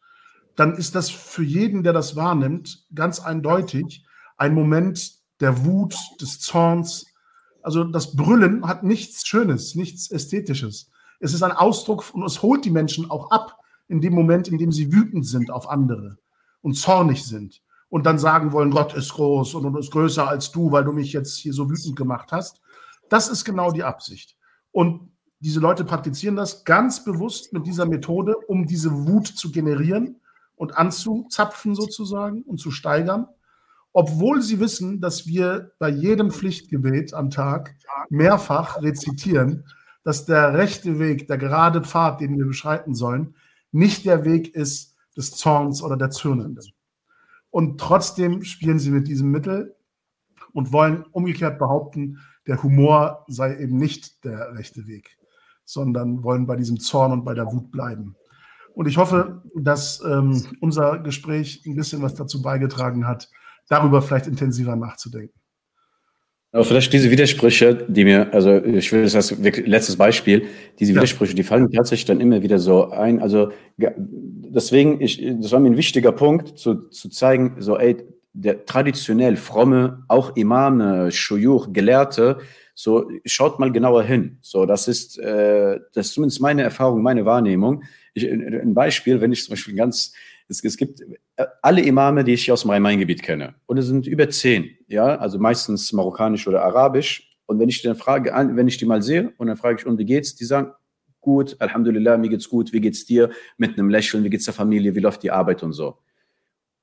[0.56, 4.06] dann ist das für jeden, der das wahrnimmt, ganz eindeutig
[4.36, 7.06] ein Moment der Wut, des Zorns.
[7.62, 10.90] Also das Brüllen hat nichts Schönes, nichts Ästhetisches.
[11.18, 13.58] Es ist ein Ausdruck und es holt die Menschen auch ab
[13.88, 16.18] in dem Moment, in dem sie wütend sind auf andere
[16.60, 17.63] und zornig sind
[17.94, 21.12] und dann sagen wollen, Gott ist groß und, ist größer als du, weil du mich
[21.12, 22.60] jetzt hier so wütend gemacht hast.
[23.08, 24.36] Das ist genau die Absicht.
[24.72, 30.16] Und diese Leute praktizieren das ganz bewusst mit dieser Methode, um diese Wut zu generieren
[30.56, 33.28] und anzuzapfen sozusagen und zu steigern,
[33.92, 37.76] obwohl sie wissen, dass wir bei jedem Pflichtgebet am Tag
[38.08, 39.66] mehrfach rezitieren,
[40.02, 43.36] dass der rechte Weg, der gerade Pfad, den wir beschreiten sollen,
[43.70, 46.73] nicht der Weg ist des Zorns oder der Zürnenden.
[47.54, 49.76] Und trotzdem spielen sie mit diesem Mittel
[50.54, 52.18] und wollen umgekehrt behaupten,
[52.48, 55.16] der Humor sei eben nicht der rechte Weg,
[55.64, 58.16] sondern wollen bei diesem Zorn und bei der Wut bleiben.
[58.74, 63.30] Und ich hoffe, dass ähm, unser Gespräch ein bisschen was dazu beigetragen hat,
[63.68, 65.38] darüber vielleicht intensiver nachzudenken.
[66.54, 70.46] Aber vielleicht diese Widersprüche, die mir, also ich will das als letztes Beispiel,
[70.78, 70.98] diese ja.
[70.98, 73.20] Widersprüche, die fallen mir tatsächlich dann immer wieder so ein.
[73.20, 77.96] Also deswegen, ich, das war mir ein wichtiger Punkt, zu, zu zeigen, so, ey,
[78.34, 82.38] der traditionell fromme, auch Imame, Shuyuch, Gelehrte,
[82.76, 84.38] so schaut mal genauer hin.
[84.40, 87.82] So, das ist, äh, das ist zumindest meine Erfahrung, meine Wahrnehmung.
[88.14, 90.12] Ich, ein Beispiel, wenn ich zum Beispiel ganz
[90.48, 91.00] es, es gibt
[91.36, 93.54] äh, alle Imame, die ich aus dem Rhein-Main-Gebiet kenne.
[93.66, 97.30] Und es sind über zehn, ja, also meistens marokkanisch oder arabisch.
[97.46, 99.86] Und wenn ich die dann frage, wenn ich die mal sehe und dann frage ich,
[99.86, 100.34] und wie geht's?
[100.34, 100.72] Die sagen,
[101.20, 103.30] gut, Alhamdulillah, mir geht's gut, wie geht's dir?
[103.56, 105.98] Mit einem Lächeln, wie geht's der Familie, wie läuft die Arbeit und so.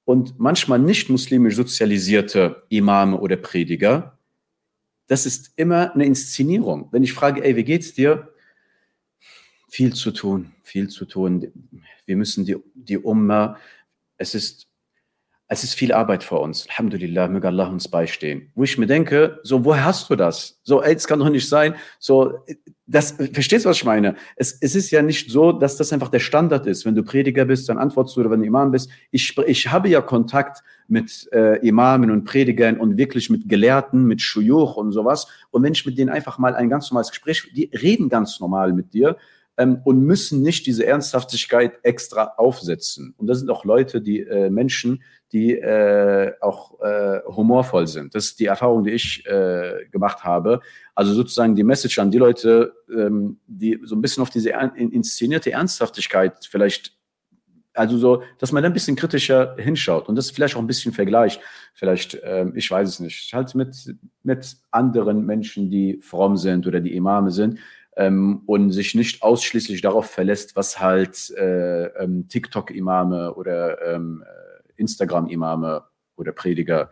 [0.04, 4.18] Und manchmal nicht muslimisch sozialisierte Imame oder Prediger,
[5.08, 6.88] das ist immer eine Inszenierung.
[6.92, 8.34] Wenn ich frage, ey, wie geht's dir?
[9.70, 11.52] Viel zu tun, viel zu tun.
[12.06, 13.58] Wir müssen die, die Umma,
[14.18, 14.68] es ist,
[15.48, 16.66] es ist viel Arbeit vor uns.
[16.70, 18.52] Alhamdulillah, möge Allah uns beistehen.
[18.56, 20.62] Wo ich mir denke, so, woher hast du das?
[20.64, 21.76] So, ey, es kann doch nicht sein.
[22.00, 22.40] So,
[22.88, 24.16] das, verstehst du, was ich meine?
[24.38, 26.86] Es, es ist ja nicht so, dass das einfach der Standard ist.
[26.86, 28.90] Wenn du Prediger bist, dann antwortest du, oder wenn du Imam bist.
[29.12, 34.22] Ich, ich habe ja Kontakt mit äh, Imamen und Predigern und wirklich mit Gelehrten, mit
[34.22, 35.28] Shuyuch und sowas.
[35.50, 38.72] Und wenn ich mit denen einfach mal ein ganz normales Gespräch, die reden ganz normal
[38.72, 39.18] mit dir
[39.62, 43.14] ähm, und müssen nicht diese Ernsthaftigkeit extra aufsetzen.
[43.18, 48.14] Und das sind auch Leute, die äh, Menschen, die äh, auch äh, humorvoll sind.
[48.16, 50.60] Das ist die Erfahrung, die ich äh, gemacht habe.
[50.96, 55.52] Also sozusagen die Message an die Leute, ähm, die so ein bisschen auf diese inszenierte
[55.52, 56.94] Ernsthaftigkeit vielleicht
[57.74, 60.92] also so, dass man da ein bisschen kritischer hinschaut und das vielleicht auch ein bisschen
[60.92, 61.40] vergleicht.
[61.74, 66.82] Vielleicht, ähm, ich weiß es nicht, halt mit, mit anderen Menschen, die fromm sind oder
[66.82, 67.60] die Imame sind,
[67.98, 74.72] ähm, und sich nicht ausschließlich darauf verlässt, was halt äh, ähm, TikTok-Imame oder ähm, äh,
[74.78, 75.84] Instagram-Imame
[76.16, 76.90] oder Prediger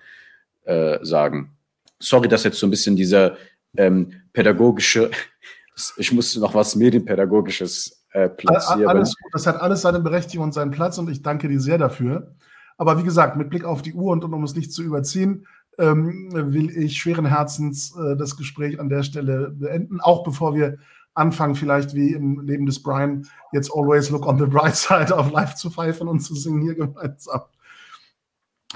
[0.65, 1.57] äh, sagen.
[1.99, 3.37] Sorry, dass jetzt so ein bisschen dieser
[3.77, 5.11] ähm, pädagogische,
[5.97, 8.87] ich musste noch was Medienpädagogisches äh, platzieren.
[8.87, 12.35] Alles das hat alles seine Berechtigung und seinen Platz und ich danke dir sehr dafür.
[12.77, 15.45] Aber wie gesagt, mit Blick auf die Uhr und um es nicht zu überziehen,
[15.79, 20.77] ähm, will ich schweren Herzens äh, das Gespräch an der Stelle beenden, auch bevor wir
[21.13, 25.31] anfangen, vielleicht wie im Leben des Brian, jetzt Always Look on the Bright Side auf
[25.31, 27.41] live zu pfeifen und zu singen hier gemeinsam.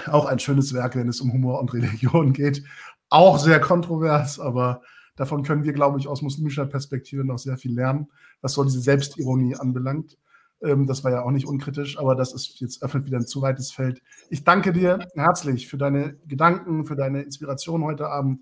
[0.07, 2.63] Auch ein schönes Werk, wenn es um Humor und Religion geht.
[3.09, 4.81] Auch sehr kontrovers, aber
[5.15, 8.07] davon können wir, glaube ich, aus muslimischer Perspektive noch sehr viel lernen,
[8.41, 10.17] was so diese Selbstironie anbelangt.
[10.63, 13.41] Ähm, das war ja auch nicht unkritisch, aber das ist jetzt öffnet wieder ein zu
[13.41, 14.01] weites Feld.
[14.29, 18.41] Ich danke dir herzlich für deine Gedanken, für deine Inspiration heute Abend.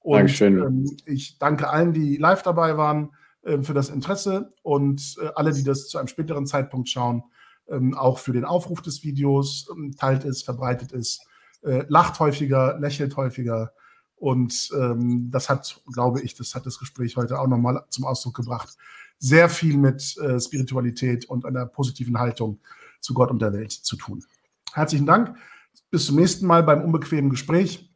[0.00, 0.58] Und Dankeschön.
[0.58, 3.10] Ähm, ich danke allen, die live dabei waren,
[3.42, 7.24] äh, für das Interesse und äh, alle, die das zu einem späteren Zeitpunkt schauen,
[7.68, 11.20] ähm, auch für den Aufruf des Videos, ähm, teilt es, verbreitet es,
[11.62, 13.72] äh, lacht häufiger, lächelt häufiger.
[14.16, 18.34] Und ähm, das hat, glaube ich, das hat das Gespräch heute auch nochmal zum Ausdruck
[18.34, 18.76] gebracht,
[19.18, 22.60] sehr viel mit äh, Spiritualität und einer positiven Haltung
[23.00, 24.24] zu Gott und der Welt zu tun.
[24.72, 25.36] Herzlichen Dank.
[25.90, 27.92] Bis zum nächsten Mal beim unbequemen Gespräch,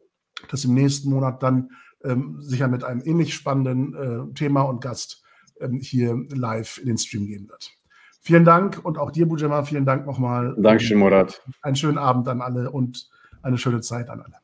[0.50, 1.70] das im nächsten Monat dann
[2.04, 3.94] ähm, sicher mit einem ähnlich spannenden
[4.30, 5.22] äh, Thema und Gast
[5.60, 7.70] ähm, hier live in den Stream gehen wird.
[8.20, 10.54] Vielen Dank und auch dir, Bujema, vielen Dank nochmal.
[10.56, 11.42] Dankeschön, Murat.
[11.60, 13.10] Einen schönen Abend an alle und
[13.42, 14.36] eine schöne Zeit an alle.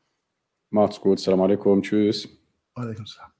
[0.69, 1.19] Macht's gut.
[1.19, 1.81] Salam alaikum.
[1.81, 2.27] Tschüss.
[2.73, 3.38] Alaikum salam.